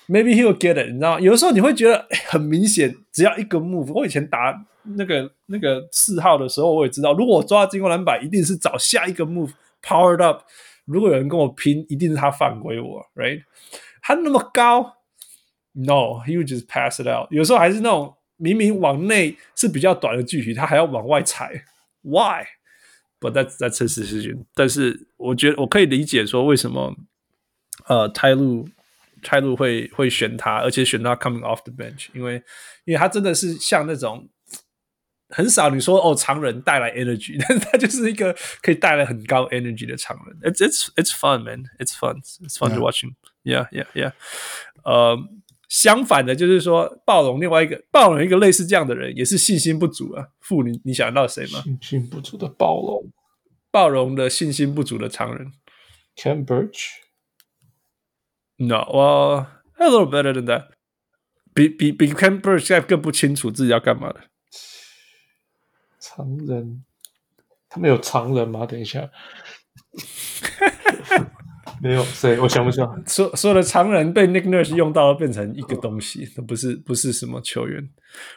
[0.08, 1.18] maybe he will get it，你知道？
[1.18, 4.64] 有的时候你会觉得很明显，只要一个 move，我以前打
[4.96, 9.50] 那个那个四号的时候，我也知道，如果我抓进攻篮板，一定是找下一个 move
[9.82, 10.42] powered up。
[10.84, 13.42] 如果有人跟我拼，一定是他犯规我，right？
[14.02, 14.96] 他那么高
[15.72, 17.30] ，no，he would just pass it out。
[17.30, 21.64] 有时候还是那种明明往内是比较短的距离，他还要往外踩
[22.02, 22.44] ，why？
[23.21, 24.45] ，why？But that's that's his decision。
[24.53, 26.95] 但是我觉得我可以理解说为什么
[27.87, 28.67] 呃泰路
[29.21, 32.43] 泰路会会选他，而且选他 coming off the bench，因为
[32.85, 34.29] 因为他真的是像那种。
[35.29, 40.39] 很少你说哦，常人带来 energy，但是他就是一个可以带来很高 energy 的常人。
[40.39, 41.65] It's it's it's fun, man.
[41.79, 42.21] It's fun.
[42.21, 43.15] It's fun to watch him.
[43.43, 44.13] Yeah, yeah, yeah.
[44.85, 45.17] 呃，
[45.72, 50.22] 相反的，就是说暴龙另外一个暴龙一个类似这样的人，也是信心不足啊。
[50.38, 51.62] 妇女你想到谁吗？
[51.62, 53.10] 信心不足的暴龙，
[53.70, 55.50] 暴龙的信心不足的常人。
[56.44, 56.90] Birch?
[58.56, 59.46] No, well,
[59.78, 60.66] a little better than that.
[61.54, 64.20] 比比比 Cambridge 现在更不清楚自己要干嘛的。
[65.98, 66.84] 常人，
[67.70, 68.66] 他们有常人吗？
[68.66, 69.10] 等一下，
[71.82, 72.86] 没有所以，我想不起来。
[73.06, 77.90] 所所有的常人被 Nick Nurse 用到，变成一个东西，都不是不是什么球员。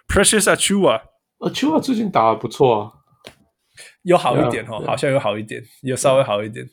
[0.08, 2.92] Precious Achiuwa，Achiuwa 最近打的不错啊，
[4.02, 6.68] 有好一点哦，好像有好一点，有稍微好一点。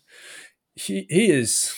[0.74, 1.70] He he is，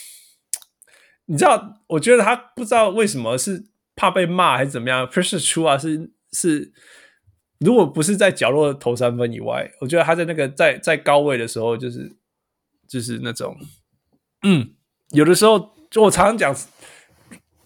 [1.27, 3.65] 你知道，我觉得他不知道为什么是
[3.97, 5.07] 怕被骂还是怎么样。
[5.09, 6.73] Precious Achiuwa 是是。
[7.61, 12.15] 如果不是在角落投三分以外，我觉得他在那个在在高位的时候，就是
[12.87, 13.57] 就是那种，
[14.43, 14.74] 嗯，
[15.15, 16.55] 有的时候就我常常讲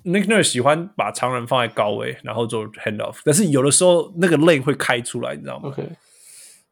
[0.05, 5.89] ，Nick Nurse 喜欢把常人放在高位，然后做 handoff，但是有的时候那个 lane 会开出来，你知道吗？OK，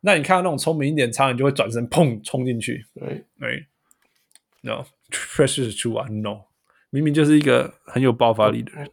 [0.03, 3.66] 那你看到那种聪明一点常人就会转身砰冲进去，对对
[4.61, 6.43] ，No，Precious Achiuwa，No，
[6.90, 8.90] 明明就是一个很有爆发力的人，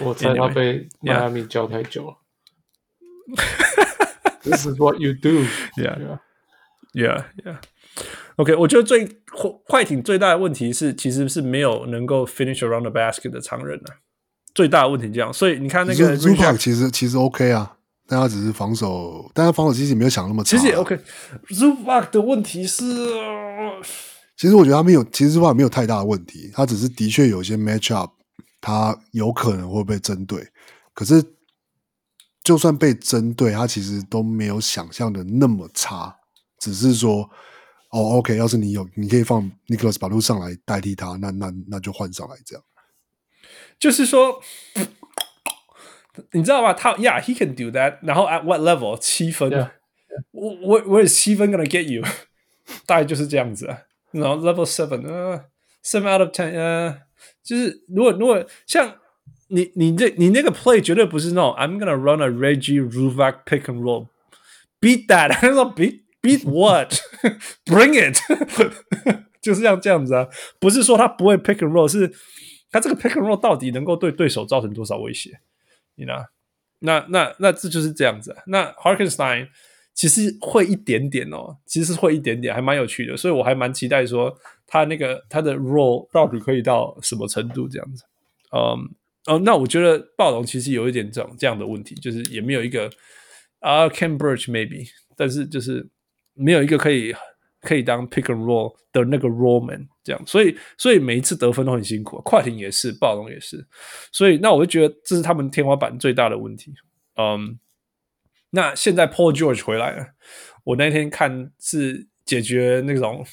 [0.00, 2.16] 我猜他被迈阿密教太久了。
[4.42, 5.44] This is what you do.
[5.76, 6.18] Yeah,
[6.94, 7.58] yeah, yeah.
[8.36, 9.06] OK，我觉得最
[9.66, 14.00] 快艇最大的问题是，其实是没有能够 finish around the basket 的常人啊。
[14.54, 17.76] 最大的问题这样，所以你看那个 Zubac 其实其实 OK 啊，
[18.06, 20.56] 但他只是防守，但他防守其实没有想那么差。
[20.56, 20.98] 其实也 OK。
[21.50, 22.84] Zubac 的问题是，
[24.36, 28.12] 其实我觉得他没有，其实 Zubac 没有太大的问题，他只是的确有些 match up，
[28.60, 30.48] 他有可能会被针对，
[30.94, 31.22] 可是。
[32.42, 36.16] 就算被针对，他其实都没有想象的那么差，
[36.58, 37.28] 只是说，
[37.90, 42.64] 哦，OK，要是你有，你可以放 Nicolas Batum 上来代替他，那那那就换上来这样。
[43.78, 44.40] 就是说，
[46.32, 46.72] 你知道吗？
[46.72, 47.98] 他，Yeah，he can do that。
[48.02, 48.98] 然后 at what level？
[48.98, 49.50] 七分。
[50.32, 52.02] 我我我也七分 gonna get you，
[52.86, 53.82] 大概就是这样子啊。
[54.12, 55.44] 然后 level seven，呃
[55.84, 57.02] ，seven out of ten，呃，
[57.42, 58.96] 就是如果如果像。
[59.52, 67.94] 你你这你那个 play 绝对不是那种 I'm gonna run a Reggie Ruvac pick and roll，beat that，他说 beat beat what，bring
[68.00, 68.18] it，
[69.40, 70.28] 就是像这样子啊，
[70.58, 72.12] 不是说他不会 pick a roll，是
[72.70, 75.40] 他这个 pick a roll 到底能够对对手造成多少威胁？
[75.96, 76.12] 你呢？
[76.80, 78.42] 那那那这就是这样子啊。
[78.46, 79.48] 那 Harkenstein
[79.94, 84.34] 其实会一点点哦，其实会一点点，还蛮有趣的，所以我还蛮期待说
[84.66, 88.04] 他那个他的 roll 到底可以到什么程度这样子，
[88.56, 88.94] 嗯。
[89.26, 92.90] 哦，那我觉得暴龙其实有一点这种这样的问题，就是也没有一个
[93.58, 95.86] 啊，Khem Birch maybe，但是就是
[96.34, 97.14] 没有一个可以
[97.60, 103.66] 可以当 pick and roll 的那个 roll man 这样，所以所以每一次得分都很辛苦，快艇也是，暴龙也是，
[104.12, 106.72] 所以那我就觉得这是他们天花板最大的问题。
[107.16, 107.58] 嗯，
[108.50, 110.06] 那现在 Paul George 回来了，
[110.64, 113.24] 我那天看是解决那种。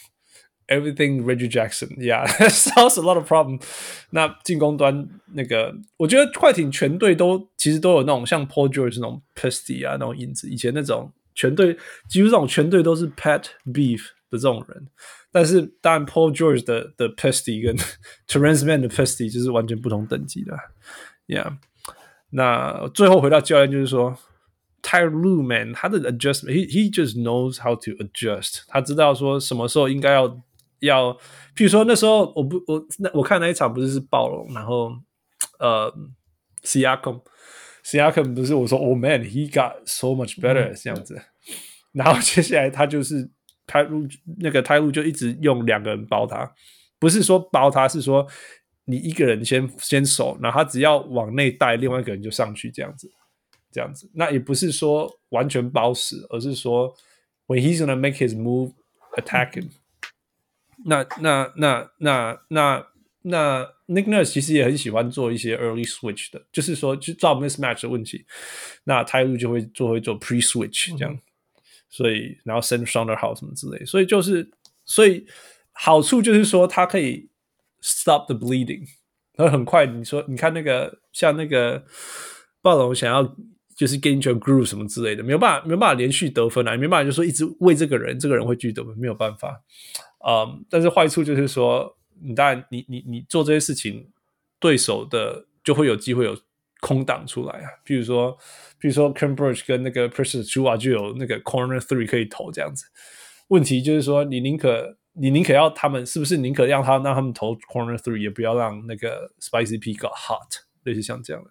[0.69, 3.61] Everything Reggie Jackson, yeah, solves a lot of problem.
[4.09, 10.49] 那进攻端那个，我觉得快艇全队都其实都有那种像 Paul George 那种 pesty 啊那种影子。
[10.49, 11.77] 以前那种全队
[12.09, 14.87] 几乎这种全队都是 pet beef 的这种人，
[15.31, 17.77] 但是当然 Paul George 的的 pesty 跟
[18.27, 20.53] Terance Mann 的 pesty 就是完全不同等级的
[21.27, 21.55] ，yeah。
[22.31, 24.17] 那最后回到教练就是说。
[24.83, 28.61] Ty Lue man，他的 adjustment，he he just knows how to adjust。
[28.67, 30.39] 他知道说什么时候应该要。
[30.81, 31.11] 要，
[31.55, 34.95] 譬如说那时候我不我那我看那一场不是是暴龙，然后
[35.57, 35.91] 呃
[37.87, 41.21] ，Siakam，Siakam 不是我说 Oh man，he got so much better、嗯、这样子，
[41.93, 43.29] 然后接下来他就是
[43.65, 44.07] 泰路
[44.39, 46.51] 那个泰路就一直用两个人包他，
[46.99, 48.27] 不是说包他，是说
[48.85, 53.11] 你一个人先先守，然后他只要往内带，另外一个人就上去这样子，
[53.71, 54.09] 这样子。
[54.13, 56.93] 那也不是说完全包死，而是说
[57.47, 58.73] when he's gonna make his move
[59.17, 59.69] attack him
[60.85, 62.87] 那那那那那
[63.23, 68.25] 那 Nick Nurse 其实也很喜欢做一些 early switch 的，就是说就造 mismatch 的问题，
[68.83, 71.19] 那泰路就会做会做 pre switch 这样，
[71.89, 74.51] 所以然后 send Sounder 好什么之类，所以就是
[74.85, 75.25] 所以。
[75.79, 77.29] 好处就是说，它可以
[77.81, 78.81] stop the bleeding，
[79.35, 79.85] 然后很快。
[79.85, 81.85] 你说，你看那个像那个
[82.63, 83.23] 暴龙想要
[83.75, 89.61] 就是 get into a groove 什么之类的，没有办法，没有办法连续得分啊，没办法，就说一直为这个人，这个人会继续得分，没有办法。
[90.27, 94.09] 嗯、um，但是坏处就是说，你当然你你你做这些事情，
[94.59, 96.37] 对手的就会有机会有
[96.81, 97.69] 空档出来啊。
[97.83, 98.37] 比如说，
[98.79, 102.85] 比如说，Cambridge 跟那个 Precious Achiuwa 就有那个 corner three 可以投这样子。
[103.49, 104.97] 问题就是说，你宁可。
[105.19, 110.47] 你宁可要他们，是不是宁可让他让他们投 corner three，也不要让那个 spicy P got hot，
[110.83, 111.49] 类似像这样的。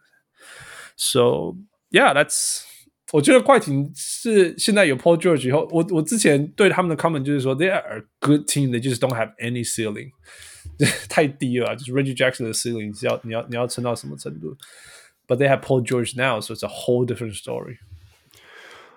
[0.97, 1.57] So
[1.91, 2.63] yeah，that's
[3.11, 10.13] 我觉得快艇是现在有 Paul George 以后，我我之前对他们的 comment 就是说，they are a good team，they just don't have any ceiling，
[11.09, 14.57] 太低了，就是 Reggie Jackson 的 ceiling 是要你要你要撑到什么程度
[15.27, 17.79] ？But they have Paul George now，so it's a whole different story。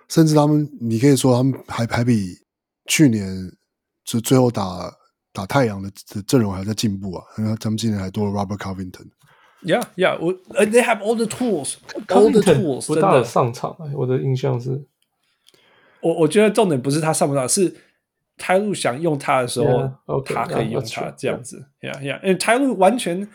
[0.08, 2.38] 甚至他们，你可以说他们还还比
[2.86, 3.52] 去年。
[4.02, 4.92] 就最后打
[5.32, 9.08] 打太阳的的阵容还在进步啊，因为他们今年还多了 Robert Covington。
[9.62, 10.34] Yeah, yeah, 我
[10.66, 11.74] they have all the tools,
[12.08, 12.88] all the tools。
[12.88, 14.84] 不大的上场，我的印象是，
[16.00, 17.76] 我我觉得重点不是他上不上，是
[18.40, 21.68] 泰路想用他的时候，yeah, okay, 他可以用他这样子。
[21.82, 23.28] Yeah, yeah，因为泰路完全，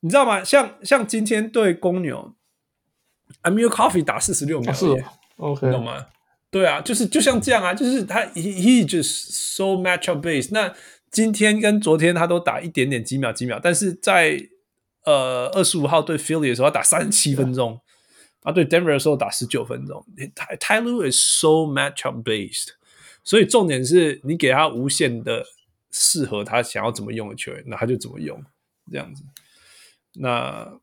[0.00, 0.42] 你知道吗？
[0.42, 2.34] 像像今天对公牛
[3.42, 4.86] ，Amir Coffee 打四十六秒，是
[5.36, 6.06] OK，你懂吗？
[6.50, 10.48] 对啊，就是就像这样啊，就是他 he he just so matchup based。
[10.52, 10.74] 那
[11.10, 14.40] 今天跟昨天他都打一点点几秒几秒，但是在
[15.04, 17.80] 呃二十五号对 Philly 的时候他打三十七分钟，
[18.42, 20.04] 啊对 Denver 的时候打十九分钟。
[20.34, 22.70] Ty Ty Lue is so matchup based，
[23.24, 25.44] 所以重点是你给他无限的
[25.90, 28.42] 适合他想要怎么用的球员，那他就怎么用
[28.90, 29.22] 这样子。
[30.14, 30.80] 那。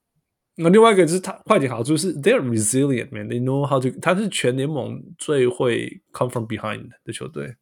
[0.60, 7.56] 那另外一个就是他快点好处是 they're resilient man they know how to 他是全联盟最会 come from behind 的球队，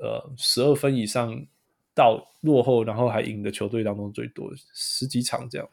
[0.00, 1.44] 呃，十二分以上
[1.94, 5.68] 到落后然后还赢的球队当中最多十几场这样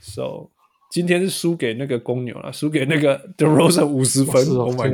[0.00, 0.48] ，so
[0.90, 4.90] 今天是输给那个公牛了，输给那个 DeRozan 五十分，Oh my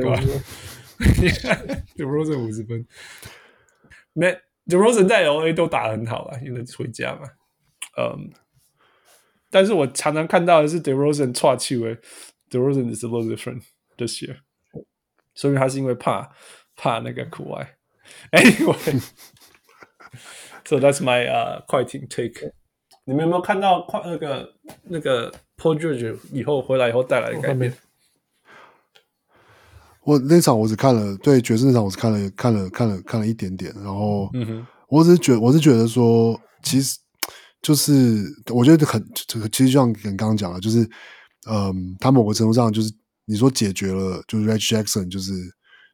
[1.97, 2.85] Derozan 五十分
[4.13, 7.21] ，Man DeRozan 在 LA 都打得很好啊，因为回家嘛，
[7.97, 8.31] 嗯。
[9.49, 11.97] 但是我常常看到的是 DeRozan 岔气为
[12.49, 13.63] DeRozan is a little different
[13.97, 14.39] this year，
[15.33, 16.29] 说明他是因为怕
[16.75, 17.77] 怕那个苦外。
[18.31, 22.51] Anyway，so that's my 呃、uh, 快艇 take。
[23.05, 24.53] 你们有没有看到快那个
[24.83, 27.73] 那个 Paul George 以后回来以后带来的改变？
[30.07, 34.31] 我那场我只看了，对爵士那场我只看了看了看了看了一点点，然后
[34.87, 36.97] 我只是觉我是觉得说其实。
[37.59, 38.23] 就是
[38.53, 40.87] 我觉得很这个，其实就像你刚刚讲的，就是
[41.49, 42.93] 嗯，他某个程度上就是
[43.25, 45.33] 你说解决了，就是 Reggie Jackson 就是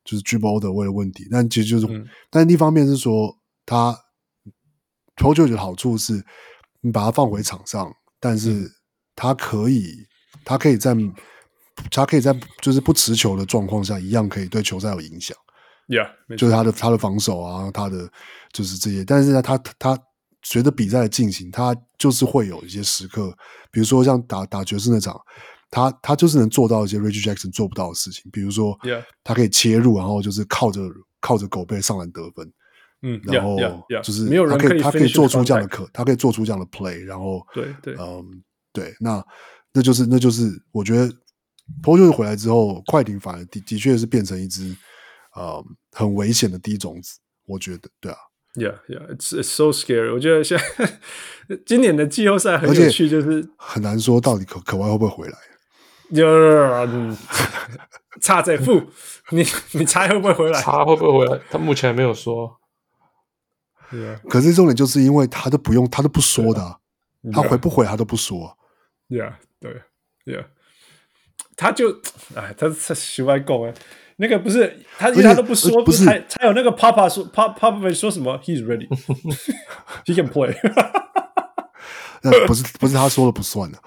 [0.03, 3.33] 就是 dribble all the way 的问题，但其实就是，嗯、但一方面是说
[3.65, 3.97] 他
[5.15, 6.21] Paul George 的好处是，
[6.81, 8.69] 你把它放回场上，但是
[9.15, 10.93] 他可以，嗯、他可以在
[11.91, 15.35] 他可以在就是不持球的状况下，一样可以对球赛有影响。
[15.87, 18.09] Yeah，就是他的他的防守啊，他的
[18.51, 19.97] 就是这些，但是呢，他他。
[20.45, 23.33] 随着比赛的进行，他就是会有一些时刻，
[23.71, 25.17] 比如说像打打爵士那场，
[25.71, 28.77] 他他就是能做到一些 Reggie Jackson 做不到的事情，比如说，
[29.23, 30.81] 他可以切入，然后就是靠着
[31.21, 32.51] 靠着狗背上篮得分，
[33.03, 33.57] 嗯，然后
[34.03, 38.43] 就是他可以他可以做出这样的可，他可以做出这样的 play，然后对对，嗯，
[38.73, 39.25] 对，那
[39.71, 41.09] 那就是那就是我觉得
[41.81, 44.75] Paul George 回来之后，快艇反而的的确是变成一支
[45.35, 48.17] 呃很危险的第一种子，我觉得，对啊。
[48.55, 50.13] Yeah, yeah, it's it's so scary。
[50.13, 55.37] 我觉得现在今年的季后赛很有趣，就是很难说到底可可外会不会回来。
[56.13, 56.23] 就
[58.21, 58.83] 差在负，
[59.31, 60.61] 你你猜会不会回来？
[60.61, 61.41] 差会不会回来？
[61.49, 62.59] 他目前还没有说。
[63.91, 64.19] Yeah.
[64.29, 66.77] 可是重点就是因为他都不用，他都不说的、啊
[67.23, 67.33] ，yeah.
[67.33, 68.55] 他回不回他都不说。
[69.09, 69.81] Yeah，对
[70.25, 70.45] ，Yeah，
[71.55, 71.91] 他就
[72.35, 73.73] 哎，他他喜欢讲哎。
[74.17, 80.55] 那个不是他，他都不说，不是才才有那个 Papa 说，Papa 说什么？He's ready，he can play。
[82.21, 83.79] 那不是不是他说了不算的。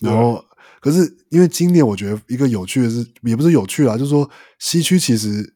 [0.00, 0.44] 然后，
[0.80, 4.28] 可是因为今年我觉得一个有趣的是，也不是有趣啦，就是说
[4.58, 5.54] 西区其实，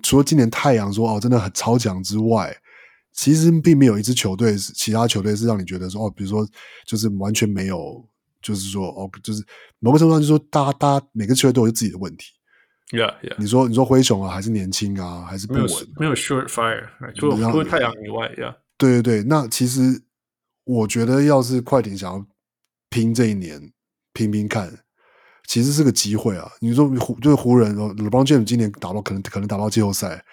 [0.00, 2.56] 除了今年太阳说哦真的很超强之外，
[3.12, 6.48] 其实并没有一支球队是其他球队是让你觉得说哦，比如说
[6.86, 8.07] 就是完全没有，
[8.40, 9.44] 就是说哦，就是
[9.78, 12.26] 某个程度上就是说，大家大家每个球队都有自己的问题。
[12.90, 13.34] Yeah, yeah.
[13.38, 15.68] 你说你说灰熊啊，还是年轻啊，还是不稳？
[15.98, 18.54] 没有 short fire，除了除了太阳以外，Yeah。
[18.78, 20.00] 对对对，那其实
[20.64, 22.26] 我觉得，要是快艇想要
[22.88, 23.60] 拼这一年，
[24.14, 24.72] 拼拼看，
[25.46, 26.50] 其实是个机会啊。
[26.60, 30.24] 你说湖就是湖人，LeBron James 今年打到可能可能打到季后赛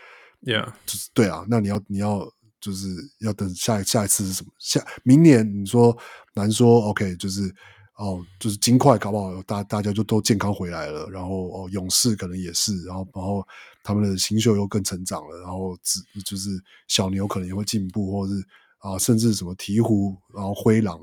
[0.44, 1.45] ，Yeah，就是对啊。
[1.49, 2.26] 那你要你要
[2.61, 2.88] 就是
[3.19, 4.49] 要等下一下一次是什么？
[4.60, 5.98] 下明年你说
[6.36, 7.53] 难说，OK，就是。
[7.95, 13.47] 哦，就是尽快搞不好大大家就都健康回来了，然后哦，勇士可能也是，然后然后
[13.84, 16.49] 他们的新秀又更成长了，然后只就是
[16.89, 18.45] 小牛可能也会进步，或者是
[18.80, 20.99] 啊，甚至什么鹈鹕，然后灰狼，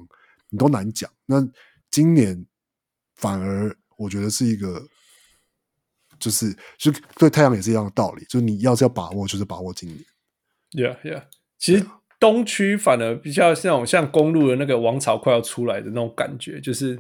[0.51, 1.11] 你都难讲。
[1.25, 1.43] 那
[1.91, 2.47] 今年
[3.15, 4.87] 反而我觉得是一个，
[6.19, 10.05] 就是就对太阳也是一样的道理，就是你要是要把握，就是把握今年。
[10.73, 11.25] Yeah, yeah，
[11.59, 11.87] 其实。
[12.23, 16.97] 东区反而比较像像公路的那个王朝快要出来的那种感觉，就是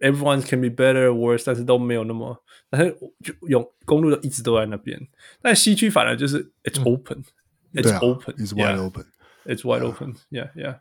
[0.00, 2.90] everyone can be better worse，但是都没有那么，但是
[3.22, 4.98] 就有公路的一直都在那边。
[5.42, 10.78] 但西区反而就是 it's open，it's、嗯、open，it's wide open，it's wide open，yeah yeah。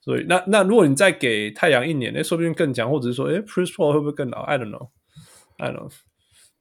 [0.00, 5.90] 所以那那如果你再给太阳一年，那说不定更强，或者是说，哎，prince Paul 会不会更老？I don't know，I don't know。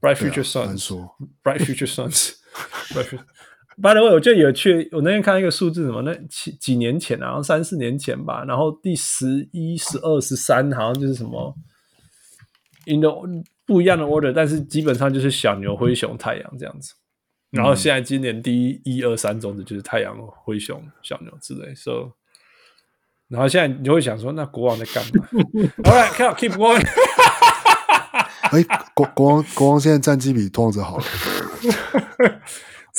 [0.02, 2.34] Bright future suns，bright future sons。
[3.80, 4.90] By the way，我觉得有趣。
[4.92, 6.02] 我那天看一个数字，什么？
[6.02, 8.44] 那几几年前啊，好像三四年前吧。
[8.44, 11.56] 然后第十一、十二、十三，好像就是什么
[12.88, 13.12] ，in the
[13.68, 16.96] 不一样的 order，但是基本上就是小牛、灰熊、太阳这样子。
[17.52, 21.76] 然后现在今年第一、一二三种子就是太阳、灰熊、小牛之类。
[21.76, 22.14] So，
[23.28, 25.28] 然后现在你就会想说，那国王在干嘛？
[25.86, 26.84] All right，keep going。
[28.50, 28.64] 哎，
[28.96, 31.04] 国国王国王现在战绩比拓荒者好了。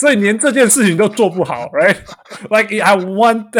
[0.00, 3.50] 所以连这件事情都做不好，right？Like I want，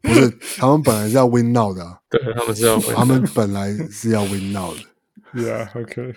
[0.00, 4.80] 不是他们本来是要 win now 的，啊，对他们是要 win，，他们本来是要 win now 的
[5.34, 6.14] ，Yeah，OK，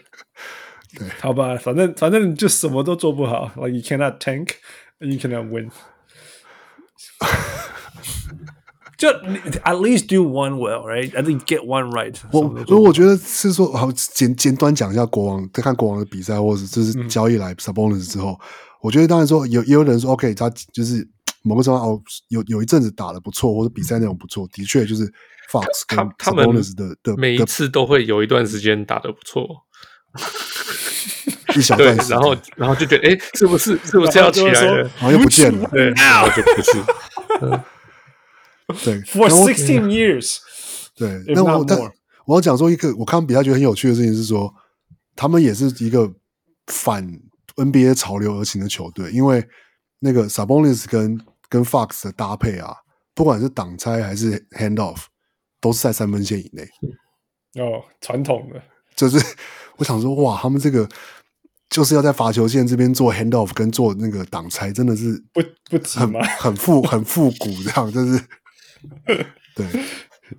[1.00, 5.72] 对，好吧，反正反正就什么都做不好，Like you cannot tank，you cannot win，
[8.98, 12.42] 就 at least do one well，right？I think get one right 我。
[12.42, 18.40] 我所以我觉得是说，好简简短讲一下国王，再看国王的比赛，或者就是交易来 Sabonis 之后。
[18.40, 18.46] 嗯
[18.82, 21.08] 我觉得当然说有也有人说 OK，他就是
[21.44, 25.06] 某个时候哦，有有一阵子打的不错，或者比赛内容不错，的确就是
[25.52, 29.48] Fox 跟 Sabonis 的的每一次都会有一段时间打的不错，
[31.56, 34.78] 一小段时，然后然后就觉得哎，是不是是不是要起来了？
[35.00, 36.72] 然后又不见了，对，然后就不是，
[38.86, 40.38] 对，For sixteen years，
[40.96, 41.80] 对，那我但
[42.26, 44.54] 我要讲说一个我看比赛觉得很有趣的事情是说，
[45.16, 46.12] 他们也是一个
[46.68, 47.20] 反。
[47.66, 49.46] NBA 潮流而行的球队，因为
[50.00, 51.20] 那个 Sabonis 跟
[51.50, 52.76] 跟 Fox 的搭配啊，
[53.14, 55.04] 不管是挡拆还是 hand off，
[55.60, 56.64] 都是在三分线以内。
[57.62, 58.62] 哦，传统的，
[58.96, 59.18] 就是
[59.78, 60.88] 我想说，哇，他们这个
[61.70, 66.24] 就是要在罚球线这边做 hand off 跟做那个挡拆，真的是不不急吗？
[66.40, 68.20] 很复很复古这样，就是
[69.56, 69.68] 对。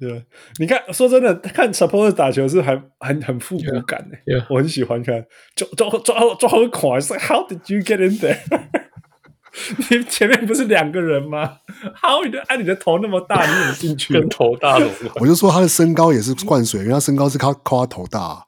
[0.01, 0.25] 对，
[0.59, 4.47] 你看，说真的，看 Suppose 打球是很很很复古感的，yeah, yeah.
[4.51, 5.25] 我很喜欢看，
[5.55, 8.39] 抓抓抓抓很快，是 How did you get in there？
[9.91, 11.59] 你前面不是两个人吗
[12.01, 14.15] ？How 你的哎，你的头那么大，你怎么进去？
[14.15, 14.91] 跟头大龙，
[15.21, 18.43] 我就说他的身高也是灌水，因为他身高是靠靠他头大、啊。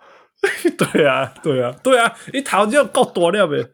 [0.78, 3.66] 对啊，对啊，对啊，一头就够多了呗。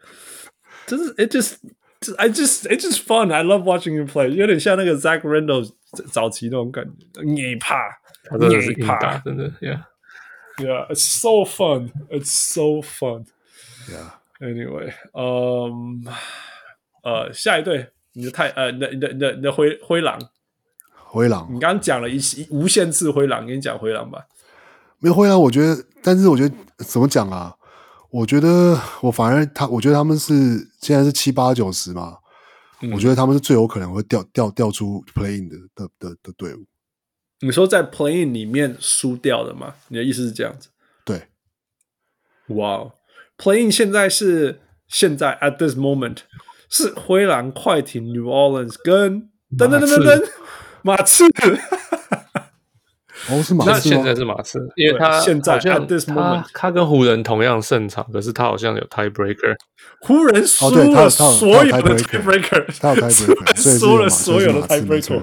[0.86, 1.54] 就是 it just
[2.18, 3.30] I just it's just fun.
[3.30, 4.28] I love watching him play.
[4.28, 5.70] 有点像那个 Zach Randolph。
[6.12, 7.74] 早期那种感觉，你怕，
[8.38, 14.12] 你怕，真的，Yeah，Yeah，It's so fun，It's so fun，Yeah。
[14.38, 16.04] Anyway，嗯，
[17.02, 20.16] 呃，下一队，你的太，呃，你的，你的，你的，你的灰灰狼，
[20.94, 22.20] 灰狼，你刚刚讲了一
[22.50, 24.24] 无限次灰狼，跟你讲灰狼吧。
[25.00, 27.56] 没有灰狼，我觉得，但是我觉得怎么讲啊？
[28.10, 32.16] 我觉得我反而他，我觉得他们是现在是七八九十嘛。
[32.92, 36.64] 我觉得他们是最有可能会掉掉掉出 play-in 的的的的队伍。
[37.40, 39.74] 你说在 playing 里面输掉的吗？
[39.88, 40.70] 你的意思是这样子？
[41.04, 41.28] 对。
[42.56, 46.20] 哇 wow,，playing 现在是现在 at this moment
[46.70, 50.28] 是灰狼、快艇、New Orleans 跟噔噔噔噔噔
[50.82, 51.24] 马刺。
[53.30, 59.56] 哦，是马刺，那现在是马刺，因为他现在他他跟湖人同样胜场，可是他好像有 tiebreaker。
[60.02, 65.22] 湖人输了所有的 tiebreaker，他有 tiebreaker， 输了所有的 tiebreaker。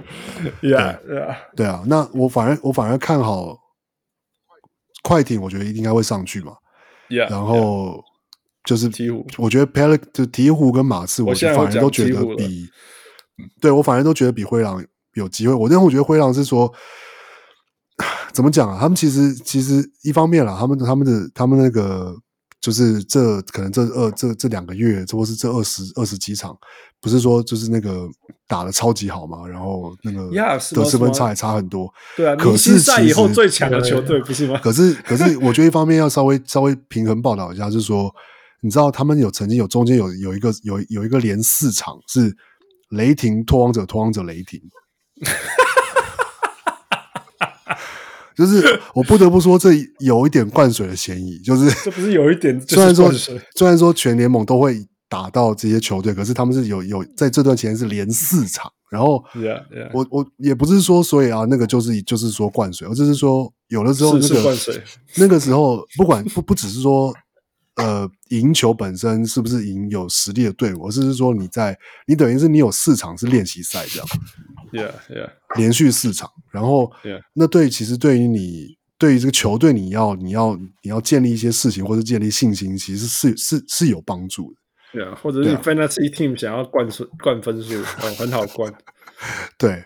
[0.62, 0.98] Yeah，
[1.56, 1.66] 对。
[1.66, 3.58] 啊，那我反而我反而看好
[5.04, 6.54] 快艇，我觉得应该会上去嘛。
[7.10, 8.04] Yeah，然后
[8.64, 12.70] 就是鹈鹕，我觉得 Pelic 就鹈鹕跟马刺，我反而都觉得比
[13.62, 15.54] 对我反而都觉得比灰狼有机会。
[15.54, 16.72] 我因为我觉得灰狼是说，
[18.38, 18.78] 怎么讲啊？
[18.80, 22.16] 他们其实其实一方面啦，他们他们的他们那个
[22.62, 26.56] 就是这可能这二这这两个月，或是这二十二十几场，
[27.02, 28.08] 不是说就是那个
[28.48, 29.48] 打的超级好嘛？
[29.48, 31.92] 然后那个得失分差也差很多。
[32.16, 34.60] 对啊，可是赛以后最强的球队不是吗？
[34.62, 38.14] 可是可是，我觉得一方面要稍微 稍微平衡报道一下，就是说，
[38.62, 42.38] 你知道他们有曾经有中间有有一个有有一个连四场是
[42.90, 44.62] 雷霆拓荒者拓荒者雷霆。
[48.38, 51.40] 就是我不得不说，这有一点灌水的嫌疑。
[51.40, 53.12] 就是这不是有一点， 虽然说
[53.56, 58.72] 虽然说全联盟都会打到这些球队，可是他们是有有在这段期间是连四场。
[58.90, 59.22] 然后.
[59.94, 64.82] 我我也不是说所以啊，那个就是就是说灌水，我就是说有的时候那个灌水，
[65.18, 67.14] 那个时候不管不不只是说
[67.76, 74.08] 呃赢球本身是不是赢有实力的队伍，而是说你在你等于是你有四场是练习赛这样。
[74.72, 75.30] Yeah, yeah.
[75.56, 76.92] 连续四场，然后.
[77.34, 84.60] 那对，其实对于你，对于这个球队，你要，你要，你要建立一些事情，或者建立信心，其实是是是有帮助的。
[84.94, 88.74] 对啊，或者是 fantasy team 想要灌分灌分数，哦，很好灌。
[89.58, 89.84] 对，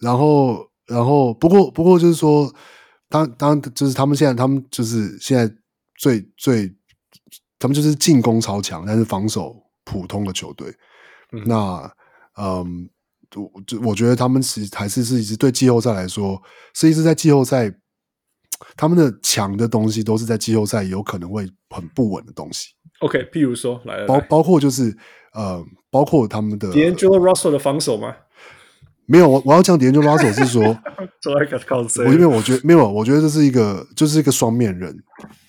[0.00, 2.52] 然后，然后，不过，不过就是说，
[3.08, 5.52] 当当就是他们现在，他们就是现在
[5.96, 6.72] 最最，
[7.58, 10.68] 他们就是进攻超强，但是防守普通的球队。
[11.32, 11.92] 嗯、那，
[12.38, 12.88] 嗯。
[13.36, 13.50] 我
[13.84, 16.40] 我觉得他们其实还是是一直对季后赛来说，
[16.74, 17.72] 是一直在季后赛，
[18.76, 22.68] 他们的强的东西都是在季后赛有可能会很不稳的东西。
[23.00, 24.96] OK，譬如说，来，来，包包括就是
[25.34, 28.14] 呃，包括他们的 D'Angelo Russell 的防守吗？
[29.06, 30.62] 没有，我我要讲 D'Angelo Russell 是说，
[32.04, 34.96] 我因为我觉得没有，我觉得这是一个就是一个双面人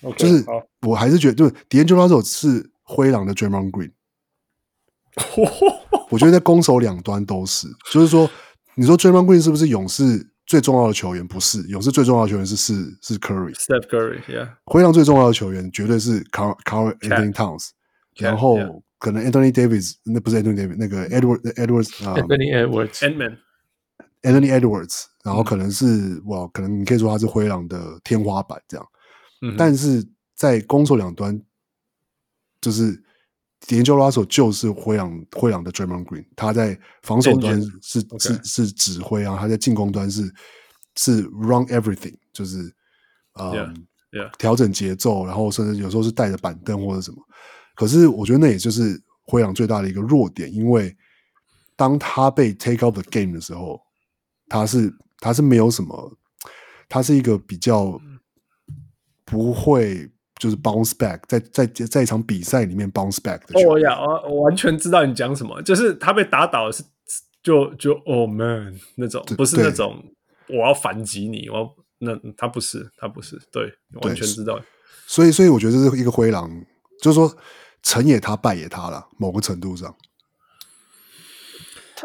[0.02, 0.44] ，okay, 就是
[0.86, 3.92] 我还是觉得，就是 D'Angelo Russell 是灰狼的 Draymond Green。
[6.10, 8.28] 我觉得在攻守两端都是，就是说，
[8.74, 11.26] 你说 Draymond Green 是不是勇士最重要的球员？
[11.26, 14.48] 不是，勇士最重要的球员是是是 Curry，Steph Curry，Yeah。
[14.64, 16.56] 灰狼最重要的球员绝对是 Karl
[16.98, 17.70] Anthony Towns，
[18.16, 23.38] 然后可能 Anthony Davis，那不是 Anthony Davis，那个 Edward Edwards，Anthony Edwards，Edman。
[24.22, 28.86] Anthony Edwards，然后可能是哇，可能你可以说他是灰狼的天花板这样，
[29.56, 30.04] 但是
[30.34, 31.40] 在攻守两端，
[32.60, 33.02] 就是。
[33.66, 40.22] D'Angelo Russell 就是灰狼灰狼的 Draymond Green，他在防守端是是.是指挥啊，他在进攻端是
[40.96, 42.58] 是 run everything，就是
[43.40, 43.74] 嗯 yeah,
[44.12, 44.30] yeah.
[44.36, 47.16] 调整节奏，然后甚至有时候是带着板凳或者什么。
[47.74, 50.94] 可是我觉得那也就是灰狼最大的一个弱点，因为
[51.74, 53.80] 当他被 take out the game 的时候，
[54.48, 56.18] 他是他是没有什么，
[56.86, 57.98] 他是一个比较
[59.24, 60.10] 不会。
[60.44, 63.58] 就是 bounce back，在在在一场比赛里面 bounce back 的。
[63.66, 66.84] 哦呀，我我完全知道你讲什么，就是他被打倒是
[67.42, 70.04] 就就 oh man 那种，不是那种
[70.50, 73.72] 我要反击你，我要那他不是他不是，对，
[74.02, 74.60] 完全知道。
[75.06, 76.50] 所以所以我觉得这是一个灰狼，
[77.00, 77.34] 就是说
[77.82, 79.96] 成也他，败也他了，某个程度上。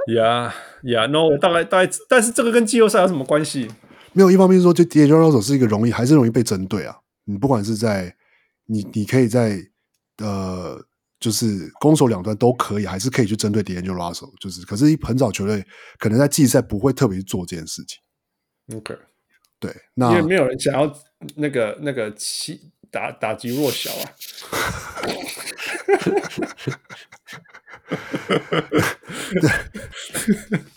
[0.16, 3.68] 呀呀，no，大概大概，但是这个跟季后赛有什么关系？
[4.14, 6.96] 没有，一方面是说，就 D'Angelo Russell 是一个容易还是容易被针对啊，
[7.26, 8.16] 你不管是在。
[8.72, 9.58] 你你可以在
[10.18, 10.80] 呃，
[11.20, 15.66] 就是攻守两端都可以，还是可以去针对 D'Angelo Russell，就是，可是很少球队
[15.98, 18.78] 可能在季赛不会特别做这件事情。
[18.78, 18.96] OK，
[19.60, 20.94] 对，那因为没有人想要
[21.36, 24.06] 那个那个欺打打击弱小啊。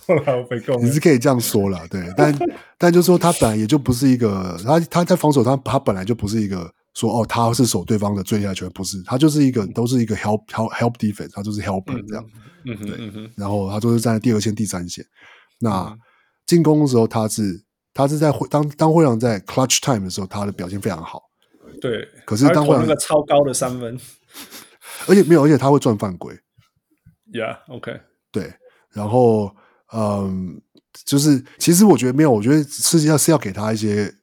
[0.06, 2.34] 后来我被告，你是可以这样说了，对，但
[2.78, 6.72] 但就是说他本来也就不是一个，他他在防守他他本来就不是一个。
[6.94, 12.24] 说哦，他是守对方的最厉害球员，不是他就是一个都是一个 help help help defense，他就是 helper 这样，
[12.64, 15.02] 对，嗯，然后他就是站在第二线、第三线。
[15.58, 15.96] 那
[16.44, 17.64] 进攻的时候，他是
[17.94, 21.22] 他是在当当灰狼在 clutch time 的时候，他的表现非常好。
[21.80, 23.98] 对，可是当灰狼那个超高的三分，
[25.06, 26.38] 而且没有，而且他会赚犯规。
[27.32, 28.00] Yeah，OK，
[28.30, 28.52] 对，
[28.90, 29.56] 然后
[29.94, 30.60] 嗯，
[31.06, 34.14] 就是其实我觉得没有，我觉得实际上是要给他一些。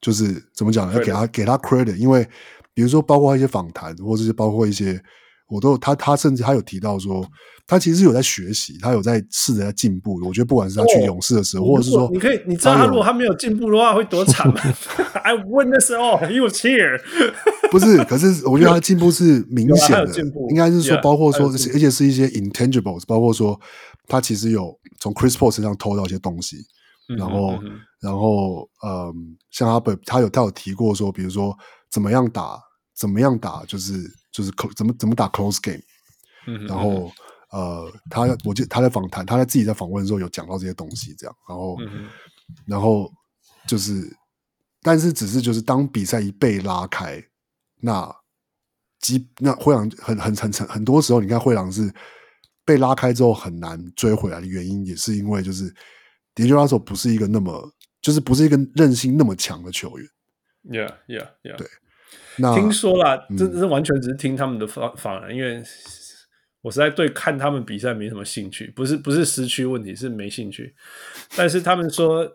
[0.00, 0.94] 就是怎么讲呢？
[0.94, 2.26] 要给他给他 credit，因为
[2.72, 5.00] 比如说包括一些访谈，或者是包括一些，
[5.48, 7.26] 我都他他甚至他有提到说，
[7.66, 10.18] 他其实有在学习，他有在试着在进步。
[10.24, 14.54] 我觉得不管是他去勇士的时候，或者是说，你可以你知道他如果他没有进步的话会多惨吗？
[15.22, 16.98] I witnessed all, was here。
[17.70, 20.12] 不是，可是我觉得他进步是明显的，
[20.48, 23.60] 应该是说包括说，而且是一些 intangibles，包括说
[24.08, 26.56] 他其实有从 Chris Paul 身上偷到一些东西。
[27.16, 31.56] 然后，嗯、然后，嗯，像他本他有他有提过说，比如说
[31.90, 32.60] 怎么样打，
[32.94, 35.82] 怎么样打，就是就是怎么怎么打 close game，
[36.46, 37.10] 嗯，然后，
[37.50, 42.08] 呃，他我记得他在访谈，他在自己在访问的时候有讲到这些东西，这样，然后，嗯、
[42.66, 43.10] 然后
[43.66, 44.08] 就是，
[44.82, 47.22] 但是只是就是当比赛一被拉开，
[47.80, 48.14] 那
[49.00, 51.92] 基那灰狼很很很很很多时候，你看灰狼是
[52.64, 55.74] 被拉开之后很难追回来的原因，也是因为就是
[56.34, 60.08] D'Angelo Russell 不是一个那么就是不是一个韧性那么强的球员。
[60.64, 61.56] Yeah, yeah, yeah.
[61.56, 61.66] 对，
[62.36, 65.62] 那听说了，这这完全只是听他们的访访谈，因为。
[66.62, 70.74] 我实在对看他们比赛没什么兴趣，不是不是失去问题，是没兴趣。
[71.34, 72.30] 但是他们说，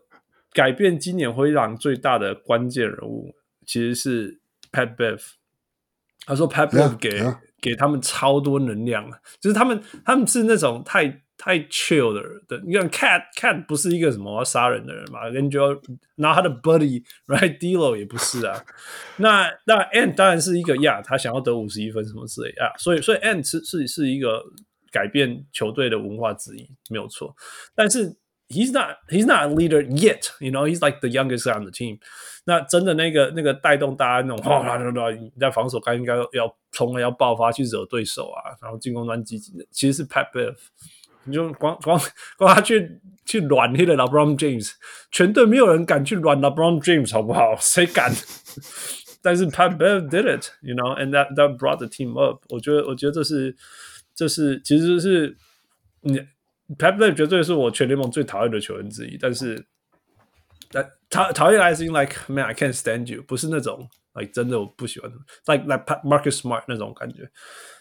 [0.52, 3.36] 改变今年灰狼最大的关键人物
[3.68, 4.40] 其实是
[4.72, 5.22] Pat Bev。
[6.26, 7.38] 他说 Pat Bev 给 yeah, yeah.
[7.62, 9.08] 给他们超多能量，
[9.40, 11.22] 就是他们他们是那种太。
[11.38, 15.82] 太 chill 的人，对，你看 Cat Cat 不是一个什么杀人的人嘛，跟就
[16.16, 18.64] 拿他的 buddy right d e l o 也不是啊。
[19.18, 24.44] 那那 Ant 当然是一个呀，他想要得五十一分什么之类啊，所以所以 Ant 是是是一个
[24.92, 27.36] 改变球队的文化之一，没有错。
[27.76, 28.16] 但是
[28.48, 32.00] he's not he's not a leader yet，you know he's like the youngest on the team。
[32.46, 40.56] 那真的那个那个带动大家那种哗啦啦啦，你在防守该应该要冲要爆发去惹对手啊，然后进攻端积极的，其实是 Pat Bev。
[41.26, 42.00] 你就光光
[42.38, 44.72] 光他去去软那个 LeBron James，
[45.12, 47.56] 全队没有人敢去软 LeBron James，好不好？
[47.60, 48.12] 谁敢？
[49.22, 52.44] 但是 Pat Bev did it，you know，and that that brought the team up。
[52.50, 53.56] 我觉得，我觉得这是
[54.14, 55.36] 这是其实是
[56.02, 56.20] 你
[56.78, 59.18] Pat Bev 绝对是我全联盟最讨厌的球员之一。
[59.18, 59.66] 但是，
[60.72, 65.12] 但讨讨厌还是因为 like man I can't stand you，不是那种 like 真的我不喜欢
[65.48, 67.28] ，like like Marcus Smart 那种感觉。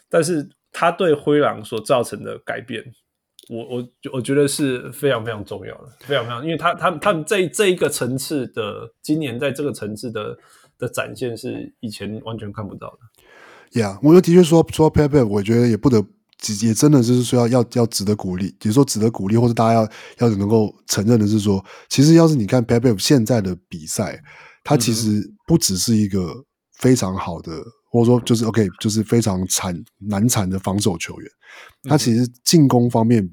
[0.08, 2.82] 但是他对灰狼所造成的改变。
[3.48, 10.36] 我我我觉得是非常非常重要的，非常非常，因为他他他们这这一个层次的，今年在这个层次的
[10.78, 13.80] 的展现是以前完全看不到的。
[13.80, 16.02] 呀，yeah, 我觉得的确说说 Bev 我觉得也不得
[16.62, 19.88] 也真的就是说要要要值得鼓励，比如说值得鼓励，或者大家要
[20.18, 24.22] 要能够承认的是说，其实要是你看 Bev 现在的比赛，
[24.62, 26.44] 他其实不只是一个
[26.78, 27.50] 非常好的，
[27.94, 31.30] 或者说就是 OK，就是非常惨难缠的防守球员。
[31.84, 33.32] 他其实进攻方面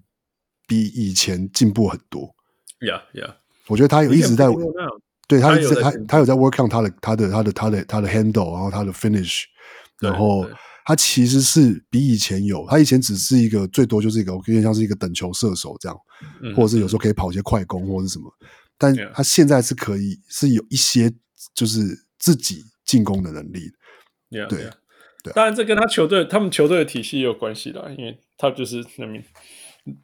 [0.68, 2.30] 比以前进步很多。
[2.80, 3.38] Yeah, yeah。
[3.66, 4.46] 我觉得他有一直在，
[5.28, 9.46] 对他一直他他有在 work on 他的他的他的他的他的 handle，然后他的 finish，
[10.00, 10.48] 然后
[10.86, 12.64] 他其实是比以前有。
[12.70, 15.98] 他以前只是一个最多就是一个，我有点像是一个等球射手这样，
[16.56, 18.32] 或者是有时候可以跑一些快攻或者什么。
[18.78, 21.12] 但他现在是可以是有一些
[21.56, 23.72] 就是自己进攻的能力。
[24.31, 24.47] 对。
[24.49, 29.21] 对啊、当然，这跟他球队、他们球队的体系也有关系啦，因为他就是那名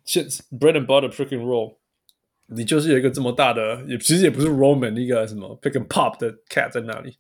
[0.05, 0.29] 现
[0.59, 1.77] bread and butter pick and roll，
[2.49, 7.17] 你就是有一个这么大的，也其实也不是 Roman 一个什么 pick and pop 的 cat 在那里，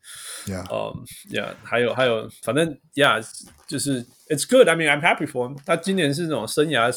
[0.47, 3.25] Yeah，嗯，Yeah，还有还有，反正 Yeah，
[3.69, 5.57] 就是 It's good，I mean I'm happy for him。
[5.65, 6.93] 他今年是那种生涯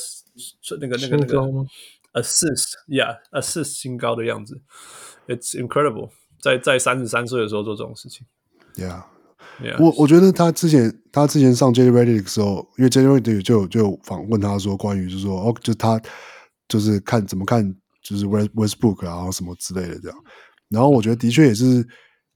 [0.79, 1.37] 那个那个那个
[2.19, 4.59] assist，Yeah，assist 新高的样子，
[5.27, 6.09] It's incredible，
[6.41, 8.25] 在在三十三岁的时候做这种事情，
[8.73, 9.03] Yeah。
[9.78, 16.00] 我我觉得他之前他之前上 J Redick 的时候，因为 J Redick 就就访问他说关于就是说哦，就他
[16.68, 17.62] 就是看怎么看
[18.02, 20.18] 就是 Westbrook 啊，然后什么之类的这样。
[20.68, 21.86] 然后我觉得的确也是，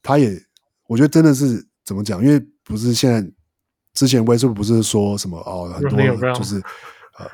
[0.02, 0.38] 他也
[0.86, 2.22] 我觉得真的是怎么讲？
[2.22, 3.26] 因为不是现在
[3.94, 5.98] 之前 Westbrook 不是说什么哦，很多
[6.34, 6.56] 就是
[7.18, 7.26] 呃，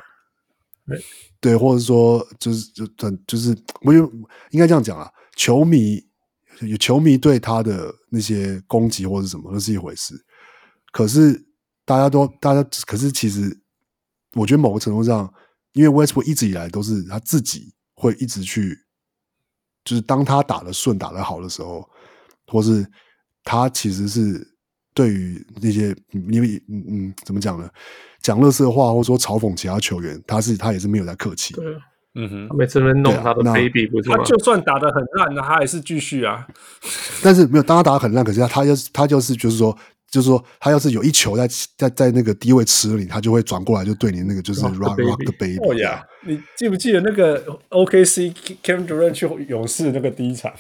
[1.41, 4.05] 对，或者说就是就很就是我就
[4.51, 6.09] 应该这样讲啊，球迷。
[6.61, 10.15] 有球迷对他的那些攻击或者什么，那是一回事。
[10.93, 11.45] 可是
[11.85, 13.61] 大家都，大家可是其实，
[14.35, 15.33] 我觉得某个程度上，
[15.73, 18.79] 因为 Westbrook 一直以来都是他自己会一直去，
[19.85, 21.89] 就是当他打得顺、打得好的时候，
[22.47, 22.87] 或是
[23.45, 24.47] 他其实是
[24.93, 27.71] 对于那些因为嗯嗯怎么讲呢？
[28.21, 31.55] 讲乐色话或者说嘲讽其他球员，他是他也是没有在客气。
[32.15, 34.17] 嗯哼，他每次在弄他的 baby，不是吗？
[34.19, 36.45] 他就算打的很烂，那他还是继续啊。
[37.23, 39.77] 但是没有，当他打得很烂，可是他他就是他就是就是说，
[40.11, 45.59] 就是说他要是有一球在在在那个低位吃你，他就会转过来就对你那个就是 rock rock the baby。
[45.59, 48.35] 哦呀，你记不记得那个 OKC
[48.65, 50.53] Kevin Durant 去勇士那个第一场，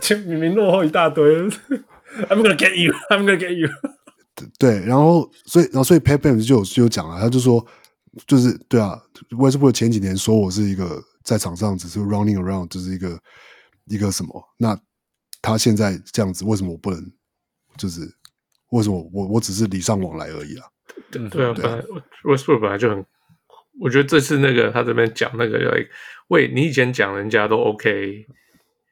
[0.00, 1.46] 就 明明落后一大堆，
[2.30, 3.68] I'm gonna get you，I'm gonna get you。
[4.58, 7.62] 对，然后所以然后所以 Pat Bev 就有就有讲了，他就说。
[8.26, 9.00] 就是对啊
[9.30, 13.18] ，Westbrook 前几年说我是一个在场上只是 running around，就是一个
[13.86, 14.42] 一个什么？
[14.58, 14.78] 那
[15.42, 17.12] 他现在这样子，为什么我不能？
[17.76, 18.02] 就是
[18.70, 20.66] 为什么我我只是礼尚往来而已啊？
[21.10, 21.82] 对对啊，本来
[22.22, 23.04] Westbrook 本来就很，
[23.80, 25.58] 我觉得这次那个他这边讲那个，
[26.28, 28.24] 喂，你以前讲人家都 OK，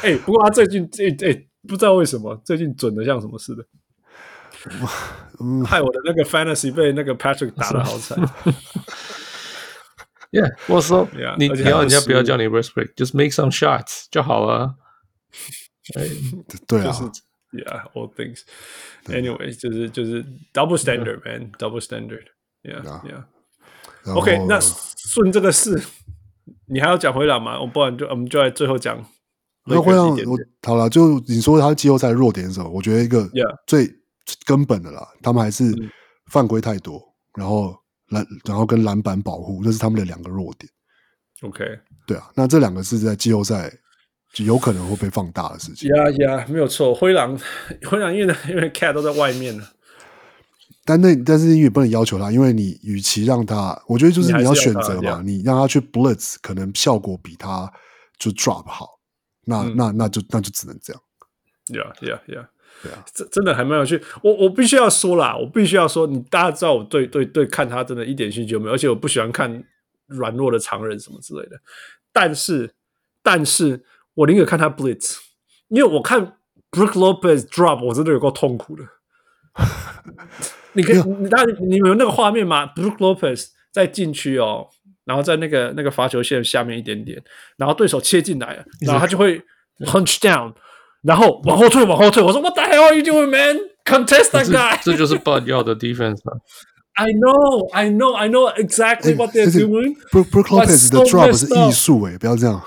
[0.03, 1.45] 哎，不过他最近这哎。
[1.67, 3.67] 不知道为什么最近准的像什么似的，
[5.67, 8.17] 害我的那个 fantasy 被那个 Patrick 打得好惨。
[10.31, 11.07] Yeah，我说，
[11.37, 14.77] 你你要人家不要叫你 Westbrook，just make some shots 就好了。
[16.67, 16.97] 对啊
[17.54, 18.42] ，Yeah，all things.
[19.06, 20.24] Anyways，就是就是
[20.54, 22.26] double standard man，double standard。
[22.64, 23.26] Yeah，Yeah。
[24.14, 25.82] OK，那顺这个事，
[26.68, 27.60] 你还要讲回来吗？
[27.60, 29.06] 我不然就我们就来最后讲。
[29.66, 33.30] 那会让我好了，就你说他季后赛弱点的时候，我觉得一个
[33.66, 33.90] 最
[34.46, 35.74] 根本的啦他们还是
[36.30, 37.02] 犯规太多，
[37.38, 37.74] 然后
[38.10, 40.70] 篮然后跟篮板保护，这是他们的两个弱点。
[41.44, 41.64] OK，
[42.06, 43.72] 对啊，那这两个是在季后赛
[44.34, 45.88] 就有可能会被放大的事情。
[45.90, 47.40] 呀呀，没有错，灰狼
[47.86, 49.64] 灰狼因为因为 Cat 都在外面呢，
[50.84, 57.72] 但那但是因为不能要求他，因为你与其让他，我觉得就是你要选择嘛，你，你让他去 Blitz，可能效果比他
[58.18, 59.00] 就 Drop 好。
[59.46, 61.02] 那、嗯、那那就那就只能这样
[61.68, 62.48] ，Yeah Yeah Yeah，
[62.82, 64.02] 对啊，真真的还蛮有趣。
[64.24, 69.64] 我我必须要说啦，我必须要说，你大家知道我对对对看他真的一点兴趣都没有，而且我不喜欢看
[70.08, 71.60] 软弱的常人什么之类的。
[72.14, 72.74] 但是
[73.22, 73.84] 但是
[74.16, 75.18] 我宁可看他 Blitz，
[75.70, 76.34] 因为我看
[76.72, 78.84] Brook Lopez Drop，我真的有够痛苦的。
[80.74, 84.68] 你可以，你大家你们有那个画面吗？Brook Lopez 在禁区哦。
[85.06, 87.22] 然后在那个那个罚球线下面一点点，
[87.58, 89.38] 然后对手切进来了，然后他就会
[89.80, 90.54] hunch down，
[91.02, 92.24] 然后往后退往后退。
[92.24, 93.60] 我说 What the hell are you doing, man?
[93.84, 94.80] Contest that guy！
[94.82, 96.40] 这就是 Bud 要的 defense 啊。
[96.94, 99.98] I know, I know, I know exactly what they're doing.
[100.10, 102.64] Brook Lopez 的 drop 是艺术诶，不要这样。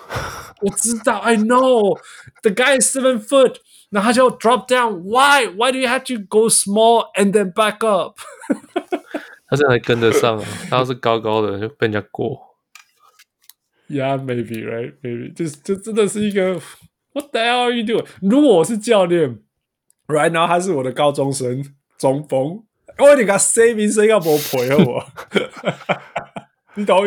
[0.62, 2.00] 我知道，I know.
[2.44, 3.58] The guy is seven foot，
[3.90, 5.02] 然后他就 drop down.
[5.04, 5.48] Why?
[5.48, 8.18] Why do you have to go small and then back up?
[9.48, 10.46] 他现在还跟得上啊！
[10.70, 12.56] 他要是高高的，就被人家过。
[13.90, 14.94] Yeah, maybe, right?
[15.02, 15.34] Maybe.
[15.36, 16.54] 这这真的是一个
[17.14, 18.06] What the hell are you doing？
[18.22, 19.40] 如果我是教练，
[20.08, 21.62] right now 他是我的高中生
[21.98, 22.64] 中锋，
[22.98, 25.06] 我你给他 C 名声要不要赔我？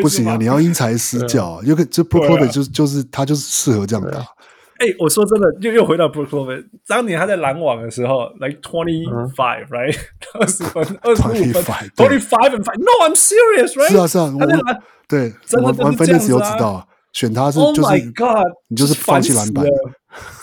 [0.02, 0.36] 不行啊！
[0.40, 4.20] 你要因材施教，因为这 Brook Lopez 就就是他就是适合这样打。
[4.80, 6.66] 哎，我说真的，又又回到 Brook Lopez。
[6.88, 9.04] 当年他在篮网的时候，like twenty
[9.36, 9.96] five，right？
[10.34, 11.64] 二十分，二十五分
[11.96, 12.78] ，twenty five and five。
[12.80, 13.92] No, I'm serious, right？
[13.92, 14.46] 是啊，是啊，我
[15.08, 18.14] 对，玩玩 fantasy 都知道，选他是就是，
[18.70, 19.66] 你就是放弃篮板，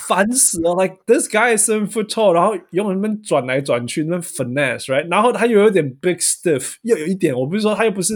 [0.06, 0.74] 烦死了。
[0.74, 5.08] Like this guy is seven foot tall，然后用那边转来转去，那 finesse，right？
[5.10, 8.14] 然后他又有点 big stiff，又有一点，我不是说他又不是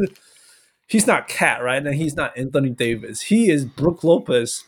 [0.89, 4.59] ，he's not cat，right？And he's not Anthony Davis，he is Brook Lopez。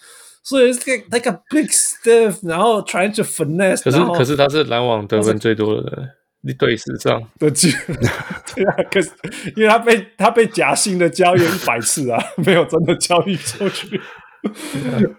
[0.44, 0.80] 所以是
[1.12, 3.84] like a big stiff，然后 trying to finesse。
[3.84, 6.10] 可是可是他是篮网得分最多的人，
[6.42, 7.94] 你队史上的记录。
[8.56, 9.12] 对啊，可是
[9.58, 14.00] 因为他被他被假性的交易一百次啊，没有真的交易出去。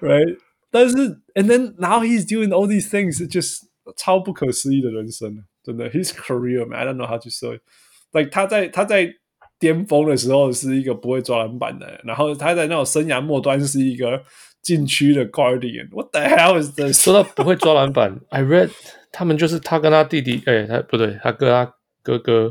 [0.01, 0.39] Right？
[0.71, 0.97] 但是
[1.35, 3.67] and then now he's doing all these things，就是
[3.99, 5.91] 超不可思议的人生，真的。
[5.91, 9.13] His career man，I don't know how to say。Like 他在他在
[9.60, 14.24] 巅峰的时候是一个不会抓篮板的人，然后他在那种生涯末端是一个。
[14.64, 17.04] 禁区的 Guardian，What the hell is this？
[17.04, 18.70] 说到不会抓篮板，I read
[19.12, 21.70] 他们就是他跟他弟弟，哎、欸，他不对，他跟他
[22.02, 22.50] 哥哥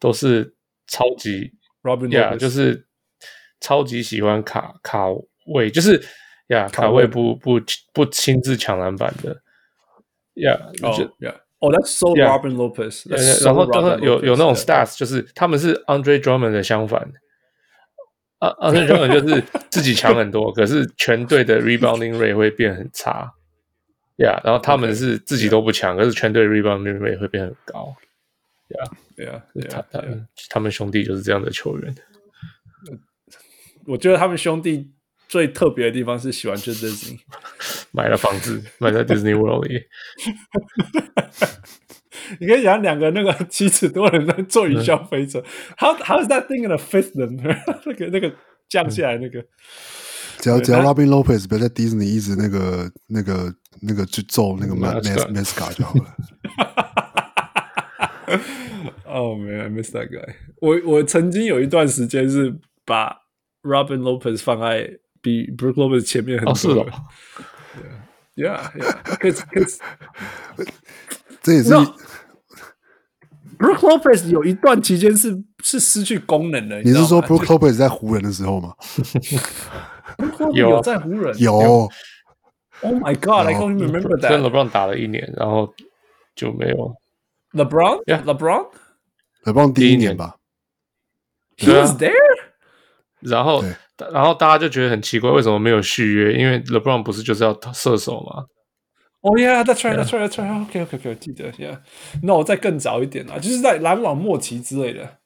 [0.00, 0.54] 都是
[0.86, 1.52] 超级
[1.82, 2.86] Robin，呀，yeah, 就是
[3.60, 5.08] 超级喜欢卡卡
[5.52, 6.02] 位，就是
[6.46, 7.60] 呀，卡位不不
[7.92, 9.42] 不亲自抢篮板的，
[10.36, 13.64] 呀，哦呀，哦，That's so Robin Lopez，然后
[14.00, 17.10] 有有那种 stats，就是他们是 Andre Drummond 的相反。
[18.40, 18.72] 啊啊！
[18.72, 19.40] 那根本就是
[19.70, 23.32] 自己强很多， 可是全队的 rebounding rate 会变很差，
[24.16, 24.44] 呀、yeah,。
[24.44, 27.94] 然后他们是自己都不强，可是全队 rebounding rate 会变很高，
[28.70, 29.40] 呀，对啊，
[29.70, 30.04] 他他
[30.50, 31.94] 他们兄弟就是这样的球员。
[33.86, 34.90] 我觉得他们兄弟
[35.32, 37.18] 最特别的地方是喜欢去 Disney，
[37.90, 39.80] 买了房子，买在 Disney World 里。
[42.38, 45.42] 你可以想两个那个七尺多的人在坐云霄飞车
[45.78, 47.40] ，How how is that thing gonna fit them？
[47.86, 48.30] 那个那个
[48.68, 49.42] 降下来那个，
[50.38, 55.00] 只要只要 Robin Lopez 不要在迪士尼一直那个那个那个去揍那个 Mas
[55.32, 56.14] Mascot 就好了。
[59.06, 60.76] Oh man, I miss that guy 我。
[60.84, 62.54] 我我曾经有一段时间是
[62.84, 63.16] 把
[63.62, 66.52] Robin Lopez 放在比 Brook Lopez 前面很多。
[66.52, 66.86] 哦，是哦。
[68.34, 69.02] Yeah, yeah.
[69.18, 69.78] Cause, cause
[71.42, 71.72] 这也是。
[73.58, 76.82] Brook Lopez 有一段期间是是失去功能的。
[76.82, 78.74] 你是说 Brook Lopez 在湖人的时候吗？
[80.52, 81.88] 有在湖人有。
[82.80, 84.28] Oh my God, I can't remember that。
[84.28, 85.72] 跟 LeBron 打了一年，然后
[86.34, 86.96] 就没有。
[87.52, 88.66] LeBron, yeah, LeBron,
[89.44, 90.34] LeBron 第一年吧。
[91.58, 92.12] He was there。
[93.20, 93.62] 然后，
[94.12, 96.32] 然后大家就觉得很奇怪，为什么没有续约？
[96.32, 98.44] 因为 LeBron 不是就是要射手吗
[99.20, 100.62] ？Oh yeah, that's right, that's right, that's right.
[100.62, 101.78] OK, OK, OK，记得，Yeah。
[102.22, 105.18] 那我再更早一点啊，就是在篮网末期之类的。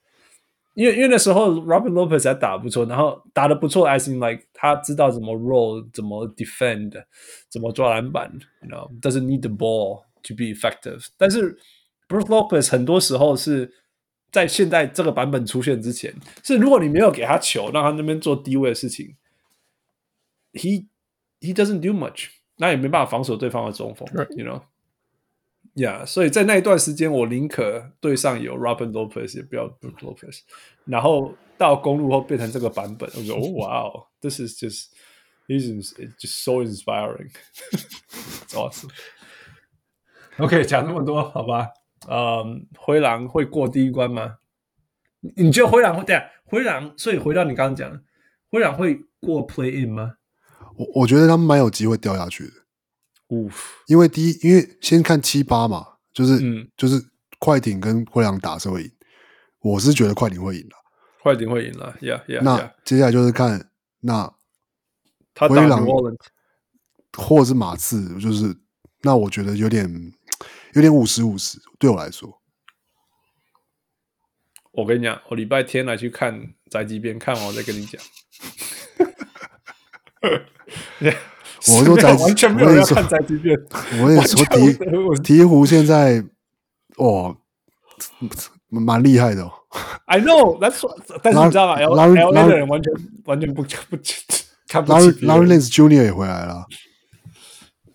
[0.75, 6.93] 因为因为那时候 Robin Lopez 还打不错，然后打得不错，I think like 他知道怎么 roll，怎么 defend，
[7.51, 8.31] 怎么抓篮板
[8.61, 11.07] ，you know，doesn't need the ball to be effective。
[11.17, 11.57] 但是
[12.07, 13.73] Brook Lopez 很多时候是
[14.37, 16.15] 在现在这个版本出现之前，
[16.45, 19.17] 是如果你没有给他球，让他那边做低位的事情
[20.53, 20.85] ，he
[21.41, 22.27] he doesn't do much，
[22.57, 24.07] 那也没办法防守对方的中锋
[24.37, 24.61] ，you know。
[25.75, 30.41] Yeah，所以在那一段时间，我宁可对上有 Robin Lopez，也不要 Brook Lopez。
[30.85, 34.89] 然后到公路后变成这个版本，我说：“哦，哇哦，This is just
[35.49, 37.31] is just so inspiring。
[37.73, 38.91] ”It's awesome。
[40.37, 41.71] OK，讲那么多，好吧？
[42.09, 44.37] 嗯，灰狼会过第一关吗？
[45.37, 46.05] 你觉得灰狼会？
[46.05, 46.93] 对啊，灰狼。
[46.97, 48.01] 所以回到你刚刚讲的，
[48.51, 50.15] 灰狼会过 Play In 吗？
[50.77, 52.53] 我我觉得他们蛮有机会掉下去的。
[53.29, 53.51] 呜，
[53.87, 57.03] 因为第一，因为先看七八嘛，就是、嗯、就是
[57.39, 58.93] 快艇跟灰狼打是会赢，
[59.61, 60.77] 我是觉得快艇会赢了，
[61.23, 62.43] 快艇会赢了，Yeah Yeah。
[62.43, 63.71] 那接下来就是看
[64.01, 64.33] 那
[65.35, 65.85] 灰狼
[67.17, 68.57] 或者是马刺，就是
[69.03, 70.13] 那我觉得有点
[70.75, 72.41] 有点五十五十，对我来说。
[74.73, 78.01] 我跟你讲，我礼拜天来去看宅急便，看完我 再跟你讲。
[81.69, 83.59] 我说在， 完全没有人要看宅急便。
[84.03, 84.77] 我也说鹈
[85.23, 86.23] 鹈鹕现在
[86.99, 87.35] 哇，
[88.69, 89.53] 蛮厉害的哦。
[90.07, 90.83] I know that's，
[91.23, 92.93] 但是你知道吗？L L A 的人完全
[93.25, 94.23] 完全不不看不起。
[95.27, 96.67] Larry Nance Junior 也回来了，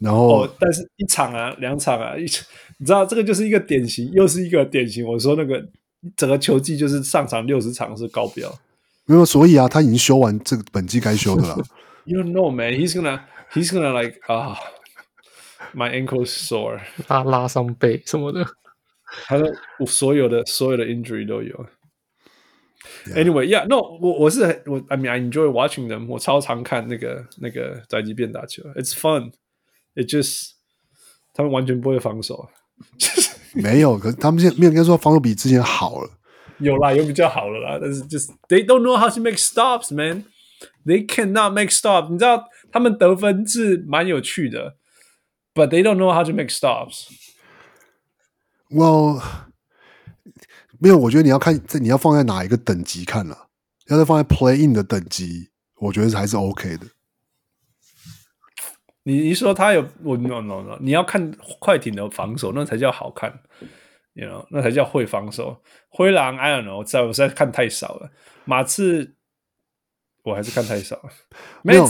[0.01, 2.23] 然后、哦、但是一场啊，两场啊，一
[2.77, 5.05] 你知道这个就是一个典型，又是一个典型。
[5.07, 5.63] 我说那个
[6.17, 8.51] 整个球季就是上场六十场是高标，
[9.05, 11.57] 没有，所以啊，他已经修完这个本季该修的了。
[12.03, 12.73] You don't know, man.
[12.73, 13.21] He's gonna.
[13.53, 14.55] He's gonna like 啊、
[15.75, 18.43] uh,，my ankle sore， 他拉伤背什么的，
[19.27, 19.47] 他说
[19.85, 21.65] 所有的所有的 injury 都有。
[23.13, 28.93] Anyway，yeah，no，我我是我，I mean I enjoy watching them，我超常看那个那个宅急便打球，It's
[29.95, 30.51] fun，it just
[31.33, 32.49] 他们完全不会防守，
[33.53, 36.09] 没有，可是他们现在没有跟说防守比之前好了，
[36.59, 40.25] 有啦，有比较好了啦，但是就是 they don't know how to make stops，man。
[40.85, 42.11] They cannot make stops.。
[42.11, 44.77] 你知道他们得分是蛮有趣的
[45.55, 47.07] ，but they don't know how to make stops。
[48.69, 49.21] Well，
[50.79, 53.47] 没有，我觉得你要看这你要放在哪一个等级看了，
[53.87, 56.85] 要是放在 play in 的等级，我觉得还是 OK 的。
[59.03, 63.41] 你一说他有我 no no no，你要看快艇的防守，那才叫好看
[64.13, 65.61] ，you know，那才叫会防守。
[65.89, 68.11] 灰狼 I don't know，我在我实在看太少了，
[68.45, 69.15] 马刺。
[70.23, 71.09] 我还是看太少了，
[71.65, 71.83] 没有，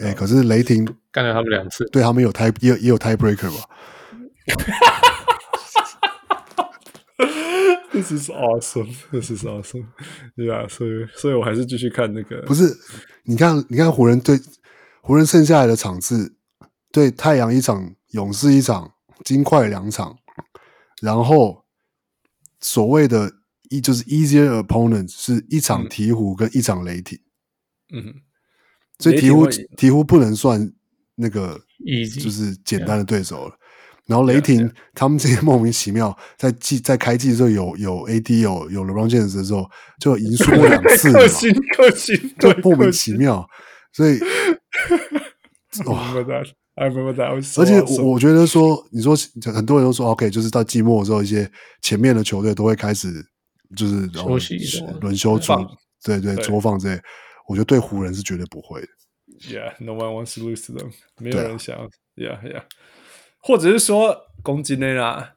[0.01, 3.69] 哎，可是雷霆干了他们两次，对他们有 tie 也有也有 tie breaker 吧？
[7.93, 8.93] This is awesome.
[9.11, 9.85] This is awesome.
[10.35, 12.41] 对啊，所以所以我还是继续看那个。
[12.41, 12.75] 不是，
[13.23, 14.37] 你看，你看湖人对
[15.01, 16.34] 湖人剩下来的场次，
[16.95, 18.93] 对太阳一场，勇士一场，
[19.25, 20.17] 金块两场，
[21.01, 21.65] 然后
[22.61, 23.33] 所谓的。
[23.71, 27.19] 一就是 easier opponents 是一场鹈鹕跟一场雷霆，
[27.91, 28.13] 嗯哼，
[28.99, 30.71] 所以鹈鹕鹈鹕不能算
[31.15, 33.57] 那个 easy，就是简单的对手了。
[34.05, 39.67] 然后雷霆.他们这些 莫名其妙在季在开季的时候有有 AD 有有 LeBron James 的时候
[39.99, 41.21] 就赢输过两次嘛，
[42.39, 43.49] 就莫名其妙，
[43.93, 44.19] 所以
[45.89, 46.13] 哇。
[46.75, 47.35] I remember that.
[47.35, 49.15] Was so 而且我我觉得说，你说
[49.53, 51.49] 很多人都说 OK，就是到季末的时候，一些
[51.81, 53.25] 前面的球队都会开始。
[53.75, 54.57] 就是休息
[55.01, 55.51] 轮休出，
[56.03, 57.01] 对对，作放这，
[57.47, 58.87] 我觉得对湖人是绝对不会的。
[59.39, 61.75] Yeah，no one wants to lose to them，没有人想。
[62.15, 62.61] Yeah yeah，
[63.39, 65.33] 或者是说攻击内啦，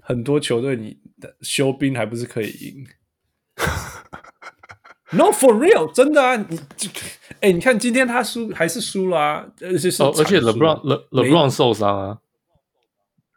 [0.00, 2.86] 很多球队你的休兵还不是可以赢
[5.11, 6.35] ？No for real，真的啊！
[6.37, 6.59] 你
[7.41, 12.17] 哎，你看今天他输还是输了啊，而且是而且 LeBron Le LeBron 受伤啊。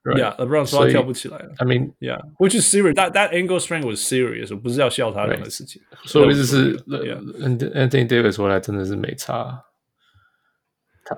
[0.04, 1.54] Yeah, LeBron 说他跳不起来了。
[1.56, 2.94] I mean, yeah, which is serious.
[2.94, 4.54] That that ankle strain was serious.
[4.54, 5.80] 不是要笑他任何事情。
[6.04, 9.64] 所以意思是，Anthony Davis 回来真的是没差。
[11.06, 11.16] 他，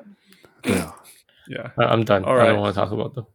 [0.62, 0.94] 对啊，
[1.48, 2.22] Yeah, I'm done.
[2.22, 2.46] All right.
[2.46, 3.26] I don't want to talk about them.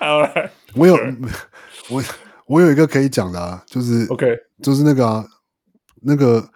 [0.00, 0.50] All right.
[0.74, 0.94] 我有
[1.90, 2.02] 我
[2.47, 4.27] 我有一个可以讲的啊，就是 OK，
[4.61, 5.25] 就是那个啊，
[6.01, 6.49] 那个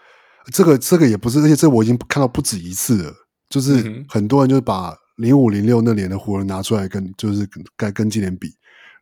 [0.51, 3.13] 这个这个也不是，而且这我已经看到不止一次了，
[3.49, 4.97] 就是很多人就是把。
[5.17, 7.47] 零五零六那年的湖人拿出来跟就是
[7.77, 8.47] 该跟今年比，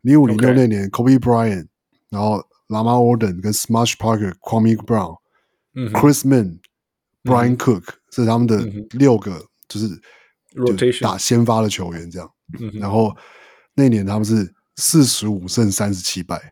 [0.01, 1.67] 零五零六那年 Kobe Bryant，
[2.09, 5.15] 然后 Lamar Odom 跟 Smash Parker、Kwame Brown、
[5.93, 6.59] Chris Min、
[7.23, 8.57] Brian Cook 是他们的
[8.97, 9.87] 六个就是
[10.53, 12.29] 就打先发的球员这样，
[12.73, 13.15] 然后
[13.75, 16.51] 那年他们是四十五胜三十七败，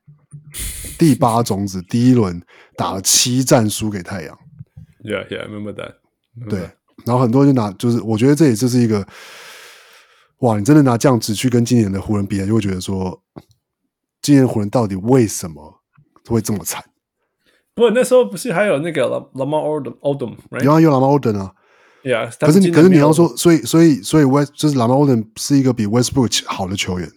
[0.98, 2.42] 第八种子第一轮
[2.76, 4.38] 打了七战输给太阳。
[5.04, 5.96] Yeah, yeah, remember that.
[6.50, 6.60] 对，
[7.06, 9.08] 然后很多人就拿就是我觉得这也就是一个。
[10.42, 10.56] 哇！
[10.56, 13.24] 你真的拿这样子去跟今年的湖人比，就会觉得说，
[14.22, 15.82] 今年湖人到底为什么
[16.28, 16.84] 会这么惨？
[17.74, 21.56] 不，那时候不是还有那个 Lamar Odom，有啊，有 Lamar Odom 啊。
[22.04, 27.12] Yeah，可是你，可是你要说，所以，所以，所以 West 就是 Lamar Odom 是一个比 Westbrook 好的球员。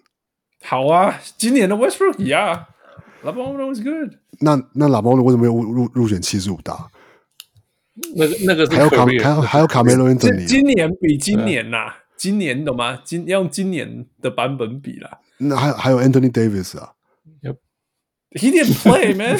[0.64, 2.64] 好啊，今年的 Westbrook，Yeah，Lamar
[3.22, 4.14] Odom was good。
[4.40, 6.88] 那那 Lamar Odom 为什么没有入入选七十五大？
[8.16, 10.46] 那个那个还有卡还有还有卡梅伦等你。
[10.46, 11.96] 今年比今年呐、啊。
[12.16, 13.00] 今年懂吗？
[13.02, 15.10] 今要用今年的版本比啦。
[15.38, 16.90] 那还有还有 Anthony Davis 啊
[18.32, 19.38] ，He didn't play man，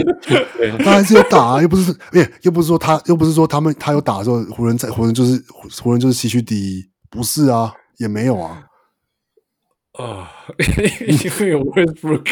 [0.82, 5.44] 他还是有打啊，又不是，哎，又不是说他，又不是说他们他有打的时候，湖人在湖人就是
[5.82, 8.64] 湖人就是西区第一，不是啊，也没有啊。
[9.98, 10.30] 啊，
[11.06, 12.26] 因为有 Westbrook，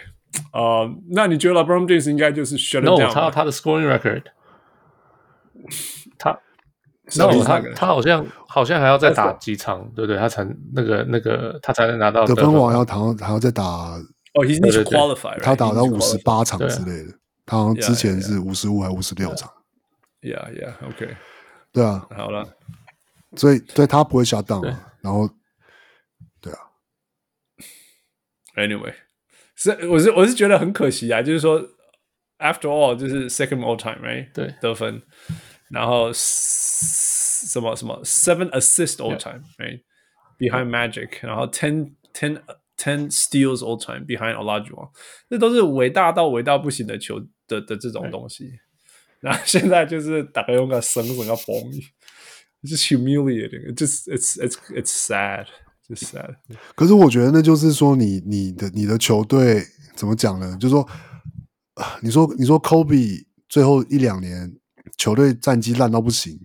[0.52, 4.24] 啊、uh,，那你觉得 LeBron James 应该就是 shut down？No，他他的 scoring record。
[6.18, 6.38] 他，
[7.16, 10.18] 那我他他好像好像还要再打几场，对不对？
[10.18, 10.44] 他才
[10.74, 13.62] 那个那个他才能拿到得分王，要好像还要再打
[14.34, 17.16] 哦，已经是 qualify，他打到五十八场之类的，
[17.46, 19.48] 他好像之前是五十五还五十六场。
[20.20, 21.16] Yeah, yeah, OK，
[21.70, 22.44] 对啊，好了，
[23.36, 24.64] 所以对他不会 shut down，
[25.00, 25.28] 然后，
[26.40, 26.58] 对啊
[28.56, 28.94] ，Anyway，
[29.55, 31.61] 是我是我是觉得很可惜啊，就是说，
[32.37, 34.31] After all，就是 second all time，right？
[34.33, 35.01] 对，得分，
[35.69, 42.41] 然后什么什么 seven assist all time，right？Behind Magic，然后 ten ten
[42.77, 44.89] ten steals all time behind Olajuwon，
[45.29, 48.49] 这都是伟大到伟大不行的球的的这种东西。
[49.19, 51.55] 然后现在就是大概用个绳绳个崩，
[52.63, 55.07] just humiliating，just it's it's it's
[55.88, 56.36] Sad，just sad。
[56.74, 59.62] 可是我觉得那就是说你你的你的球队
[59.96, 60.56] 怎么讲呢？
[60.58, 60.88] 就是说，
[62.00, 64.54] 你说你说 Kobe 最后一两年
[64.96, 66.38] 球队战绩烂到不行，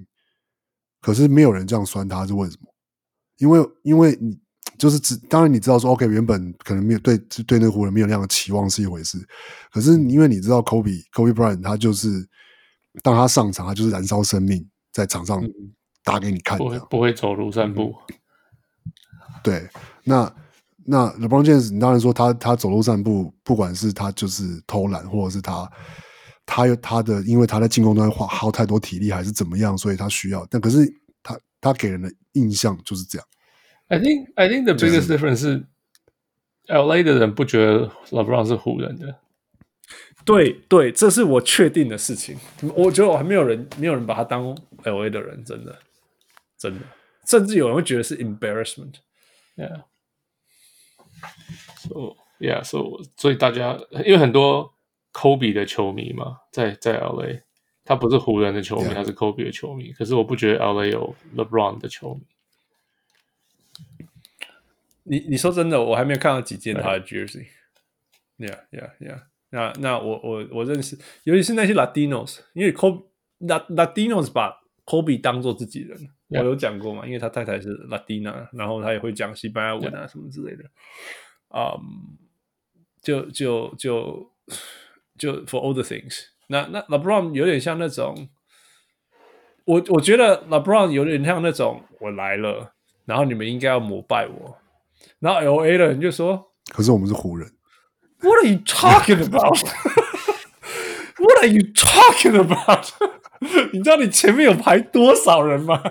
[1.02, 2.74] 可是没有人这样酸他是为什么？
[3.38, 4.38] 因为因为你
[4.78, 9.18] 就是只当然你知道说 OK 原本可能没有对对那湖人没有那样的期望是一回事，
[9.72, 12.28] 可是因为你知道 Kobe Kobe Bryant 他就是。
[13.04, 15.40] 当他上场，他就是燃烧生命，在场上
[16.04, 17.94] 打给你看，不会不会走路散步。
[19.44, 19.68] 对，
[20.04, 20.34] 那
[20.86, 25.72] 那 LeBron James，你当然说他他走路散步，不管是他就是偷懒，或者是他
[26.46, 30.46] 他有他的，因为他在进攻端花耗太多体力，还是怎么样，所以他需要。
[30.50, 30.80] 但可是
[31.22, 33.28] 他他给人的印象就是这样。
[33.88, 35.66] I think I think the biggest difference 是
[36.68, 39.20] LA 的人不觉得 LeBron 是湖人的。
[40.26, 42.38] 对对，这是我确定的事情。
[42.76, 45.76] 我觉得我还没有人，没有人把他当 LA 的人，真的，
[46.58, 46.82] 真的，
[47.26, 48.96] 甚至有人会觉得是 embarrassment。
[49.60, 49.84] Yeah.
[51.76, 54.74] So yeah, so 所以大家因为很多
[55.12, 57.42] Kobe 的球迷嘛，在在 LA，
[57.84, 59.92] 他不是湖人的球迷他是 Kobe 的球迷。
[59.92, 62.22] 可是我不觉得 LA 有 LeBron 的球迷。
[65.04, 67.48] 你你说真的，我还没有看到几件他的 Jersey。
[68.38, 69.24] Yeah, yeah, yeah.
[69.50, 73.04] 那那我我我认识，尤其是那些 Latinos，因为 Kobe
[73.42, 80.64] Latinos 把 Kobe 当做自己人.我有讲过嘛，因为他太太是 Latina，然后他也会讲西班牙文啊什么之类的，
[81.48, 81.78] 啊、yeah.
[81.78, 82.18] um,，
[83.02, 84.32] 就就就
[85.18, 88.30] 就 for all the things，那那 LeBron 有点像那种，
[89.66, 92.74] 我我觉得 LeBron 有点像那种我来了，
[93.06, 94.58] 然后你们应该要膜拜我，
[95.20, 97.52] 然后 LA 的人就说，可是我们是湖人。
[98.22, 99.58] What are you talking about?
[101.18, 102.92] What are you talking about?
[103.72, 105.82] 你知道你前面有排多少人吗？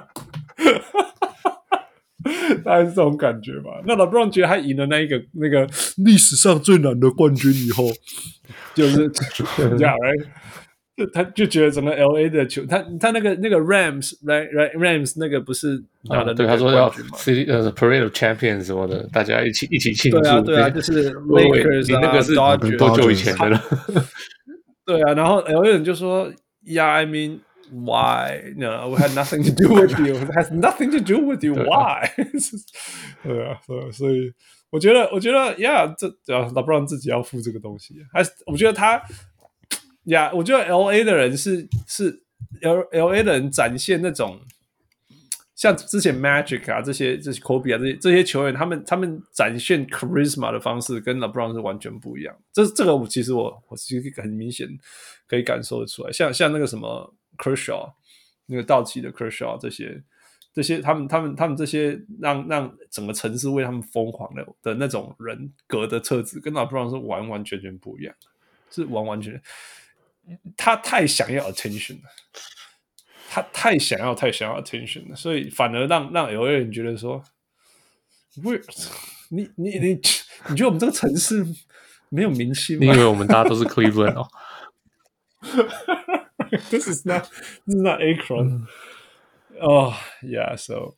[2.64, 3.80] 大概是这种感觉吧。
[3.86, 5.66] 那 LeBron 觉得他赢了那一个那个
[5.97, 7.85] 历史上最难的冠军以后，
[8.74, 9.24] 就是这
[9.78, 10.26] 样，right?
[10.97, 15.80] 就他就觉得整个 LA 的球，他他那个那个 Rams right right Rams 那个不是
[16.10, 20.18] 拿的、啊、对他说要 City 呃 Parade of Champions 什么的，大家一起一起庆祝。
[20.20, 22.35] 对啊对啊，就是 Lakers 啊，那个是
[22.76, 23.62] 多久以前的了？
[24.85, 26.28] 对啊，然后 LA 人就说
[26.66, 27.39] ，Yeah, I mean,
[27.70, 28.53] why?
[28.57, 30.15] No, we had nothing to do with you.
[30.16, 31.55] It has nothing to do with you.
[31.65, 32.11] Why?
[33.23, 34.32] 对啊，所以所以
[34.70, 39.03] 我觉得我觉得 Yeah，这啊 LeBron 自己要付这个东西，还是我觉得他。
[40.05, 42.23] 呀、yeah，我觉得 L A 的人是是
[42.62, 44.40] L L A 的人展现那种
[45.55, 52.35] 像之前 Magic 啊这些这些 Kobe 啊这些这些球员，他们他们展现 charisma 的方式跟 LeBron 是完全不一样。
[52.55, 54.66] 这这个我其实我我其实很明显
[55.27, 56.11] 可以感受得出来。
[56.11, 57.93] 像像那个什么 Kershaw
[58.47, 60.02] 那个道奇的 Kershaw 这些
[60.52, 68.15] 这些他们他们他们这些让让整个城市为他们疯狂的的那种人格的特质，跟 LeBron 是完完全全不一样，
[68.70, 69.43] 是完完全全。
[70.56, 72.09] 他太想要 attention 了，
[73.31, 77.23] 他太想要太想要 attention 了，所以反而让让有些人觉得说，
[78.43, 78.52] 不，
[79.31, 80.01] 你你你
[80.48, 81.47] 你觉得我们这个城市
[82.09, 82.85] 没有明星吗？
[82.85, 84.28] 你以为我们大家都是 Cleveland 哦
[86.69, 87.23] ？This is not
[87.65, 88.68] this is not Akron。
[89.60, 90.95] 哦，Yeah，so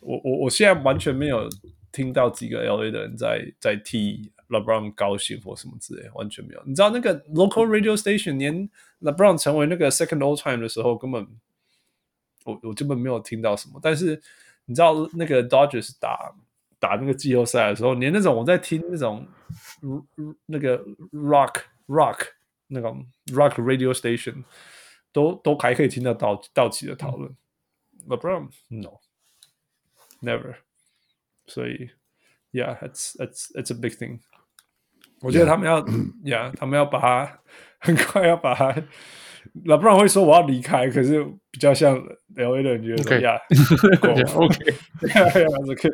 [0.00, 1.48] 我我我现在完全没有
[1.92, 4.32] 听到几个 LA 的人在在替。
[4.48, 6.62] LeBron 高兴或什么之类，完全没有。
[6.64, 8.66] 你知道那个 local radio station 连
[9.02, 11.28] LeBron 成为那个 second all time 的时候，根本
[12.46, 13.78] 我我根本没有听到什么。
[13.82, 14.18] 但是
[14.64, 16.34] 你知道那个 Dodgers 打
[16.78, 19.28] 打那个季后赛的时候，连那种我在听那种
[20.46, 21.56] 那个 rock
[21.86, 22.18] rock
[22.68, 24.42] 那种 rock radio station
[25.13, 27.33] 都都还可以听到道道奇的讨论。
[28.09, 28.99] LeBron no
[30.21, 30.55] never，
[31.45, 31.89] 所以
[32.51, 34.19] yeah it's it's it's a big thing。
[35.21, 35.77] 我觉得他们要
[36.25, 37.39] 呀， yeah, 他们要把它
[37.79, 38.75] 很快要把他，
[39.63, 41.95] 那不然会说我要离开，可是比较像
[42.35, 43.39] LA 的人觉得呀
[44.01, 45.89] ，OK，OK，OK，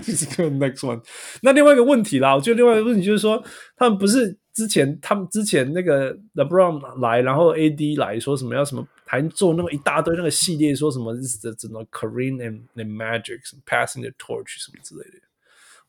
[0.00, 1.02] 就是个 next one。
[1.42, 3.44] 那另外一个问题啦，我觉得另外一个问题就是说，
[3.76, 15.18] 他们不是之前他们之前那个 LeBron 来，然后 AD 来说什么要什么，还做那么一大堆那个系列，说什么这怎么 Kareem and and Magic 什么 Passing the Torch 什么之类的，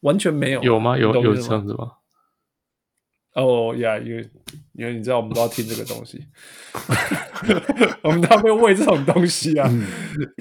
[0.01, 0.61] 完全没有。
[0.61, 0.97] 有吗？
[0.97, 1.93] 有有这样子吗？
[3.33, 3.97] 哦呀，
[4.73, 6.25] 因为你知道，我们都要听这个东西，
[8.03, 9.69] 我们都要被喂这种东西啊，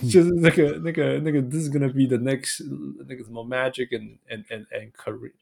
[0.08, 2.64] 就是那个那个那个，This is gonna be the next
[3.08, 4.92] 那个什么 Magic and and and and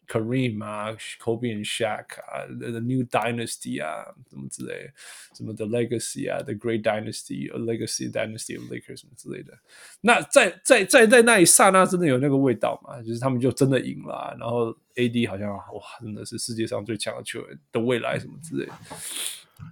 [0.07, 4.91] Kareem 啊，Kobe and Shaq 啊，the new dynasty 啊，什么之类，
[5.37, 9.53] 什么 the legacy 啊，the great dynasty，a legacy dynasty of Lakers 什么之类的。
[10.01, 13.03] 那在在在在那一刹那，真的有那个味道嘛？
[13.03, 14.75] 就是他们就真的赢了啊，然后。
[14.99, 15.65] AD 好像哇，
[16.01, 18.73] 真的是世界上最强的球员的未来什么之类的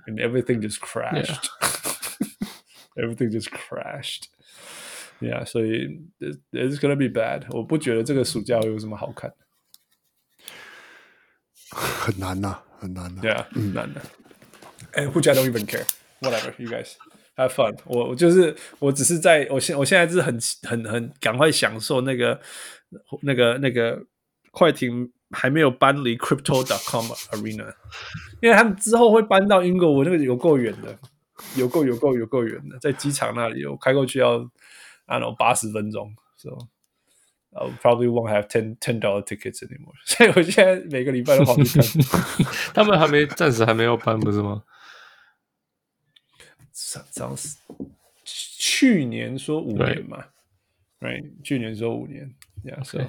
[0.07, 1.49] ，and everything just crashed,
[2.95, 4.26] everything just crashed,
[5.19, 6.02] yeah，所以
[6.52, 7.45] it's gonna be bad。
[7.49, 9.36] 我不觉得这个暑假有什么好看的，
[11.72, 14.02] 很难呐，很难呐，对啊，很难的。
[14.94, 15.86] And which I don't even care,
[16.19, 16.95] whatever you guys
[17.38, 17.78] have fun。
[17.86, 22.41] 我我就是我只是在我现我现在是很很很赶快享受那个
[23.22, 24.06] 那个那个
[24.52, 25.11] 快艇。
[25.31, 27.74] 还没有搬离 Crypto.com Arena，
[28.40, 30.97] 因为他们之后会搬到英国，我那个有够远的，
[31.57, 34.39] 有够有够有够远的，在机场那里，我开过去要
[35.07, 36.51] ，I don't know 八十分钟，so
[37.51, 39.94] I probably won't have ten ten dollar tickets anymore。
[40.07, 41.85] 所以我现在每个礼拜都跑去看。
[42.73, 44.62] 他们还没暂时还没有搬，不是吗？
[46.73, 47.59] 上上次
[48.24, 50.27] 去年说五年嘛
[51.01, 51.24] ，right？
[51.43, 52.32] 去年说五年
[52.65, 53.05] ，yeah，所以。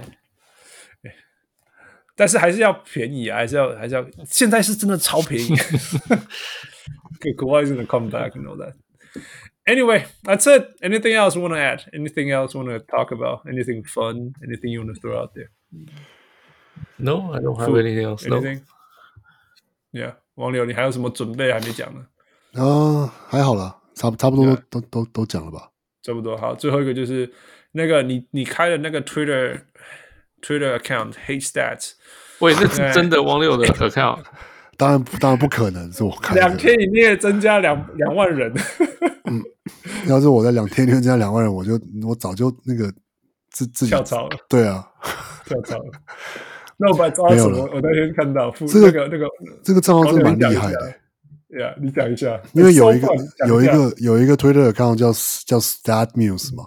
[2.18, 5.54] 但是还是要便宜啊，还是要还是要，现在是真的超便宜。
[7.36, 8.74] 国外真的 come back and all that.
[9.64, 10.66] Anyway, that's it.
[10.82, 11.84] Anything else want to add?
[11.92, 13.46] Anything else want to talk about?
[13.46, 14.32] Anything fun?
[14.42, 15.50] Anything you want to throw out there?
[16.96, 18.26] No, I don't have anything else.
[18.26, 18.62] Anything?
[19.92, 22.04] Yeah，王柳，你还有什么准备还没讲呢？
[22.60, 25.70] 啊，还好啦，差差不多都都都讲了吧？
[26.02, 26.36] 差不多。
[26.36, 27.32] 好，最后一个就是
[27.70, 29.60] 那个你你开的那个 Twitter。
[30.42, 31.92] Twitter account hate stats，
[32.40, 34.22] 喂，那是真的王六的 account？
[34.76, 36.36] 当然当然不可能是我看。
[36.36, 38.52] 两天以内增加两两万人。
[39.24, 39.42] 嗯，
[40.06, 41.72] 要是我在两天内增加两万人，我就
[42.06, 42.88] 我早就那个
[43.50, 44.36] 自自己跳槽了。
[44.48, 44.86] 对啊，
[45.44, 45.90] 跳槽了。
[46.76, 47.68] 那我把账号什么？
[47.74, 49.26] 我那天看到这个那个那个
[49.64, 50.94] 这个账号是蛮厉害的。
[51.50, 53.08] 对啊，你讲一下，因为有一个
[53.48, 55.12] 有一个有一个 Twitter account 叫
[55.44, 56.64] 叫 StatMuse 嘛。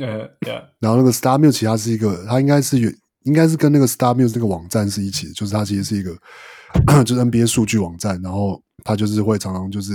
[0.00, 2.90] 嗯， Yeah，然后那个 Star Muse 其实是一个，它应该是原，
[3.24, 6.16] 应该是跟那个 Star Muse 那个网站是一起的，就是它其实是一个，
[7.04, 9.92] 就是 NBA 数据网站，然后它就是会常常就是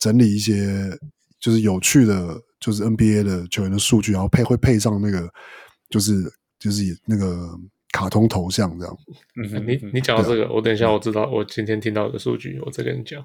[0.00, 0.90] 整理一些
[1.38, 5.30] 就是有趣的，就是 NBA 的球员的数据，然后配会配上那个
[5.88, 6.24] 就是
[6.58, 7.48] 就是那个
[7.92, 8.96] 卡通头像这样。
[9.40, 13.24] 嗯哼，你你讲到这个，我等一下我知道，我今天听到的数据，我再跟你讲。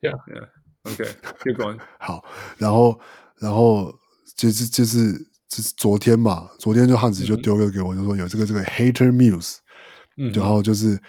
[0.00, 1.78] Yeah，Yeah，OK，keep going。
[1.98, 2.24] 好，
[2.56, 2.98] 然后
[3.38, 3.92] 然后
[4.34, 5.35] 就是就是。
[5.62, 6.48] 是昨天嘛？
[6.58, 9.56] 昨天就汉子就丢个给我，就说有这个这个 Hater Muse，
[10.16, 11.00] 嗯，然后就是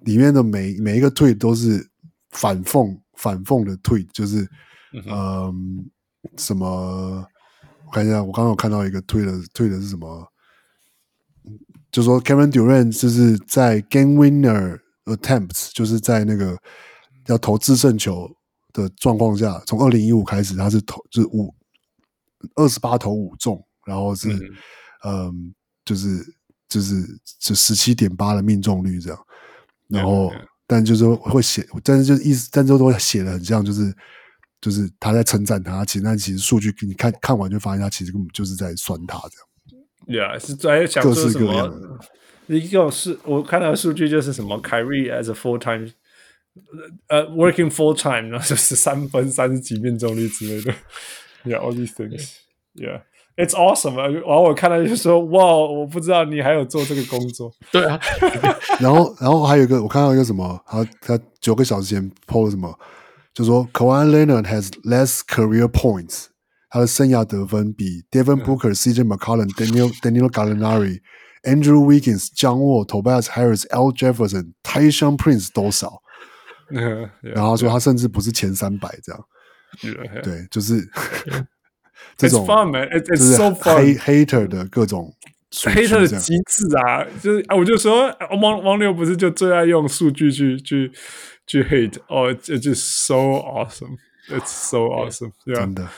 [0.00, 1.88] 里面的每每一个 tweet 都是
[2.30, 4.48] 反讽反讽的 tweet，就是
[4.92, 5.54] 嗯、呃、
[6.36, 7.26] 什么？
[7.84, 10.26] 我看一下，我刚刚有看到一个 tweet 的 tweet 的是什么？
[11.90, 16.58] 就说 Kevin Durant 就是在 Game Winner Attempts，就是在那个
[17.26, 18.30] 要投制胜球
[18.72, 21.54] 的状况下，从二零一五开始，他是投就是五。
[22.54, 24.52] 二十八投五中，然后是，嗯，
[25.04, 25.54] 嗯，
[25.84, 26.22] 就是
[26.68, 26.94] 就是
[27.40, 29.18] 就十七点八的命中率这样，
[29.88, 33.94] 然后、嗯、但就是会写，但是就是意思，但是都会写的很像，就是
[34.60, 39.48] 就是他在称赞他，其实但其实数据给你看看完就发现他其实根本就是在酸他这样。
[40.06, 41.98] Yeah，是在想说什么？
[42.46, 45.90] 一个是我看到的数据就是什么，Kyrie as a full time，
[47.08, 50.74] 呃、uh,，working full time，然后就是三分三十几命中率之类的。
[51.44, 52.36] Yeah, all these things.
[52.74, 53.02] Yeah,
[53.38, 53.94] it's awesome.
[53.94, 57.50] 然后我看到就说，哇，我不知道你还有做这个工作。
[57.72, 57.98] 对啊。
[58.80, 62.78] 然后，然后还有一个，我看到一个什么，他他九个小时前 PO 了什么，
[63.32, 66.26] 就说 Kawhi Leonard has less career points，
[66.68, 70.98] 他的生涯得分比 Devin Booker、CJ McCollum、Daniel Danilo Gallinari、
[71.44, 76.02] Andrew Wiggins、John Wall、Tobias Harris、Al Jefferson、Tayshaun Prince 都少。
[77.22, 79.24] 然后说他甚至不是前三百这样。
[80.22, 80.86] 对，就是
[82.17, 82.89] 这种 It's fun, man.
[82.89, 83.97] It's so fun.
[83.97, 85.15] Hater 的各种
[85.51, 90.91] Hater 的机制啊，就是啊，我就说王王六不是就最爱用数据去去
[91.45, 93.97] 去 hate 哦，这就 so awesome.
[94.29, 95.31] It's so awesome.
[95.45, 95.89] 真的，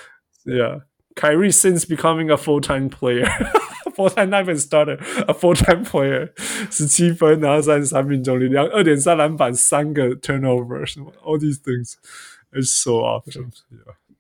[0.46, 0.82] Yeah.
[1.16, 3.26] Kyrie since becoming a full time player,
[3.96, 6.32] four-time nine-man starter，a four-time player，
[6.70, 13.50] 十七分，然后三十三命中率，两二点三篮板，三个 turnover， 什么 all these things，it's so awesome，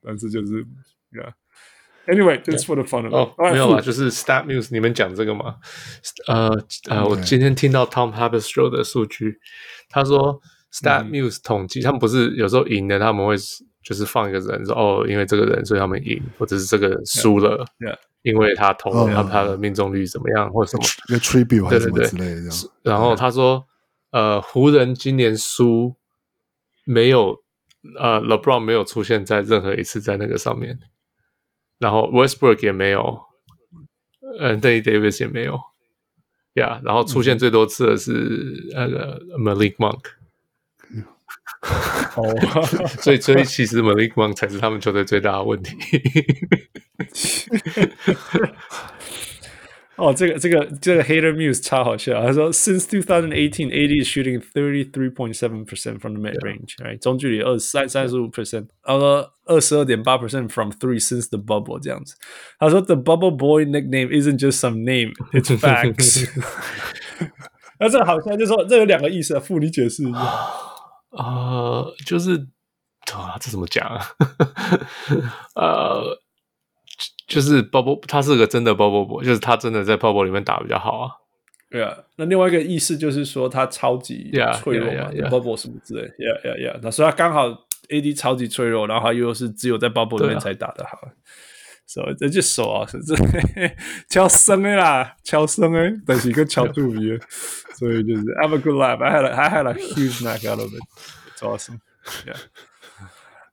[0.01, 0.63] 但是就是，
[1.11, 1.33] yeah。
[2.10, 3.14] Anyway, just for the fun of it.
[3.14, 5.54] 哦，没有啊，就是 Stat News，你们讲这个嘛？
[6.26, 6.50] 呃
[6.88, 9.38] 呃，我今天听到 Tom Haberstroh 的数据，
[9.88, 10.40] 他说
[10.72, 13.36] Stat News 统计，他们不是有时候赢的，他们会
[13.84, 17.64] 就是放一个人说哦，因为这个人所以他们赢，或者是这个人输了，
[18.22, 22.50] 因为他投他他的命中率怎么样，或者什么一个 tribute 还是什么之类的。
[22.82, 23.64] 然后他说，
[24.10, 25.94] 呃，湖人今年输
[26.84, 27.36] 没有
[27.98, 30.78] 呃 LeBron 没有出现在任何一次在那个上面。
[31.80, 33.20] 然后 Westbrook 也没有，
[34.38, 35.58] 嗯，Anthony Davis 也没有
[36.54, 40.02] ，yeah，然后出现最多次的是那个 Malik Monk，
[42.16, 42.22] 哦，
[43.02, 45.74] 所以所以其实 Malik Monk 才是他们球队最大的问题。
[49.99, 52.21] 哦，这个这个这个 Hater Muse 超好笑。
[52.21, 61.29] 他说，Since 2018, AD is shooting 33.7 percent from the mid range，哎，中距离二三三十五 percent，然后二十二点八 percent from three since
[61.29, 62.15] the bubble 这样子。
[62.59, 66.29] 他说，The bubble boy nickname isn't just some name, it's facts。
[67.79, 70.19] 那这个好像就是说，这有两个意思啊，傅，你解释一下。
[71.11, 72.35] 呃，就是
[73.13, 74.05] 啊，这怎么讲啊？
[75.55, 76.19] 呃。
[77.30, 81.10] 就是 bubble，他是个真的 bubble boy，就是他真的在 bubble 里面打比较好啊。
[81.70, 86.80] 对啊，那另外一个意思就是说他超级脆弱嘛 yeah, yeah, yeah, yeah.，bubble 什么之类，yeah yeah yeah。
[86.82, 87.46] 那所以他刚好
[87.88, 90.98] AD 超级脆弱，然后他又是只有在 bubble 里面才打得好，
[91.86, 93.14] 所以这就手啊，是这
[94.08, 97.16] 敲声的啦，敲声的，但是个敲肚皮，
[97.78, 99.00] 所以就是 have a good life。
[99.00, 100.82] I had a, I had a huge knock out of it.
[101.36, 101.78] It's awesome.
[102.26, 102.36] Yeah.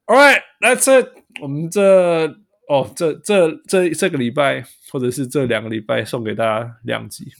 [0.07, 1.09] All right, that's it.
[1.39, 2.35] 我们这。
[2.67, 7.31] 哦，这这这这个礼拜，或者是这两个礼拜，送给大家两集。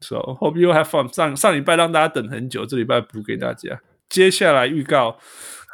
[0.00, 1.12] So hope you have fun。
[1.14, 3.80] 上上礼拜让大家等很久，这礼拜补给大家。
[4.08, 5.18] 接下来预告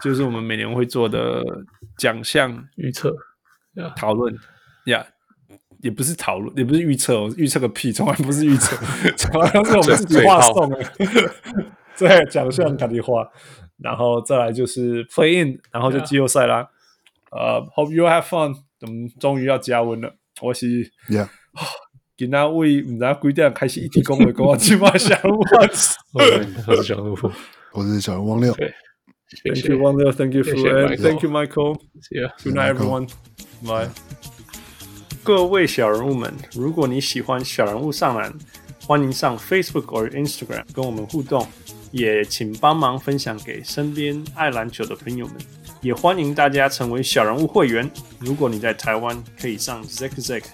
[0.03, 1.45] 就是我们每年会做的
[1.97, 3.15] 奖项 预测、
[3.97, 4.35] 讨论
[4.87, 5.07] 呀
[5.49, 8.77] ，yeah, 也不是讨论，也不是预测，预测个屁，从来不是预测，
[9.33, 10.79] 好像是我们自己画送的。
[11.97, 13.29] 对，奖项赶紧画，
[13.79, 16.69] 然后再来就是 play in，然后就季后赛啦。
[17.31, 17.71] 呃、yeah.
[17.71, 18.57] uh,，hope you have fun。
[18.83, 20.67] 我们终于要加温了，我是
[21.09, 21.29] ，Yeah，
[22.17, 25.39] 今天为唔知几点开始一天讲话，讲起码小人物，
[26.67, 27.17] 我是小人物，
[27.73, 28.53] 我是小人物王六
[29.45, 33.91] ，Thank you 王六，Thank you Fu，Thank you Michael，Good night everyone，Bye。
[35.23, 38.35] 各位小人物们，如果你喜欢小人物上篮，
[38.85, 41.47] 欢迎上 Facebook 或 Instagram 跟我们互动，
[41.93, 45.37] 也请帮忙分享给身边爱篮球的朋友们。
[45.83, 47.91] 也欢迎大家成为小人物会员。
[48.21, 50.45] 如果你在台湾，可以上 ZackZack，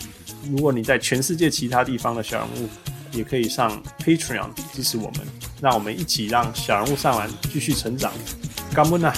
[0.51, 2.69] 如果你在全世界其他地方的小人物，
[3.13, 5.21] 也可以上 Patreon 支持我们。
[5.61, 8.11] 让我们一起让小人物上完继续成长。
[8.75, 9.13] 感恩啊！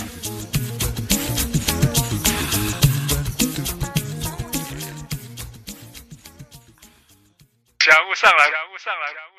[7.78, 9.29] 小人物上来。